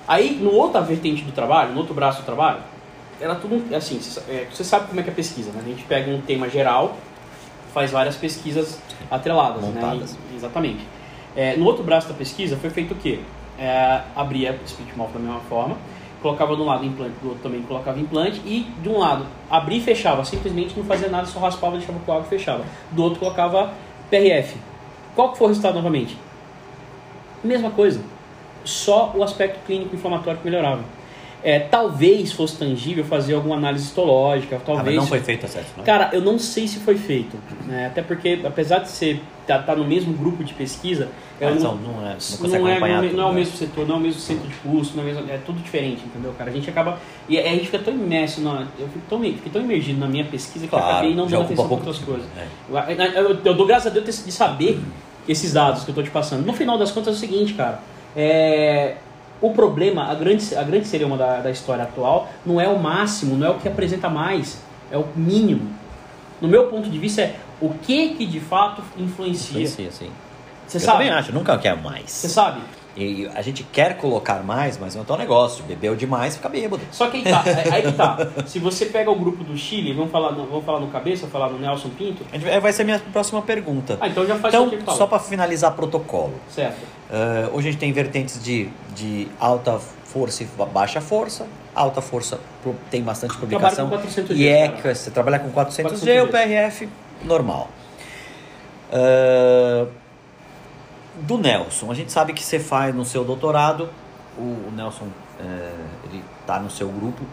Aí, 0.07 0.35
no 0.35 0.53
outra 0.53 0.81
vertente 0.81 1.23
do 1.23 1.31
trabalho, 1.31 1.73
no 1.73 1.79
outro 1.79 1.93
braço 1.93 2.21
do 2.21 2.25
trabalho, 2.25 2.59
era 3.19 3.35
tudo 3.35 3.75
assim, 3.75 3.99
é, 4.29 4.47
você 4.51 4.63
sabe 4.63 4.87
como 4.87 4.99
é 4.99 5.03
que 5.03 5.09
é 5.09 5.11
a 5.11 5.15
pesquisa, 5.15 5.51
né? 5.51 5.61
A 5.65 5.67
gente 5.67 5.83
pega 5.83 6.11
um 6.11 6.21
tema 6.21 6.47
geral, 6.47 6.95
faz 7.73 7.91
várias 7.91 8.15
pesquisas 8.15 8.79
atreladas? 9.09 9.61
Montadas. 9.61 10.13
né? 10.13 10.19
E, 10.31 10.35
exatamente. 10.35 10.87
É, 11.35 11.57
no 11.57 11.65
outro 11.65 11.83
braço 11.83 12.07
da 12.07 12.13
pesquisa 12.13 12.55
foi 12.57 12.69
feito 12.69 12.93
o 12.93 12.97
quê? 12.97 13.19
É, 13.59 14.01
abria 14.15 14.57
split 14.65 14.95
mouth 14.95 15.11
da 15.11 15.19
mesma 15.19 15.39
forma, 15.41 15.77
colocava 16.21 16.55
de 16.55 16.61
um 16.61 16.65
lado 16.65 16.85
implante, 16.85 17.13
do 17.21 17.29
outro 17.29 17.43
também 17.43 17.61
colocava 17.61 17.99
implante, 17.99 18.41
e 18.45 18.67
de 18.81 18.89
um 18.89 18.97
lado 18.97 19.25
abria 19.49 19.77
e 19.77 19.81
fechava, 19.81 20.23
simplesmente 20.23 20.77
não 20.77 20.85
fazia 20.85 21.09
nada, 21.09 21.25
só 21.27 21.39
raspava, 21.39 21.77
deixava 21.77 21.99
com 21.99 22.11
água 22.11 22.25
e 22.25 22.29
fechava. 22.29 22.63
Do 22.91 23.03
outro 23.03 23.19
colocava 23.19 23.73
PRF. 24.09 24.57
Qual 25.15 25.31
que 25.31 25.37
foi 25.37 25.45
o 25.45 25.49
resultado 25.49 25.75
novamente? 25.75 26.17
Mesma 27.43 27.71
coisa, 27.71 28.01
só 28.63 29.13
o 29.15 29.23
aspecto 29.23 29.59
clínico 29.65 29.95
inflamatório 29.95 30.39
que 30.39 30.45
melhorava. 30.45 30.83
É, 31.47 31.59
talvez 31.59 32.33
fosse 32.33 32.57
tangível 32.57 33.05
fazer 33.05 33.33
alguma 33.33 33.55
análise 33.55 33.85
histológica, 33.85 34.59
talvez. 34.65 34.81
Ah, 34.81 34.83
mas 34.83 34.95
não 34.95 35.07
foi 35.07 35.21
feito 35.21 35.45
acesso, 35.45 35.69
né? 35.77 35.83
Cara, 35.85 36.09
eu 36.11 36.19
não 36.19 36.37
sei 36.37 36.67
se 36.67 36.77
foi 36.79 36.97
feito. 36.97 37.37
Né? 37.65 37.85
Até 37.85 38.01
porque, 38.01 38.41
apesar 38.43 38.79
de 38.79 38.89
ser 38.89 39.21
tá, 39.47 39.57
tá 39.59 39.73
no 39.73 39.85
mesmo 39.85 40.11
grupo 40.11 40.43
de 40.43 40.53
pesquisa, 40.53 41.07
ah, 41.39 41.49
não, 41.51 41.75
não, 41.77 42.05
é, 42.05 42.17
não, 42.41 42.49
não, 42.49 42.67
é, 42.67 42.79
não, 42.79 42.85
é, 42.85 43.11
não 43.13 43.23
é 43.23 43.31
o 43.31 43.33
mesmo 43.33 43.55
setor, 43.55 43.87
não 43.87 43.95
é 43.95 43.97
o 43.97 44.01
mesmo 44.01 44.19
centro 44.19 44.45
de 44.45 44.55
custo, 44.55 44.97
não 44.97 45.03
é, 45.03 45.05
mesmo, 45.05 45.31
é 45.31 45.37
tudo 45.37 45.61
diferente, 45.61 46.03
entendeu, 46.05 46.33
cara? 46.37 46.51
A 46.51 46.53
gente 46.53 46.69
acaba. 46.69 46.99
E 47.29 47.39
a 47.39 47.43
gente 47.43 47.67
fica 47.67 47.79
tão 47.79 47.93
imerso, 47.93 48.41
na, 48.41 48.67
eu 48.77 48.89
fico 48.89 49.05
tão, 49.07 49.21
fiquei 49.21 49.49
tão 49.49 49.61
imergido 49.61 50.01
na 50.01 50.07
minha 50.09 50.25
pesquisa 50.25 50.65
que 50.65 50.69
claro, 50.69 50.85
eu 50.85 50.91
acabei 50.91 51.15
não 51.15 51.27
dando 51.27 51.43
atenção 51.43 51.65
para 51.65 51.77
outras 51.77 51.99
coisas. 51.99 52.25
É. 52.37 52.45
Eu, 52.91 53.23
eu, 53.23 53.39
eu, 53.45 53.53
dou 53.53 53.65
graças 53.65 53.87
a 53.87 53.89
Deus 53.89 54.25
de 54.25 54.31
saber 54.33 54.81
esses 55.25 55.53
dados 55.53 55.85
que 55.85 55.91
eu 55.91 55.95
tô 55.95 56.03
te 56.03 56.09
passando. 56.09 56.45
No 56.45 56.51
final 56.51 56.77
das 56.77 56.91
contas 56.91 57.13
é 57.13 57.17
o 57.17 57.19
seguinte, 57.21 57.53
cara. 57.53 57.79
É, 58.13 58.97
o 59.41 59.51
problema, 59.51 60.05
a 60.05 60.15
grande, 60.15 60.55
a 60.55 60.63
grande 60.63 60.87
serioma 60.87 61.17
da, 61.17 61.39
da 61.41 61.51
história 61.51 61.83
atual, 61.83 62.29
não 62.45 62.59
é 62.59 62.67
o 62.67 62.79
máximo, 62.79 63.35
não 63.35 63.47
é 63.47 63.49
o 63.49 63.55
que 63.55 63.67
apresenta 63.67 64.09
mais, 64.09 64.61
é 64.91 64.97
o 64.97 65.05
mínimo. 65.15 65.69
No 66.41 66.47
meu 66.47 66.67
ponto 66.67 66.89
de 66.89 66.97
vista, 66.97 67.21
é 67.21 67.35
o 67.59 67.69
que 67.69 68.09
que 68.15 68.25
de 68.25 68.39
fato 68.39 68.81
influencia. 68.97 69.61
Influencia, 69.61 69.91
sim. 69.91 70.11
Você 70.67 70.79
sabe? 70.79 70.97
também 70.97 71.09
acho, 71.11 71.31
nunca 71.31 71.57
quer 71.57 71.75
mais. 71.77 72.11
Você 72.11 72.27
sabe? 72.27 72.61
E 72.97 73.29
a 73.35 73.43
gente 73.43 73.63
quer 73.63 73.95
colocar 73.97 74.41
mais, 74.43 74.75
mas 74.79 74.95
não 74.95 75.03
é 75.03 75.05
tão 75.05 75.17
negócio. 75.17 75.63
Bebeu 75.65 75.95
demais, 75.95 76.35
fica 76.35 76.49
bêbado. 76.49 76.81
Só 76.91 77.07
que 77.09 77.17
aí 77.17 77.23
tá, 77.23 77.43
é, 77.45 77.75
aí 77.75 77.81
que 77.83 77.91
tá. 77.91 78.17
Se 78.47 78.57
você 78.57 78.87
pega 78.87 79.11
o 79.11 79.15
grupo 79.15 79.43
do 79.43 79.55
Chile, 79.55 79.93
vamos 79.93 80.11
falar, 80.11 80.29
vamos 80.29 80.65
falar 80.65 80.79
no 80.79 80.87
cabeça, 80.87 81.27
falar 81.27 81.49
no 81.49 81.59
Nelson 81.59 81.89
Pinto. 81.89 82.25
Vai 82.59 82.73
ser 82.73 82.81
a 82.81 82.85
minha 82.85 82.99
próxima 83.13 83.39
pergunta. 83.43 83.99
Ah, 84.01 84.07
então 84.07 84.25
já 84.25 84.35
faz 84.37 84.51
então, 84.51 84.95
só 84.95 85.05
para 85.05 85.19
finalizar 85.19 85.73
protocolo. 85.73 86.33
Certo. 86.49 86.79
Uh, 86.81 87.55
hoje 87.55 87.69
a 87.69 87.71
gente 87.71 87.79
tem 87.79 87.93
vertentes 87.93 88.43
de, 88.43 88.67
de 88.95 89.27
alta 89.39 89.77
força 89.77 90.41
e 90.41 90.47
baixa 90.73 90.99
força. 90.99 91.45
Alta 91.75 92.01
força 92.01 92.39
tem 92.89 93.03
bastante 93.03 93.37
publicação. 93.37 93.87
Com 93.89 93.95
400 93.95 94.35
e 94.35 94.47
é 94.47 94.69
que 94.69 94.95
você 94.95 95.11
trabalha 95.11 95.37
com 95.37 95.51
400, 95.51 95.91
400 95.91 96.01
G, 96.03 96.21
o 96.21 96.27
PRF 96.29 96.89
normal. 97.23 97.69
Uh, 98.89 99.87
do 101.21 101.37
Nelson. 101.37 101.91
A 101.91 101.95
gente 101.95 102.11
sabe 102.11 102.33
que 102.33 102.43
você 102.43 102.59
faz 102.59 102.93
no 102.93 103.05
seu 103.05 103.23
doutorado, 103.23 103.89
o, 104.37 104.41
o 104.41 104.73
Nelson 104.75 105.07
é, 105.39 105.71
ele 106.05 106.23
está 106.41 106.59
no 106.59 106.69
seu 106.69 106.87
grupo 106.89 107.23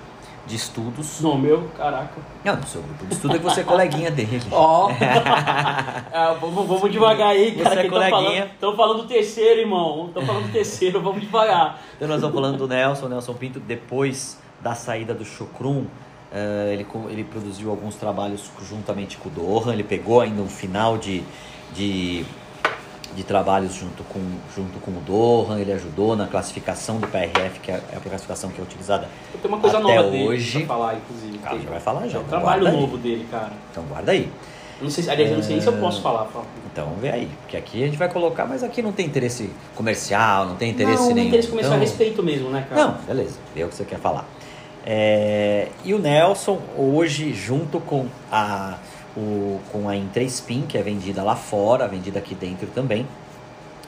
de 0.47 0.57
estudos. 0.57 1.21
No 1.21 1.39
meu, 1.39 1.71
caraca. 1.77 2.15
Não, 2.45 2.57
no 2.57 2.67
seu 2.67 2.83
grupo 2.83 3.07
de 3.07 3.15
estudo 3.15 3.35
é 3.35 3.39
que 3.39 3.45
você 3.45 3.61
é 3.61 3.65
coleguinha 3.65 4.11
dele. 4.11 4.43
Ó, 4.51 4.87
oh. 4.87 4.91
é, 4.93 6.35
vamos, 6.41 6.67
vamos 6.67 6.93
devagar 6.93 7.29
aí, 7.29 7.53
cara. 7.53 7.71
Você 7.77 7.87
é 7.87 7.89
coleguinha. 7.89 8.45
Estão 8.47 8.77
falando, 8.77 9.03
do 9.03 9.09
terceiro, 9.09 9.61
irmão. 9.61 10.09
Estão 10.09 10.27
falando 10.27 10.47
do 10.47 10.53
terceiro, 10.53 11.01
vamos 11.01 11.23
devagar. 11.23 11.81
Então 11.97 12.09
nós 12.09 12.19
estamos 12.19 12.35
falando 12.35 12.59
do 12.59 12.69
Nelson, 12.69 13.09
Nelson 13.09 13.35
Pinto, 13.35 13.61
depois 13.61 14.39
da 14.61 14.75
saída 14.75 15.15
do 15.15 15.25
Chocrum. 15.25 15.87
Uh, 16.33 16.73
ele, 16.73 16.87
ele 17.11 17.25
produziu 17.25 17.71
alguns 17.71 17.95
trabalhos 17.95 18.51
juntamente 18.69 19.17
com 19.17 19.29
o 19.29 19.33
Dohan, 19.33 19.73
ele 19.73 19.85
pegou 19.85 20.21
ainda 20.21 20.43
um 20.43 20.49
final 20.49 20.99
de, 20.99 21.23
de 21.73 22.27
de 23.15 23.23
trabalhos 23.23 23.75
junto 23.75 24.03
com, 24.05 24.21
junto 24.55 24.79
com 24.81 24.91
o 24.91 25.01
Dohan, 25.01 25.59
ele 25.61 25.73
ajudou 25.73 26.17
na 26.17 26.27
classificação 26.27 26.99
do 26.99 27.07
PRF, 27.07 27.61
que 27.61 27.71
é 27.71 27.81
a 27.97 28.01
classificação 28.01 28.51
que 28.51 28.61
é 28.61 28.65
utilizada 28.65 29.09
Tem 29.41 29.51
uma 29.51 29.61
coisa 29.61 29.79
até 29.79 29.97
nova 29.97 30.09
hoje. 30.09 30.55
Dele 30.55 30.67
falar, 30.67 30.97
inclusive. 30.97 31.39
Cara, 31.39 31.59
já 31.59 31.71
vai 31.71 31.81
falar 31.81 32.09
já. 32.09 32.19
É 32.19 32.21
um 32.21 32.25
trabalho 32.25 32.73
novo 32.73 32.99
dele, 32.99 33.27
cara. 33.31 33.53
Então 33.71 33.85
guarda 33.85 34.13
aí. 34.13 34.31
Não 34.81 34.91
sei, 34.91 35.09
aliás, 35.09 35.31
eu 35.31 35.37
não 35.37 35.43
sei 35.43 35.53
nem 35.53 35.63
se 35.63 35.69
eu 35.69 35.75
posso 35.75 36.03
falar. 36.03 36.25
Fala. 36.27 36.45
Então 36.73 36.93
ver 37.01 37.13
aí, 37.13 37.31
porque 37.43 37.57
aqui 37.57 37.83
a 37.83 37.87
gente 37.87 37.97
vai 37.97 38.09
colocar, 38.09 38.45
mas 38.45 38.63
aqui 38.63 38.83
não 38.83 38.93
tem 38.93 39.07
interesse 39.07 39.51
comercial, 39.75 40.47
não 40.47 40.57
tem 40.57 40.71
interesse 40.71 40.99
não, 40.99 41.07
nenhum. 41.07 41.21
Não, 41.21 41.29
interesse 41.29 41.49
comercial 41.49 41.77
então... 41.77 41.87
a 41.87 41.89
respeito 41.89 42.23
mesmo, 42.23 42.51
né, 42.51 42.67
cara? 42.69 42.85
Não, 42.85 42.95
beleza, 43.03 43.39
vê 43.55 43.65
o 43.65 43.69
que 43.69 43.75
você 43.75 43.85
quer 43.85 43.99
falar. 43.99 44.27
É... 44.85 45.69
E 45.85 45.95
o 45.95 45.99
Nelson, 45.99 46.59
hoje, 46.77 47.33
junto 47.33 47.81
com 47.81 48.07
a, 48.31 48.77
o, 49.17 49.61
com 49.71 49.89
a 49.89 49.97
Intrespin, 49.97 50.63
que 50.63 50.77
é 50.77 50.83
vendida 50.83 51.23
lá 51.23 51.37
fora, 51.37 51.87
vendida 51.87 52.19
aqui 52.19 52.35
dentro 52.35 52.67
também, 52.69 53.07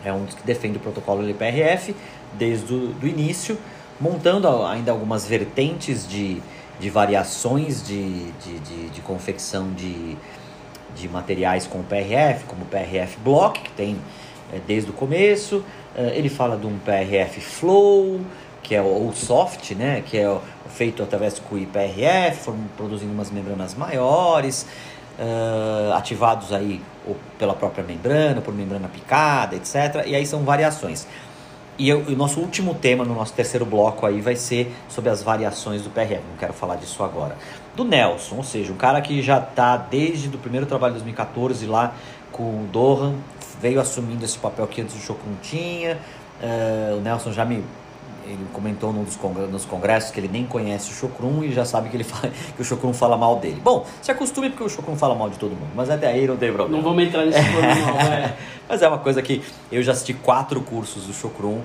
é 0.04 0.12
um 0.12 0.24
dos 0.24 0.34
que 0.34 0.42
defende 0.44 0.76
o 0.76 0.80
protocolo 0.80 1.22
LPRF 1.22 1.94
desde 2.34 2.72
o 2.72 2.88
do 2.88 3.06
início, 3.06 3.58
montando 4.00 4.48
ainda 4.64 4.92
algumas 4.92 5.26
vertentes 5.26 6.06
de, 6.06 6.40
de 6.78 6.90
variações 6.90 7.84
de, 7.84 8.30
de, 8.32 8.58
de, 8.60 8.88
de 8.90 9.00
confecção 9.00 9.72
de, 9.72 10.16
de 10.94 11.08
materiais 11.08 11.66
com 11.66 11.80
o 11.80 11.84
PRF, 11.84 12.44
como 12.46 12.62
o 12.62 12.66
PRF 12.66 13.18
Block, 13.24 13.60
que 13.60 13.70
tem 13.72 13.96
é, 14.52 14.60
desde 14.66 14.90
o 14.90 14.92
começo. 14.92 15.64
É, 15.96 16.16
ele 16.16 16.28
fala 16.28 16.56
de 16.56 16.66
um 16.66 16.78
PRF 16.78 17.40
Flow, 17.40 18.20
que 18.62 18.74
é 18.74 18.82
o, 18.82 19.12
soft, 19.14 19.72
né, 19.72 20.02
que 20.04 20.18
é 20.18 20.38
feito 20.68 21.02
através 21.02 21.34
do 21.34 21.58
IPRF, 21.58 22.52
produzindo 22.76 23.12
umas 23.12 23.30
membranas 23.30 23.74
maiores 23.74 24.66
uh, 25.18 25.92
ativados 25.94 26.52
aí 26.52 26.80
ou 27.06 27.16
pela 27.38 27.54
própria 27.54 27.84
membrana, 27.84 28.40
por 28.40 28.54
membrana 28.54 28.88
picada, 28.88 29.56
etc. 29.56 30.06
E 30.06 30.14
aí 30.14 30.26
são 30.26 30.44
variações. 30.44 31.06
E 31.78 31.92
o 31.92 32.16
nosso 32.16 32.40
último 32.40 32.74
tema 32.74 33.04
no 33.04 33.14
nosso 33.14 33.34
terceiro 33.34 33.66
bloco 33.66 34.06
aí 34.06 34.22
vai 34.22 34.34
ser 34.34 34.74
sobre 34.88 35.10
as 35.10 35.22
variações 35.22 35.82
do 35.82 35.90
PRF. 35.90 36.22
Não 36.30 36.36
quero 36.38 36.54
falar 36.54 36.76
disso 36.76 37.02
agora. 37.02 37.36
Do 37.74 37.84
Nelson, 37.84 38.36
ou 38.36 38.42
seja, 38.42 38.72
um 38.72 38.76
cara 38.76 38.98
que 39.02 39.20
já 39.20 39.38
está 39.38 39.76
desde 39.76 40.28
o 40.28 40.38
primeiro 40.38 40.64
trabalho 40.64 40.94
de 40.94 41.00
2014 41.00 41.66
lá 41.66 41.92
com 42.32 42.42
o 42.42 42.68
Dohan, 42.72 43.14
veio 43.60 43.78
assumindo 43.78 44.24
esse 44.24 44.38
papel 44.38 44.66
que 44.66 44.80
antes 44.80 44.94
o 44.94 44.98
Chocum 44.98 45.34
tinha. 45.42 45.98
Uh, 46.40 46.96
o 46.96 47.00
Nelson 47.02 47.32
já 47.32 47.44
me 47.44 47.62
ele 48.26 48.46
comentou 48.52 48.92
num 48.92 49.04
dos 49.04 49.16
congressos, 49.16 49.52
nos 49.52 49.64
congressos 49.64 50.10
que 50.10 50.20
ele 50.20 50.28
nem 50.28 50.44
conhece 50.44 50.90
o 50.90 50.94
Chocrum 50.94 51.42
e 51.42 51.52
já 51.52 51.64
sabe 51.64 51.88
que, 51.88 51.96
ele 51.96 52.04
fala, 52.04 52.32
que 52.54 52.60
o 52.60 52.64
Chocrum 52.64 52.92
fala 52.92 53.16
mal 53.16 53.36
dele. 53.38 53.60
Bom, 53.62 53.86
se 54.02 54.10
acostume 54.10 54.50
porque 54.50 54.64
o 54.64 54.68
Chocrum 54.68 54.96
fala 54.96 55.14
mal 55.14 55.30
de 55.30 55.38
todo 55.38 55.50
mundo, 55.50 55.70
mas 55.74 55.88
até 55.90 56.08
aí 56.08 56.26
não 56.26 56.36
tem 56.36 56.52
problema. 56.52 56.76
Não 56.76 56.82
vamos 56.82 57.04
entrar 57.04 57.24
nesse 57.24 57.42
problema 57.50 57.74
não, 57.74 58.00
é. 58.12 58.36
Mas 58.68 58.82
é 58.82 58.88
uma 58.88 58.98
coisa 58.98 59.22
que 59.22 59.42
eu 59.70 59.82
já 59.82 59.92
assisti 59.92 60.14
quatro 60.14 60.60
cursos 60.60 61.04
do 61.06 61.12
Chocrum 61.12 61.60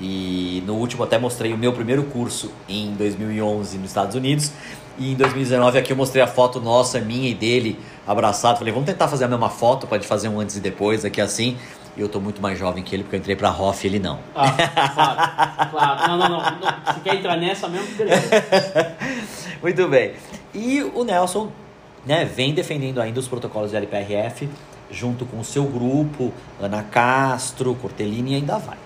e 0.00 0.62
no 0.66 0.74
último 0.74 1.04
até 1.04 1.18
mostrei 1.18 1.52
o 1.52 1.58
meu 1.58 1.72
primeiro 1.72 2.04
curso 2.04 2.50
em 2.68 2.92
2011 2.94 3.78
nos 3.78 3.88
Estados 3.88 4.16
Unidos 4.16 4.52
e 4.98 5.12
em 5.12 5.14
2019 5.16 5.78
aqui 5.78 5.92
eu 5.92 5.96
mostrei 5.96 6.22
a 6.22 6.26
foto 6.26 6.60
nossa, 6.60 7.00
minha 7.00 7.28
e 7.28 7.34
dele 7.34 7.78
abraçado. 8.06 8.58
Falei, 8.58 8.72
vamos 8.72 8.86
tentar 8.86 9.08
fazer 9.08 9.24
a 9.24 9.28
mesma 9.28 9.48
foto, 9.48 9.86
pode 9.86 10.06
fazer 10.06 10.28
um 10.28 10.38
antes 10.38 10.56
e 10.56 10.60
depois 10.60 11.04
aqui 11.04 11.20
assim. 11.20 11.56
E 11.96 12.00
eu 12.00 12.08
tô 12.08 12.20
muito 12.20 12.42
mais 12.42 12.58
jovem 12.58 12.82
que 12.82 12.94
ele, 12.94 13.04
porque 13.04 13.16
eu 13.16 13.20
entrei 13.20 13.36
pra 13.36 13.50
Hoff 13.50 13.86
e 13.86 13.90
ele 13.90 14.00
não. 14.00 14.18
Ah, 14.34 14.50
claro, 14.94 15.70
claro. 15.70 16.08
Não, 16.08 16.18
não, 16.18 16.28
não, 16.28 16.40
não. 16.40 16.94
Se 16.94 17.00
quer 17.00 17.16
entrar 17.16 17.36
nessa 17.36 17.68
mesmo, 17.68 17.94
beleza. 17.96 18.30
muito 19.62 19.88
bem. 19.88 20.14
E 20.52 20.82
o 20.82 21.04
Nelson 21.04 21.52
né, 22.04 22.24
vem 22.24 22.52
defendendo 22.52 23.00
ainda 23.00 23.20
os 23.20 23.28
protocolos 23.28 23.70
de 23.70 23.76
LPRF, 23.76 24.48
junto 24.90 25.24
com 25.24 25.38
o 25.38 25.44
seu 25.44 25.64
grupo, 25.64 26.32
Ana 26.60 26.82
Castro, 26.82 27.74
Cortellini 27.76 28.32
e 28.32 28.34
ainda 28.36 28.58
vai. 28.58 28.76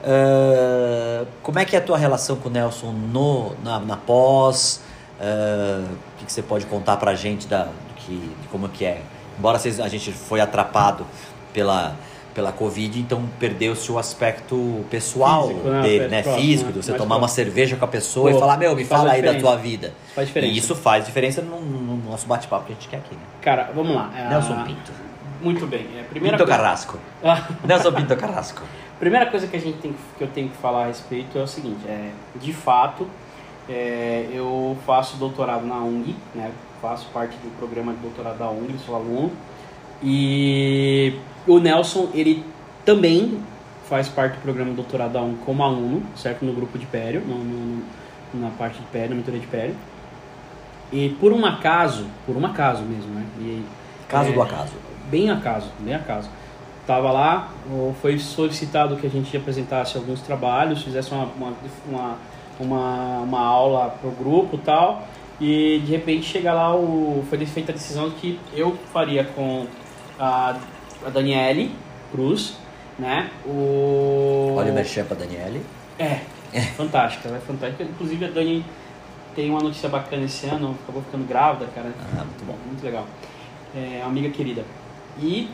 Uh, 0.00 1.26
como 1.42 1.58
é 1.58 1.64
que 1.64 1.74
é 1.74 1.78
a 1.78 1.82
tua 1.82 1.98
relação 1.98 2.36
com 2.36 2.48
o 2.48 2.52
Nelson 2.52 2.92
no, 2.92 3.54
na, 3.64 3.80
na 3.80 3.96
pós? 3.96 4.82
Uh, 5.18 5.84
o 5.84 6.18
que, 6.18 6.26
que, 6.26 6.32
você 6.32 6.42
pode 6.42 6.66
contar 6.66 6.96
pra 6.98 7.14
gente 7.14 7.48
da, 7.48 7.64
do 7.64 7.94
que, 7.96 8.12
de 8.12 8.48
como 8.48 8.68
que 8.68 8.84
é? 8.84 9.02
Embora 9.36 9.58
a 9.58 9.88
gente 9.88 10.12
foi 10.12 10.40
atrapado 10.40 11.04
pela 11.52 11.96
pela 12.34 12.52
Covid, 12.52 13.00
então 13.00 13.28
perdeu-se 13.38 13.90
o 13.90 13.98
aspecto 13.98 14.84
pessoal 14.90 15.48
físico, 15.48 15.68
né? 15.68 15.82
dele, 15.82 16.08
né? 16.08 16.22
Próximo, 16.22 16.44
Físico, 16.44 16.66
né? 16.66 16.72
de 16.72 16.84
você 16.84 16.92
tomar 16.92 16.98
próximo. 16.98 17.22
uma 17.22 17.28
cerveja 17.28 17.76
com 17.76 17.84
a 17.84 17.88
pessoa 17.88 18.30
Pô, 18.30 18.36
e 18.36 18.40
falar, 18.40 18.56
meu, 18.56 18.76
me 18.76 18.84
fala 18.84 19.12
aí 19.12 19.22
da 19.22 19.34
tua 19.34 19.56
vida. 19.56 19.92
Faz 20.14 20.28
diferença. 20.28 20.52
E 20.52 20.56
isso 20.56 20.74
faz 20.74 21.04
diferença 21.04 21.42
no, 21.42 21.60
no 21.60 21.96
nosso 22.10 22.26
bate-papo 22.26 22.66
que 22.66 22.72
a 22.72 22.74
gente 22.74 22.88
quer 22.88 22.98
aqui, 22.98 23.14
né? 23.14 23.20
Cara, 23.40 23.70
vamos 23.74 23.94
lá. 23.94 24.10
É 24.16 24.28
Nelson 24.28 24.64
Pinto. 24.64 24.92
Muito 25.40 25.66
bem. 25.66 25.86
É, 25.96 26.02
primeira 26.02 26.36
Pinto 26.36 26.48
coisa... 26.48 26.62
Carrasco. 26.62 26.98
Nelson 27.64 27.92
Pinto 27.92 28.16
Carrasco. 28.16 28.62
Primeira 28.98 29.26
coisa 29.26 29.46
que, 29.46 29.56
a 29.56 29.60
gente 29.60 29.78
tem, 29.78 29.94
que 30.16 30.24
eu 30.24 30.28
tenho 30.28 30.48
que 30.48 30.56
falar 30.56 30.84
a 30.84 30.86
respeito 30.86 31.38
é 31.38 31.42
o 31.42 31.46
seguinte, 31.46 31.86
é, 31.86 32.10
de 32.34 32.52
fato, 32.52 33.06
é, 33.68 34.26
eu 34.32 34.76
faço 34.84 35.16
doutorado 35.16 35.64
na 35.64 35.76
UNG, 35.76 36.16
né? 36.34 36.50
Faço 36.82 37.06
parte 37.12 37.36
do 37.36 37.56
programa 37.58 37.92
de 37.92 37.98
doutorado 37.98 38.38
da 38.38 38.50
UNG, 38.50 38.76
sou 38.84 38.96
aluno. 38.96 39.32
E 40.02 41.14
o 41.48 41.58
Nelson, 41.58 42.10
ele 42.14 42.44
também 42.84 43.40
faz 43.88 44.08
parte 44.08 44.34
do 44.34 44.42
programa 44.42 44.72
doutorado 44.74 45.12
da 45.12 45.22
1 45.22 45.36
como 45.38 45.62
aluno, 45.62 46.02
certo? 46.14 46.44
No 46.44 46.52
grupo 46.52 46.78
de 46.78 46.86
Pério, 46.86 47.22
no, 47.26 47.38
no, 47.38 47.82
na 48.34 48.50
parte 48.50 48.78
de 48.78 48.86
Pério, 48.86 49.10
na 49.10 49.16
mentoria 49.16 49.40
de 49.40 49.46
Pério. 49.46 49.74
E 50.92 51.10
por 51.20 51.32
um 51.32 51.44
acaso, 51.44 52.06
por 52.26 52.36
um 52.36 52.44
acaso 52.44 52.82
mesmo, 52.82 53.12
né? 53.14 53.24
E, 53.40 53.64
caso 54.08 54.30
é, 54.30 54.32
do 54.32 54.42
acaso. 54.42 54.72
Bem 55.10 55.30
acaso, 55.30 55.70
bem 55.80 55.94
acaso. 55.94 56.28
Tava 56.86 57.10
lá, 57.10 57.50
foi 58.00 58.18
solicitado 58.18 58.96
que 58.96 59.06
a 59.06 59.10
gente 59.10 59.36
apresentasse 59.36 59.96
alguns 59.96 60.22
trabalhos, 60.22 60.82
fizesse 60.82 61.12
uma, 61.12 61.24
uma, 61.24 61.52
uma, 61.86 62.16
uma, 62.58 63.18
uma 63.20 63.40
aula 63.40 63.94
pro 64.00 64.10
grupo 64.10 64.56
e 64.56 64.60
tal. 64.60 65.06
E 65.40 65.82
de 65.84 65.92
repente 65.92 66.24
chega 66.24 66.52
lá, 66.52 66.74
o, 66.74 67.24
foi 67.28 67.44
feita 67.44 67.72
a 67.72 67.74
decisão 67.74 68.10
que 68.10 68.40
eu 68.54 68.76
faria 68.92 69.24
com 69.24 69.66
a 70.18 70.56
a 71.06 71.10
Daniele 71.10 71.70
Cruz, 72.10 72.54
né? 72.98 73.30
O... 73.46 74.54
Olha 74.56 74.72
o 74.72 74.74
merchan 74.74 75.04
pra 75.04 75.16
Daniele. 75.16 75.62
É, 75.98 76.20
Fantástica, 76.76 77.28
ela 77.28 77.36
é 77.38 77.40
fantástica. 77.40 77.82
Inclusive 77.84 78.24
a 78.24 78.28
Dani 78.28 78.64
tem 79.34 79.50
uma 79.50 79.60
notícia 79.60 79.88
bacana 79.88 80.24
esse 80.24 80.46
ano, 80.46 80.76
acabou 80.82 81.02
ficando 81.02 81.26
grávida, 81.28 81.66
cara. 81.74 81.92
Ah, 82.16 82.24
muito 82.24 82.44
bom. 82.46 82.56
Muito 82.66 82.82
legal. 82.82 83.06
É, 83.74 84.02
amiga 84.02 84.30
querida. 84.30 84.64
E, 85.20 85.48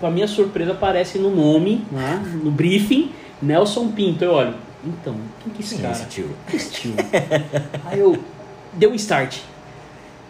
pra 0.00 0.10
minha 0.10 0.26
surpresa, 0.26 0.72
aparece 0.72 1.18
no 1.18 1.30
nome, 1.30 1.84
né, 1.90 2.22
no 2.42 2.50
briefing, 2.50 3.12
Nelson 3.40 3.92
Pinto. 3.92 4.24
Eu 4.24 4.32
olho, 4.32 4.54
então, 4.84 5.14
quem 5.42 5.52
que 5.52 5.62
é 5.62 5.64
esse 5.64 5.74
Quem 5.76 5.84
é 5.84 5.88
cara? 5.88 6.00
esse 6.00 6.08
tio? 6.08 6.30
Esse 6.52 6.70
tio. 6.70 6.94
Aí 7.84 7.98
eu 8.00 8.18
dei 8.72 8.88
um 8.88 8.94
start. 8.94 9.38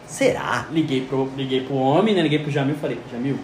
Será? 0.07 0.67
Liguei 0.71 1.03
pro, 1.03 1.31
liguei 1.37 1.63
pro 1.63 1.77
homem, 1.77 2.15
né? 2.15 2.23
Liguei 2.23 2.39
pro 2.39 2.51
Jamil 2.51 2.75
e 2.75 2.79
falei, 2.79 2.99
Jamil, 3.11 3.39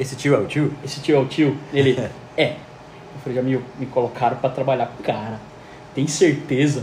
Esse 0.00 0.16
tio 0.16 0.34
é 0.34 0.38
o 0.38 0.46
tio? 0.46 0.72
esse 0.84 1.00
tio 1.00 1.16
é 1.16 1.18
o 1.20 1.26
tio? 1.26 1.56
Ele, 1.72 1.96
é. 2.36 2.52
Eu 2.52 3.20
falei, 3.22 3.36
Jamil, 3.36 3.62
me 3.78 3.86
colocaram 3.86 4.36
pra 4.38 4.48
trabalhar 4.50 4.86
com 4.86 5.02
o 5.02 5.06
cara. 5.06 5.38
Tem 5.94 6.06
certeza? 6.08 6.82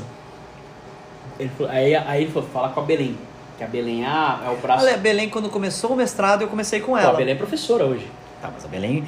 Ele 1.40 1.50
falou, 1.58 1.72
aí, 1.72 1.96
aí 1.96 2.24
ele 2.24 2.32
falou, 2.32 2.48
fala 2.50 2.70
com 2.70 2.80
a 2.80 2.84
Belém. 2.84 3.18
Que 3.58 3.64
a 3.64 3.68
Belém 3.68 4.04
é, 4.04 4.08
a- 4.08 4.42
é 4.46 4.50
o 4.52 4.58
braço. 4.58 4.86
Olha, 4.86 4.94
a 4.94 4.98
Belém, 4.98 5.30
quando 5.30 5.50
começou 5.50 5.92
o 5.92 5.96
mestrado, 5.96 6.44
eu 6.44 6.48
comecei 6.48 6.80
com 6.80 6.92
Pô, 6.92 6.98
ela. 6.98 7.10
a 7.14 7.16
Belém 7.16 7.34
é 7.34 7.38
professora 7.38 7.86
hoje. 7.86 8.06
Tá, 8.42 8.52
mas 8.54 8.64
a 8.64 8.68
Belém, 8.68 9.04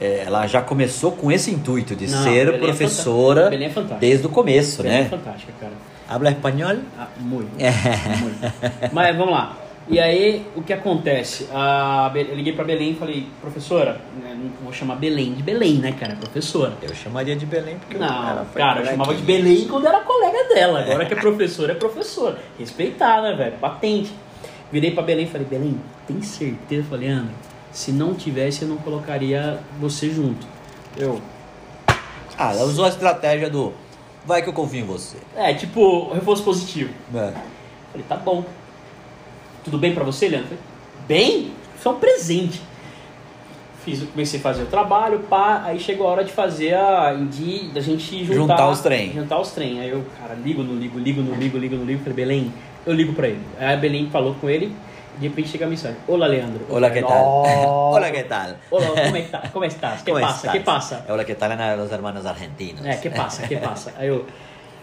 é, 0.00 0.24
ela 0.26 0.46
já 0.46 0.60
começou 0.60 1.12
com 1.12 1.32
esse 1.32 1.50
intuito 1.50 1.96
de 1.96 2.06
Não, 2.06 2.22
ser 2.22 2.46
Belém 2.46 2.54
é 2.54 2.58
professora 2.58 3.54
é 3.54 3.98
desde 3.98 4.26
o 4.26 4.30
começo, 4.30 4.82
Belém 4.82 4.98
é 4.98 5.02
né? 5.04 5.08
fantástica, 5.08 5.52
cara. 5.58 5.72
Habla 6.08 6.30
espanhol? 6.30 6.76
Ah, 6.98 7.06
muito. 7.18 7.50
É. 7.58 7.70
muito. 8.20 8.92
Mas 8.92 9.16
vamos 9.16 9.32
lá. 9.32 9.56
E 9.88 10.00
aí, 10.00 10.44
o 10.56 10.62
que 10.62 10.72
acontece? 10.72 11.46
A 11.52 12.10
Be- 12.12 12.26
eu 12.28 12.34
liguei 12.34 12.52
pra 12.52 12.64
Belém 12.64 12.90
e 12.90 12.94
falei, 12.96 13.24
professora, 13.40 14.00
né, 14.20 14.36
não 14.36 14.50
vou 14.64 14.72
chamar 14.72 14.96
Belém 14.96 15.32
de 15.34 15.44
Belém, 15.44 15.74
né, 15.74 15.92
cara? 15.92 16.16
Professora. 16.16 16.74
Eu 16.82 16.92
chamaria 16.92 17.36
de 17.36 17.46
Belém 17.46 17.78
porque 17.78 17.96
Não, 17.96 18.28
ela 18.28 18.44
foi 18.52 18.60
cara, 18.60 18.80
eu 18.80 18.86
chamava 18.86 19.14
de. 19.14 19.22
Belém 19.22 19.68
quando 19.68 19.86
era 19.86 20.00
colega 20.00 20.48
dela. 20.52 20.80
Agora 20.80 21.06
que 21.06 21.14
é 21.14 21.16
professora, 21.16 21.72
é 21.72 21.74
professora. 21.76 22.38
Respeitar, 22.58 23.22
né, 23.22 23.34
velho? 23.36 23.52
Patente. 23.58 24.12
Virei 24.72 24.90
pra 24.90 25.04
Belém 25.04 25.24
e 25.26 25.28
falei, 25.28 25.46
Belém, 25.46 25.80
tem 26.08 26.20
certeza? 26.20 26.82
Eu 26.82 26.90
falei, 26.90 27.08
Ana, 27.08 27.30
se 27.70 27.92
não 27.92 28.12
tivesse, 28.12 28.62
eu 28.62 28.68
não 28.68 28.78
colocaria 28.78 29.60
você 29.80 30.10
junto. 30.10 30.44
Eu, 30.96 31.20
Ah, 32.36 32.50
ela 32.52 32.64
usou 32.64 32.84
a 32.86 32.88
estratégia 32.88 33.48
do 33.48 33.72
vai 34.24 34.42
que 34.42 34.48
eu 34.48 34.52
confio 34.52 34.80
em 34.80 34.84
você. 34.84 35.16
é, 35.36 35.54
tipo, 35.54 36.12
reforço 36.12 36.42
positivo. 36.42 36.90
É. 37.14 37.32
Falei, 37.92 38.06
tá 38.08 38.16
bom. 38.16 38.44
Tudo 39.66 39.78
bem 39.78 39.92
pra 39.92 40.04
você, 40.04 40.28
Leandro? 40.28 40.56
Falei, 40.56 40.60
bem? 41.08 41.52
Foi 41.76 41.92
um 41.92 41.96
presente. 41.98 42.62
Fiz, 43.84 44.00
comecei 44.04 44.38
a 44.38 44.42
fazer 44.42 44.62
o 44.62 44.66
trabalho, 44.66 45.18
pá, 45.28 45.62
aí 45.64 45.80
chegou 45.80 46.06
a 46.06 46.10
hora 46.12 46.24
de 46.24 46.30
fazer 46.30 46.74
a. 46.74 47.12
de 47.14 47.68
da 47.74 47.80
gente 47.80 48.24
juntar, 48.24 48.34
Juntar 48.34 48.70
os 48.70 48.80
trem. 48.80 49.12
Juntar 49.12 49.40
os 49.40 49.50
trem. 49.50 49.80
Aí 49.80 49.88
eu, 49.88 50.04
cara, 50.20 50.34
ligo, 50.34 50.62
não 50.62 50.76
ligo, 50.76 51.00
ligo, 51.00 51.20
não 51.20 51.34
ligo, 51.34 51.58
ligo, 51.58 51.74
não 51.74 51.84
ligo. 51.84 51.98
Falei, 51.98 52.14
Belém, 52.14 52.52
eu 52.86 52.92
ligo 52.92 53.12
pra 53.12 53.26
ele. 53.26 53.40
Aí 53.58 53.74
a 53.74 53.76
Belém 53.76 54.08
falou 54.08 54.36
com 54.40 54.48
ele, 54.48 54.72
de 55.18 55.26
repente 55.26 55.48
chega 55.48 55.66
a 55.66 55.68
mensagem: 55.68 55.96
Olá, 56.06 56.28
Leandro. 56.28 56.64
Falei, 56.68 56.90
que 56.90 57.02
tal? 57.02 57.42
Hola, 57.44 58.10
que 58.14 58.22
tal? 58.22 58.50
Olá, 58.70 58.86
como 59.04 59.16
estás? 59.18 59.50
Como 59.50 59.64
estás? 59.64 60.02
Que 60.02 60.10
¿Cómo 60.12 60.20
passa? 60.20 60.36
estás? 60.36 60.52
Que 60.52 60.60
passa? 60.60 61.04
Hola, 61.08 61.24
que 61.24 61.34
tal? 61.34 61.50
Ana, 61.52 61.74
los 61.74 61.90
hermanos 61.90 62.24
argentinos. 62.24 62.86
É, 62.86 62.96
que 62.96 63.10
passa, 63.10 63.48
que 63.48 63.56
passa. 63.56 63.92
Aí 63.98 64.06
eu, 64.06 64.26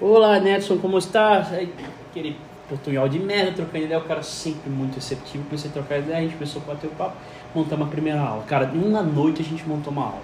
olá, 0.02 0.40
Nedson, 0.42 0.78
como 0.78 0.98
está? 0.98 1.46
Aí, 1.52 1.74
aquele 2.10 2.38
portunhol 2.74 3.08
de 3.08 3.20
merda, 3.20 3.52
trocando 3.52 3.86
ideia, 3.86 4.00
o 4.00 4.04
cara 4.04 4.24
sempre 4.24 4.70
muito 4.70 4.96
receptivo, 4.96 5.44
comecei 5.46 5.70
a 5.70 5.74
trocar 5.74 6.00
ideia, 6.00 6.18
a 6.18 6.22
gente 6.22 6.34
começou 6.34 6.62
a 6.68 6.74
bater 6.74 6.88
o 6.88 6.92
papo, 6.92 7.16
montamos 7.54 7.88
a 7.88 7.90
primeira 7.90 8.20
aula. 8.20 8.44
Cara, 8.44 8.72
uma 8.74 9.04
noite 9.04 9.42
a 9.42 9.46
gente 9.46 9.68
montou 9.68 9.94
uma 9.94 10.06
aula. 10.06 10.22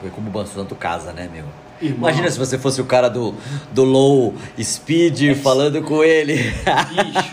Foi 0.00 0.08
como 0.10 0.28
o 0.28 0.30
Banso 0.30 0.54
Santo 0.54 0.74
casa, 0.74 1.12
né, 1.12 1.28
meu? 1.30 1.44
Irmão. 1.82 2.08
Imagina 2.08 2.30
se 2.30 2.38
você 2.38 2.56
fosse 2.56 2.80
o 2.80 2.86
cara 2.86 3.10
do, 3.10 3.34
do 3.72 3.84
low 3.84 4.34
speed 4.58 5.34
falando 5.42 5.82
com 5.82 6.02
ele. 6.02 6.34
Bicho, 6.34 7.32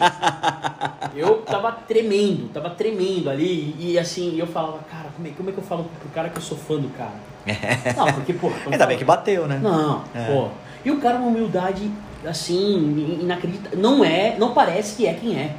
eu 1.16 1.38
tava 1.38 1.72
tremendo, 1.72 2.50
tava 2.52 2.72
tremendo 2.72 3.30
ali, 3.30 3.76
e, 3.80 3.98
assim, 3.98 4.38
eu 4.38 4.48
falava, 4.48 4.80
cara, 4.92 5.10
como 5.16 5.28
é, 5.28 5.32
como 5.32 5.50
é 5.50 5.54
que 5.54 5.60
eu 5.60 5.64
falo 5.64 5.86
pro 6.02 6.10
cara 6.10 6.30
que 6.30 6.38
eu 6.38 6.42
sou 6.42 6.58
fã 6.58 6.76
do 6.76 6.90
cara? 6.90 7.14
Não, 7.96 8.12
porque, 8.14 8.34
pô... 8.34 8.52
Ainda 8.70 8.86
bem 8.86 8.98
que 8.98 9.06
bateu, 9.06 9.48
né? 9.48 9.60
Não, 9.62 10.04
É. 10.14 10.26
pô. 10.26 10.50
E 10.84 10.92
o 10.92 11.00
cara, 11.00 11.18
uma 11.18 11.28
humildade, 11.28 11.90
assim, 12.26 13.20
inacreditável. 13.22 13.80
Não 13.80 14.04
é, 14.04 14.36
não 14.38 14.54
parece 14.54 14.96
que 14.96 15.08
é 15.08 15.14
quem 15.14 15.38
é. 15.38 15.56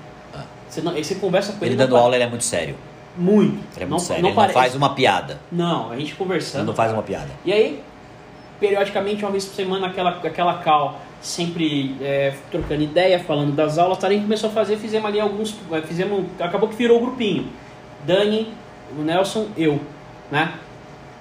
Você, 0.68 0.80
não, 0.80 0.92
você 0.94 1.14
conversa 1.16 1.52
com 1.52 1.64
ele. 1.64 1.74
Ele 1.74 1.76
dando 1.76 1.96
aula, 1.96 2.14
ele 2.14 2.24
é 2.24 2.28
muito 2.28 2.44
sério. 2.44 2.74
Muito. 3.16 3.58
Ele 3.76 3.84
é 3.84 3.86
muito 3.86 3.90
não, 3.90 3.98
sério. 3.98 4.22
Não, 4.22 4.30
ele 4.30 4.36
parece. 4.36 4.54
não 4.54 4.62
faz 4.62 4.74
uma 4.74 4.94
piada. 4.94 5.38
Não, 5.50 5.90
a 5.90 5.96
gente 5.96 6.08
Ele 6.10 6.16
conversando. 6.16 6.66
não 6.66 6.74
faz 6.74 6.92
uma 6.92 7.02
piada. 7.02 7.28
E 7.44 7.52
aí, 7.52 7.82
periodicamente, 8.58 9.22
uma 9.22 9.30
vez 9.30 9.44
por 9.44 9.54
semana, 9.54 9.88
aquela, 9.88 10.10
aquela 10.10 10.54
cal, 10.58 10.98
sempre 11.20 11.94
é, 12.00 12.32
trocando 12.50 12.82
ideia, 12.82 13.20
falando 13.20 13.52
das 13.54 13.76
aulas, 13.76 13.98
tá? 13.98 14.06
a 14.06 14.10
gente 14.10 14.22
começou 14.22 14.48
a 14.48 14.52
fazer, 14.52 14.78
fizemos 14.78 15.06
ali 15.06 15.20
alguns. 15.20 15.54
é, 15.72 15.82
Fizemos, 15.82 16.24
acabou 16.40 16.68
que 16.70 16.76
virou 16.76 16.96
o 16.96 17.00
grupinho. 17.00 17.48
Dani, 18.06 18.54
o 18.98 19.02
Nelson, 19.02 19.48
eu, 19.58 19.78
né? 20.30 20.54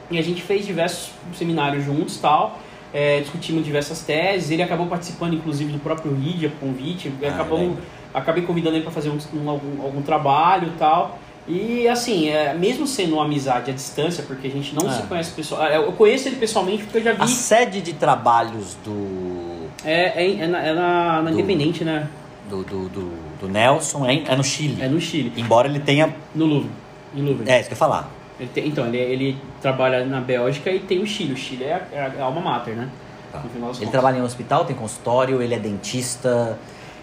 E 0.10 0.18
a 0.18 0.22
gente 0.22 0.42
fez 0.42 0.66
diversos 0.66 1.12
seminários 1.36 1.84
juntos 1.84 2.18
tal. 2.20 2.58
É, 2.94 3.20
discutimos 3.22 3.64
diversas 3.64 4.02
teses. 4.02 4.52
Ele 4.52 4.64
acabou 4.64 4.88
participando, 4.88 5.34
inclusive, 5.34 5.72
do 5.72 5.80
próprio 5.80 6.14
RID, 6.14 6.46
a 6.48 6.50
convite. 6.60 7.12
Ah, 7.24 7.28
acabamos, 7.28 7.78
acabei 8.14 8.44
convidando 8.44 8.76
ele 8.76 8.84
para 8.84 8.92
fazer 8.92 9.10
um, 9.10 9.18
um- 9.34 9.50
algum, 9.50 9.82
algum 9.82 10.02
trabalho 10.02 10.68
e 10.68 10.78
tal. 10.78 11.20
E 11.48 11.88
assim, 11.88 12.30
é, 12.30 12.54
mesmo 12.54 12.86
sendo 12.86 13.16
uma 13.16 13.26
amizade 13.26 13.72
à 13.72 13.74
distância, 13.74 14.24
porque 14.28 14.48
a 14.48 14.52
gente 14.52 14.76
não 14.76 14.88
Ah. 14.88 14.92
se 14.94 15.02
conhece 15.04 15.32
pessoalmente. 15.32 15.76
Eu 15.76 15.92
conheço 15.94 16.28
ele 16.28 16.36
pessoalmente 16.36 16.84
porque 16.84 17.00
eu 17.00 17.04
já 17.04 17.14
vi. 17.14 17.22
A 17.22 17.28
sede 17.28 17.82
de 17.82 17.94
trabalhos 17.94 18.78
do, 18.86 19.68
É, 19.84 20.24
é, 20.24 20.36
é 20.42 20.48
na, 20.48 20.60
é 20.64 20.74
na- 20.74 21.22
na 21.24 21.32
Do- 21.32 21.40
Independente, 21.40 21.84
né? 21.84 22.08
do, 22.48 22.64
do, 22.64 22.90
do, 22.90 23.12
do 23.40 23.48
Nelson 23.48 24.06
é, 24.06 24.14
em- 24.14 24.24
é 24.28 24.36
no 24.36 24.44
Chile. 24.44 24.78
É 24.82 24.88
no 24.88 25.00
Chile. 25.02 25.32
Embora 25.38 25.68
ele 25.68 25.80
tenha. 25.80 26.14
No 26.36 26.46
Louvre. 26.46 26.70
Em 27.16 27.22
Louvre. 27.24 27.50
É, 27.50 27.60
isso 27.60 27.70
que 27.70 27.74
eu 27.74 27.76
ia 27.76 27.80
falar. 27.80 28.12
Ele 28.42 28.50
tem- 28.54 28.68
então, 28.68 28.88
ele, 28.88 28.98
ele 28.98 29.38
trabalha 29.62 30.04
na 30.04 30.20
Bélgica 30.20 30.72
e 30.72 30.80
tem 30.80 31.00
o 31.00 31.06
Chile. 31.06 31.34
O 31.34 31.38
Chile 31.38 31.64
é 31.66 31.74
a, 31.74 31.98
é 32.18 32.22
a 32.22 32.24
alma 32.26 32.42
mater, 32.42 32.76
né? 32.76 32.90
Tá. 33.32 33.42
Ele 33.80 33.92
trabalha 33.92 34.18
em 34.18 34.22
um 34.22 34.26
hospital, 34.26 34.66
tem 34.66 34.76
consultório, 34.76 35.42
ele 35.42 35.54
é 35.54 35.60
dentista. 35.60 36.58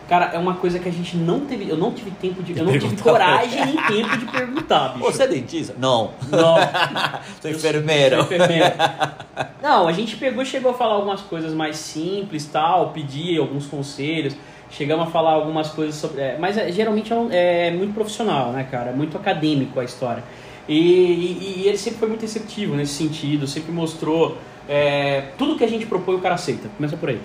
Cara, 0.08 0.30
é 0.34 0.38
uma 0.38 0.54
coisa 0.54 0.78
que 0.78 0.88
a 0.88 0.92
gente 0.92 1.16
não 1.16 1.40
teve. 1.40 1.68
Eu 1.68 1.76
não 1.76 1.92
tive 1.92 2.10
tempo 2.10 2.42
de. 2.42 2.58
Eu 2.58 2.64
não 2.64 2.72
tive 2.72 2.96
coragem 2.96 3.64
nem 3.64 3.76
tempo 3.76 4.16
de 4.16 4.26
perguntar, 4.26 4.88
bicho. 4.98 5.04
Você 5.04 5.22
é 5.22 5.26
dentista? 5.28 5.74
Não. 5.78 6.10
Não. 6.30 6.56
Sou 7.40 7.50
enfermeiro. 7.50 8.16
sou 8.16 8.24
enfermeiro. 8.24 8.74
Não, 9.62 9.86
a 9.88 9.92
gente 9.92 10.16
pegou, 10.16 10.44
chegou 10.44 10.70
a 10.70 10.74
falar 10.74 10.94
algumas 10.94 11.20
coisas 11.20 11.52
mais 11.52 11.76
simples, 11.76 12.46
tal, 12.46 12.90
pedir 12.90 13.38
alguns 13.38 13.66
conselhos, 13.66 14.34
chegamos 14.70 15.06
a 15.08 15.10
falar 15.10 15.32
algumas 15.32 15.68
coisas 15.68 15.94
sobre. 15.96 16.20
é, 16.20 16.36
mas 16.38 16.56
é, 16.56 16.70
geralmente 16.72 17.12
é, 17.12 17.16
um- 17.16 17.28
é 17.30 17.70
muito 17.70 17.92
profissional, 17.92 18.50
né, 18.52 18.66
cara? 18.70 18.90
É 18.90 18.92
muito 18.92 19.16
acadêmico 19.16 19.78
a 19.80 19.84
história. 19.84 20.22
E, 20.68 20.74
e- 20.78 21.62
e 21.62 21.68
ele 21.68 21.78
sempre 21.78 21.98
foi 21.98 22.08
muito 22.08 22.22
receptivo 22.22 22.74
nesse 22.76 22.92
sentido, 22.94 23.46
sempre 23.46 23.72
mostrou 23.72 24.36
é, 24.68 25.28
tudo 25.38 25.56
que 25.56 25.64
a 25.64 25.68
gente 25.68 25.86
propõe 25.86 26.16
o 26.16 26.20
cara 26.20 26.34
aceita. 26.34 26.68
Começa 26.76 26.96
por 26.96 27.08
aí. 27.08 27.20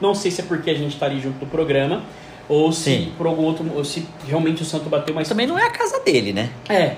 Não 0.00 0.14
sei 0.14 0.30
se 0.30 0.40
é 0.40 0.44
porque 0.44 0.68
a 0.70 0.74
gente 0.74 0.98
tá 0.98 1.06
ali 1.06 1.20
junto 1.20 1.38
do 1.38 1.46
programa, 1.46 2.02
ou 2.48 2.72
se 2.72 2.82
Sim. 3.04 3.12
por 3.16 3.26
algum 3.26 3.44
outro. 3.44 3.64
ou 3.76 3.84
se 3.84 4.04
realmente 4.26 4.62
o 4.62 4.64
santo 4.64 4.88
bateu, 4.88 5.14
mas. 5.14 5.28
Também 5.28 5.46
não 5.46 5.56
é 5.58 5.66
a 5.66 5.70
casa 5.70 6.00
dele, 6.00 6.32
né? 6.32 6.50
É. 6.68 6.96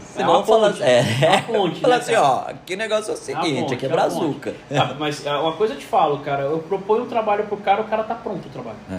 Senão 0.00 0.38
uma 0.38 0.44
fala, 0.44 0.70
ponte. 0.70 0.82
é, 0.82 0.98
É 1.22 1.28
uma 1.30 1.42
ponte, 1.60 1.80
fala 1.80 1.94
né, 1.94 2.00
assim, 2.00 2.12
cara? 2.12 2.26
ó, 2.26 2.72
o 2.72 2.76
negócio 2.76 3.10
é 3.12 3.14
o 3.14 3.16
seguinte, 3.16 3.60
ponte, 3.60 3.74
aqui 3.74 3.86
é 3.86 3.88
é 3.88 3.92
brazuca. 3.92 4.54
Ah, 4.72 4.96
mas 4.98 5.24
ah, 5.24 5.40
uma 5.42 5.52
coisa 5.52 5.74
eu 5.74 5.78
te 5.78 5.84
falo, 5.86 6.18
cara, 6.20 6.42
eu 6.42 6.58
proponho 6.58 7.04
um 7.04 7.06
trabalho 7.06 7.44
pro 7.44 7.56
cara, 7.58 7.82
o 7.82 7.84
cara 7.84 8.02
tá 8.02 8.16
pronto 8.16 8.46
o 8.46 8.50
trabalho. 8.50 8.78
É, 8.90 8.98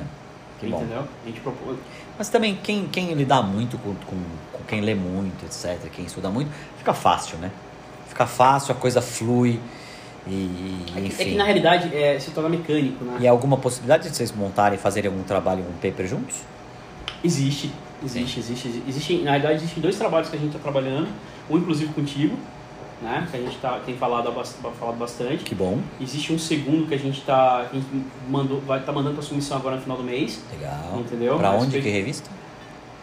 que 0.62 0.68
bom. 0.68 0.78
entendeu? 0.78 1.04
A 1.24 1.28
gente 1.28 1.42
propõe. 1.42 1.76
Mas 2.20 2.28
também, 2.28 2.60
quem, 2.62 2.86
quem 2.88 3.14
lidar 3.14 3.42
muito 3.42 3.78
com, 3.78 3.96
com, 3.96 4.18
com 4.52 4.64
quem 4.68 4.82
lê 4.82 4.94
muito, 4.94 5.46
etc., 5.46 5.90
quem 5.90 6.04
estuda 6.04 6.30
muito, 6.30 6.52
fica 6.78 6.94
fácil, 6.94 7.38
né? 7.38 7.50
Fica 8.10 8.28
fácil, 8.28 8.74
a 8.74 8.76
coisa 8.76 9.02
flui 9.02 9.58
e, 10.28 10.84
É 10.98 11.00
que, 11.00 11.08
enfim. 11.08 11.22
é 11.22 11.26
que 11.26 11.36
na 11.36 11.46
realidade 11.46 11.96
é, 11.96 12.20
se 12.20 12.32
torna 12.32 12.50
mecânico, 12.50 13.06
né? 13.06 13.20
E 13.22 13.28
há 13.28 13.32
alguma 13.32 13.56
possibilidade 13.56 14.10
de 14.10 14.14
vocês 14.14 14.34
montarem 14.34 14.78
e 14.78 14.82
fazerem 14.82 15.10
algum 15.10 15.24
trabalho, 15.24 15.64
um 15.64 15.74
paper 15.80 16.06
juntos? 16.08 16.42
Existe, 17.24 17.72
existe, 18.04 18.40
existe, 18.42 18.84
existe. 18.86 19.18
Na 19.20 19.32
realidade 19.32 19.56
existem 19.56 19.82
dois 19.82 19.98
trabalhos 19.98 20.30
que 20.30 20.36
a 20.36 20.40
gente 20.40 20.52
tá 20.52 20.60
trabalhando, 20.60 21.08
um 21.50 21.58
inclusive 21.58 21.94
contigo, 21.94 22.38
né? 23.02 23.28
Que 23.30 23.38
a 23.38 23.40
gente 23.40 23.58
tá, 23.58 23.80
tem 23.86 23.96
falado, 23.96 24.32
falado 24.80 24.98
bastante. 24.98 25.44
Que 25.44 25.56
bom, 25.56 25.80
Existe 26.00 26.34
um 26.34 26.40
segundo 26.40 26.88
que 26.88 26.94
a 26.96 27.00
gente 27.00 27.22
tá. 27.22 27.68
A 27.70 27.74
gente 27.76 27.86
mandou, 28.30 28.60
vai 28.62 28.82
tá 28.82 28.92
mandando 28.92 29.16
pra 29.16 29.24
submissão 29.24 29.58
agora 29.58 29.76
no 29.78 29.82
final 29.82 29.98
do 29.98 30.04
mês. 30.04 30.42
legal. 30.52 30.98
Entendeu? 31.00 31.38
Pra 31.38 31.52
Mas 31.52 31.62
onde? 31.64 31.72
foi- 31.72 31.82
Que 31.82 31.90
revista? 31.90 32.30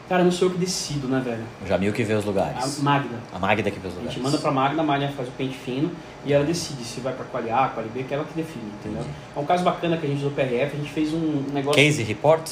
Cara, 0.09 0.23
não 0.23 0.31
sou 0.31 0.47
eu 0.47 0.53
que 0.55 0.61
decido, 0.61 1.09
né, 1.09 1.21
velho? 1.25 1.43
O 1.65 1.67
Jamil 1.67 1.93
que 1.93 2.05
vê 2.05 2.15
os 2.15 2.23
A 2.23 2.27
lugares. 2.29 2.79
Magda. 2.81 3.17
A 3.35 3.41
Magda 3.41 3.69
que 3.73 3.81
vê 3.81 3.89
os 3.89 3.95
A 3.95 3.97
lugares. 3.97 4.15
gente 4.15 4.23
manda 4.23 4.39
pra 4.39 4.53
Magna, 4.53 4.81
a 4.81 4.87
Magna 4.87 5.09
faz 5.17 5.29
o 5.29 5.33
pente 5.33 5.57
fino 5.57 5.91
e 6.25 6.33
ela 6.33 6.45
decide 6.45 6.85
se 6.85 7.01
vai 7.01 7.13
pra 7.13 7.25
quali 7.25 7.51
A, 7.51 7.67
quali 7.75 7.89
B, 7.89 8.05
que 8.05 8.15
é 8.15 8.17
ela 8.17 8.25
que 8.25 8.35
define, 8.35 8.67
entendeu? 8.79 9.01
Entendi. 9.01 9.15
É 9.37 9.41
um 9.41 9.45
caso 9.45 9.65
bacana 9.65 9.97
que 9.97 10.07
a 10.07 10.09
gente 10.09 10.23
do 10.23 10.31
PRF, 10.31 10.77
a 10.77 10.79
gente 10.79 10.93
fez 10.93 11.13
um 11.13 11.43
negócio. 11.53 11.83
Case 11.83 12.05
report? 12.05 12.49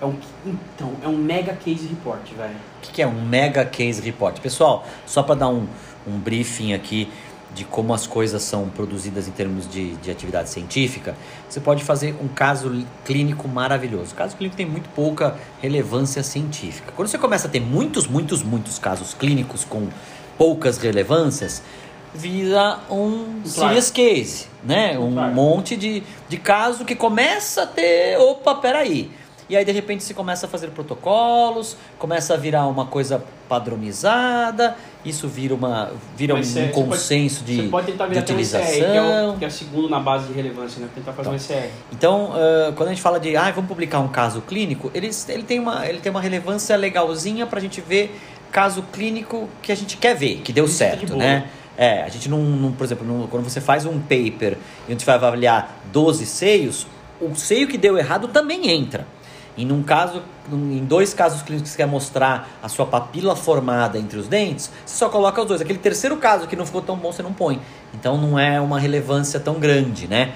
É 0.00 0.04
um, 0.04 0.14
então, 0.44 0.92
é 1.02 1.08
um 1.08 1.16
mega 1.16 1.54
case 1.54 1.86
report, 1.86 2.20
velho. 2.36 2.54
O 2.54 2.80
que 2.82 2.92
que 2.92 3.02
é 3.02 3.06
um 3.06 3.24
mega 3.24 3.64
case 3.64 4.00
report? 4.02 4.40
Pessoal, 4.40 4.86
só 5.06 5.22
para 5.22 5.36
dar 5.36 5.48
um, 5.48 5.66
um 6.06 6.18
briefing 6.18 6.74
aqui 6.74 7.08
de 7.54 7.64
como 7.64 7.94
as 7.94 8.06
coisas 8.06 8.42
são 8.42 8.68
produzidas 8.68 9.28
em 9.28 9.30
termos 9.30 9.68
de, 9.68 9.94
de 9.96 10.10
atividade 10.10 10.50
científica, 10.50 11.14
você 11.48 11.60
pode 11.60 11.84
fazer 11.84 12.14
um 12.20 12.26
caso 12.26 12.84
clínico 13.04 13.46
maravilhoso. 13.46 14.12
O 14.12 14.16
caso 14.16 14.36
clínico 14.36 14.56
tem 14.56 14.66
muito 14.66 14.88
pouca 14.90 15.36
relevância 15.62 16.22
científica. 16.22 16.92
Quando 16.96 17.08
você 17.08 17.18
começa 17.18 17.46
a 17.46 17.50
ter 17.50 17.60
muitos, 17.60 18.06
muitos, 18.08 18.42
muitos 18.42 18.78
casos 18.78 19.14
clínicos 19.14 19.64
com 19.64 19.88
poucas 20.36 20.78
relevâncias, 20.78 21.62
vira 22.12 22.80
um 22.90 23.42
serious 23.44 23.90
case, 23.90 24.46
né? 24.64 24.98
Um 24.98 25.10
monte 25.32 25.76
de, 25.76 26.02
de 26.28 26.36
caso 26.36 26.84
que 26.84 26.96
começa 26.96 27.62
a 27.62 27.66
ter, 27.66 28.18
opa, 28.18 28.56
peraí. 28.56 29.10
E 29.48 29.56
aí 29.56 29.64
de 29.64 29.72
repente 29.72 30.02
se 30.02 30.14
começa 30.14 30.46
a 30.46 30.48
fazer 30.48 30.68
protocolos, 30.68 31.76
começa 31.98 32.34
a 32.34 32.36
virar 32.36 32.66
uma 32.66 32.86
coisa 32.86 33.22
padronizada, 33.48 34.76
isso 35.04 35.28
vira 35.28 35.54
uma 35.54 35.92
vira 36.16 36.34
um, 36.34 36.38
um 36.38 36.68
consenso 36.70 37.40
pode, 37.40 37.56
de, 37.56 37.62
você 37.62 37.68
pode 37.68 37.86
tentar 37.92 38.06
virar 38.06 38.20
de 38.20 38.32
utilização. 38.32 38.66
Um 38.66 38.72
SR, 38.72 38.78
que, 38.78 38.96
é 38.96 39.02
o, 39.02 39.36
que 39.38 39.44
é 39.44 39.50
segundo 39.50 39.88
na 39.90 40.00
base 40.00 40.28
de 40.28 40.32
relevância, 40.32 40.80
né? 40.80 40.88
Tentar 40.94 41.12
fazer 41.12 41.28
então, 41.28 41.34
um 41.34 41.38
SR. 41.38 41.68
Então, 41.92 42.30
uh, 42.30 42.72
quando 42.74 42.88
a 42.88 42.92
gente 42.92 43.02
fala 43.02 43.20
de, 43.20 43.36
ah, 43.36 43.50
vamos 43.50 43.68
publicar 43.68 44.00
um 44.00 44.08
caso 44.08 44.40
clínico, 44.40 44.90
ele, 44.94 45.10
ele, 45.28 45.42
tem, 45.42 45.60
uma, 45.60 45.86
ele 45.86 46.00
tem 46.00 46.10
uma 46.10 46.20
relevância 46.20 46.74
legalzinha 46.76 47.46
para 47.46 47.58
a 47.58 47.62
gente 47.62 47.80
ver 47.82 48.18
caso 48.50 48.82
clínico 48.92 49.48
que 49.60 49.72
a 49.72 49.74
gente 49.74 49.96
quer 49.96 50.14
ver, 50.14 50.36
que 50.36 50.52
deu 50.52 50.64
isso 50.64 50.74
certo, 50.74 51.06
de 51.06 51.16
né? 51.16 51.48
É, 51.76 52.02
a 52.02 52.08
gente 52.08 52.28
não, 52.28 52.38
não 52.38 52.72
por 52.72 52.84
exemplo, 52.84 53.04
não, 53.04 53.26
quando 53.26 53.42
você 53.42 53.60
faz 53.60 53.84
um 53.84 53.98
paper 53.98 54.56
e 54.86 54.88
a 54.88 54.90
gente 54.90 55.04
vai 55.04 55.16
avaliar 55.16 55.80
12 55.92 56.24
seios, 56.24 56.86
o 57.20 57.34
seio 57.34 57.66
que 57.66 57.76
deu 57.76 57.98
errado 57.98 58.28
também 58.28 58.70
entra. 58.70 59.06
E 59.56 59.64
num 59.64 59.82
caso, 59.82 60.22
em 60.52 60.84
dois 60.84 61.14
casos 61.14 61.42
clínicos 61.42 61.70
que 61.70 61.76
você 61.76 61.82
quer 61.82 61.88
mostrar 61.88 62.48
a 62.62 62.68
sua 62.68 62.86
papila 62.86 63.36
formada 63.36 63.98
entre 63.98 64.18
os 64.18 64.26
dentes, 64.26 64.70
você 64.84 64.96
só 64.96 65.08
coloca 65.08 65.40
os 65.40 65.46
dois. 65.46 65.60
Aquele 65.60 65.78
terceiro 65.78 66.16
caso 66.16 66.48
que 66.48 66.56
não 66.56 66.66
ficou 66.66 66.82
tão 66.82 66.96
bom, 66.96 67.12
você 67.12 67.22
não 67.22 67.32
põe. 67.32 67.60
Então 67.94 68.18
não 68.18 68.38
é 68.38 68.60
uma 68.60 68.80
relevância 68.80 69.38
tão 69.38 69.54
grande, 69.60 70.08
né? 70.08 70.32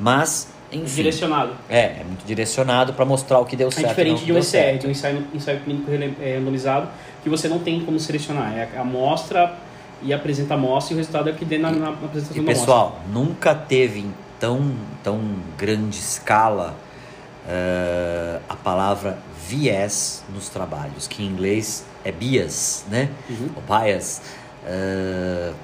Mas, 0.00 0.48
enfim. 0.72 0.86
Direcionado. 0.86 1.52
É, 1.68 2.00
é 2.00 2.04
muito 2.06 2.24
direcionado 2.24 2.94
para 2.94 3.04
mostrar 3.04 3.40
o 3.40 3.44
que 3.44 3.56
deu 3.56 3.68
é 3.68 3.70
certo. 3.70 3.86
É 3.86 3.88
diferente 3.90 4.24
de 4.24 4.32
um 4.32 4.38
ECR, 4.38 4.78
de 4.78 4.86
um 4.86 4.90
ensaio, 4.90 5.26
ensaio 5.34 5.60
clínico 5.60 5.90
é, 6.22 6.36
randomizado, 6.38 6.88
que 7.22 7.28
você 7.28 7.48
não 7.48 7.58
tem 7.58 7.84
como 7.84 8.00
selecionar. 8.00 8.56
É 8.56 8.68
a 8.74 8.80
amostra 8.80 9.54
e 10.02 10.14
apresenta 10.14 10.54
a 10.54 10.56
amostra 10.56 10.94
e 10.94 10.96
o 10.96 10.98
resultado 10.98 11.28
é 11.28 11.32
o 11.32 11.34
que 11.36 11.44
dê 11.44 11.58
na, 11.58 11.70
na 11.70 11.90
apresentação 11.90 12.42
e, 12.42 12.46
da 12.46 12.52
pessoal, 12.52 13.00
nunca 13.12 13.54
teve 13.54 14.00
em 14.00 14.14
tão, 14.40 14.72
tão 15.04 15.20
grande 15.58 15.98
escala 15.98 16.74
uh, 17.46 18.42
a 18.48 18.56
palavra 18.56 19.18
viés 19.46 20.24
nos 20.32 20.48
trabalhos, 20.48 21.06
que 21.06 21.22
em 21.22 21.26
inglês 21.26 21.84
é 22.04 22.12
bias, 22.12 22.84
né? 22.90 23.08
Uhum. 23.28 23.50
O 23.56 23.60
bias. 23.60 24.22
Uh, 24.64 25.54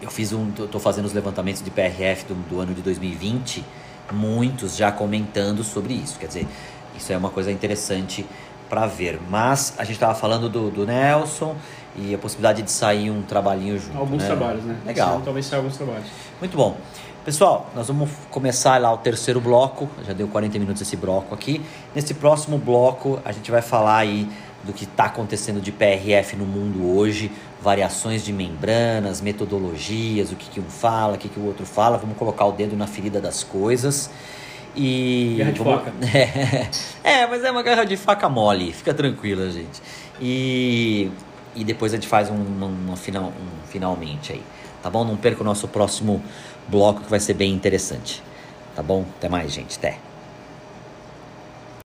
eu 0.00 0.10
fiz 0.10 0.32
um, 0.32 0.50
estou 0.50 0.80
fazendo 0.80 1.04
os 1.04 1.12
levantamentos 1.12 1.62
de 1.62 1.70
PRF 1.70 2.24
do, 2.26 2.34
do 2.48 2.60
ano 2.60 2.74
de 2.74 2.82
2020, 2.82 3.64
muitos 4.12 4.76
já 4.76 4.90
comentando 4.90 5.62
sobre 5.62 5.94
isso. 5.94 6.18
Quer 6.18 6.26
dizer, 6.26 6.48
isso 6.96 7.12
é 7.12 7.16
uma 7.16 7.30
coisa 7.30 7.52
interessante 7.52 8.26
para 8.68 8.86
ver. 8.86 9.20
Mas 9.30 9.74
a 9.78 9.84
gente 9.84 9.94
estava 9.94 10.14
falando 10.14 10.48
do, 10.48 10.70
do, 10.70 10.86
Nelson 10.86 11.54
e 11.94 12.14
a 12.14 12.18
possibilidade 12.18 12.62
de 12.62 12.70
sair 12.70 13.10
um 13.10 13.22
trabalhinho 13.22 13.78
junto. 13.78 13.98
Alguns 13.98 14.22
né? 14.22 14.26
trabalhos, 14.26 14.64
né? 14.64 14.76
Legal. 14.84 15.20
talvez 15.22 15.46
saia 15.46 15.58
alguns 15.60 15.76
trabalhos. 15.76 16.06
Muito 16.40 16.56
bom. 16.56 16.76
Pessoal, 17.24 17.70
nós 17.72 17.86
vamos 17.86 18.10
começar 18.32 18.80
lá 18.80 18.92
o 18.92 18.96
terceiro 18.98 19.40
bloco. 19.40 19.88
Já 20.04 20.12
deu 20.12 20.26
40 20.26 20.58
minutos 20.58 20.82
esse 20.82 20.96
bloco 20.96 21.32
aqui. 21.32 21.62
Nesse 21.94 22.14
próximo 22.14 22.58
bloco, 22.58 23.20
a 23.24 23.30
gente 23.30 23.48
vai 23.48 23.62
falar 23.62 23.98
aí 23.98 24.28
do 24.64 24.72
que 24.72 24.82
está 24.82 25.04
acontecendo 25.04 25.60
de 25.60 25.70
PRF 25.70 26.34
no 26.34 26.44
mundo 26.44 26.84
hoje, 26.96 27.30
variações 27.60 28.24
de 28.24 28.32
membranas, 28.32 29.20
metodologias, 29.20 30.32
o 30.32 30.36
que, 30.36 30.50
que 30.50 30.58
um 30.58 30.68
fala, 30.68 31.14
o 31.14 31.18
que, 31.18 31.28
que 31.28 31.38
o 31.38 31.46
outro 31.46 31.64
fala. 31.64 31.96
Vamos 31.96 32.16
colocar 32.16 32.44
o 32.44 32.50
dedo 32.50 32.76
na 32.76 32.88
ferida 32.88 33.20
das 33.20 33.44
coisas. 33.44 34.10
E. 34.74 35.34
Guerra 35.36 35.52
de 35.52 35.58
vamos... 35.60 35.84
faca. 35.84 35.92
é, 37.04 37.24
mas 37.28 37.44
é 37.44 37.52
uma 37.52 37.62
guerra 37.62 37.84
de 37.84 37.96
faca 37.96 38.28
mole, 38.28 38.72
fica 38.72 38.92
tranquila, 38.92 39.48
gente. 39.48 39.80
E, 40.20 41.08
e 41.54 41.62
depois 41.62 41.92
a 41.92 41.96
gente 41.96 42.08
faz 42.08 42.28
um, 42.28 42.34
um, 42.34 42.90
um, 42.90 42.96
final, 42.96 43.26
um 43.26 43.66
finalmente 43.68 44.32
aí. 44.32 44.42
Tá 44.82 44.90
bom? 44.90 45.04
Não 45.04 45.16
perca 45.16 45.42
o 45.42 45.44
nosso 45.44 45.68
próximo 45.68 46.20
bloco 46.68 47.02
que 47.02 47.10
vai 47.10 47.20
ser 47.20 47.34
bem 47.34 47.52
interessante. 47.52 48.22
Tá 48.74 48.82
bom? 48.82 49.04
Até 49.18 49.28
mais, 49.28 49.52
gente. 49.52 49.76
Até. 49.78 50.11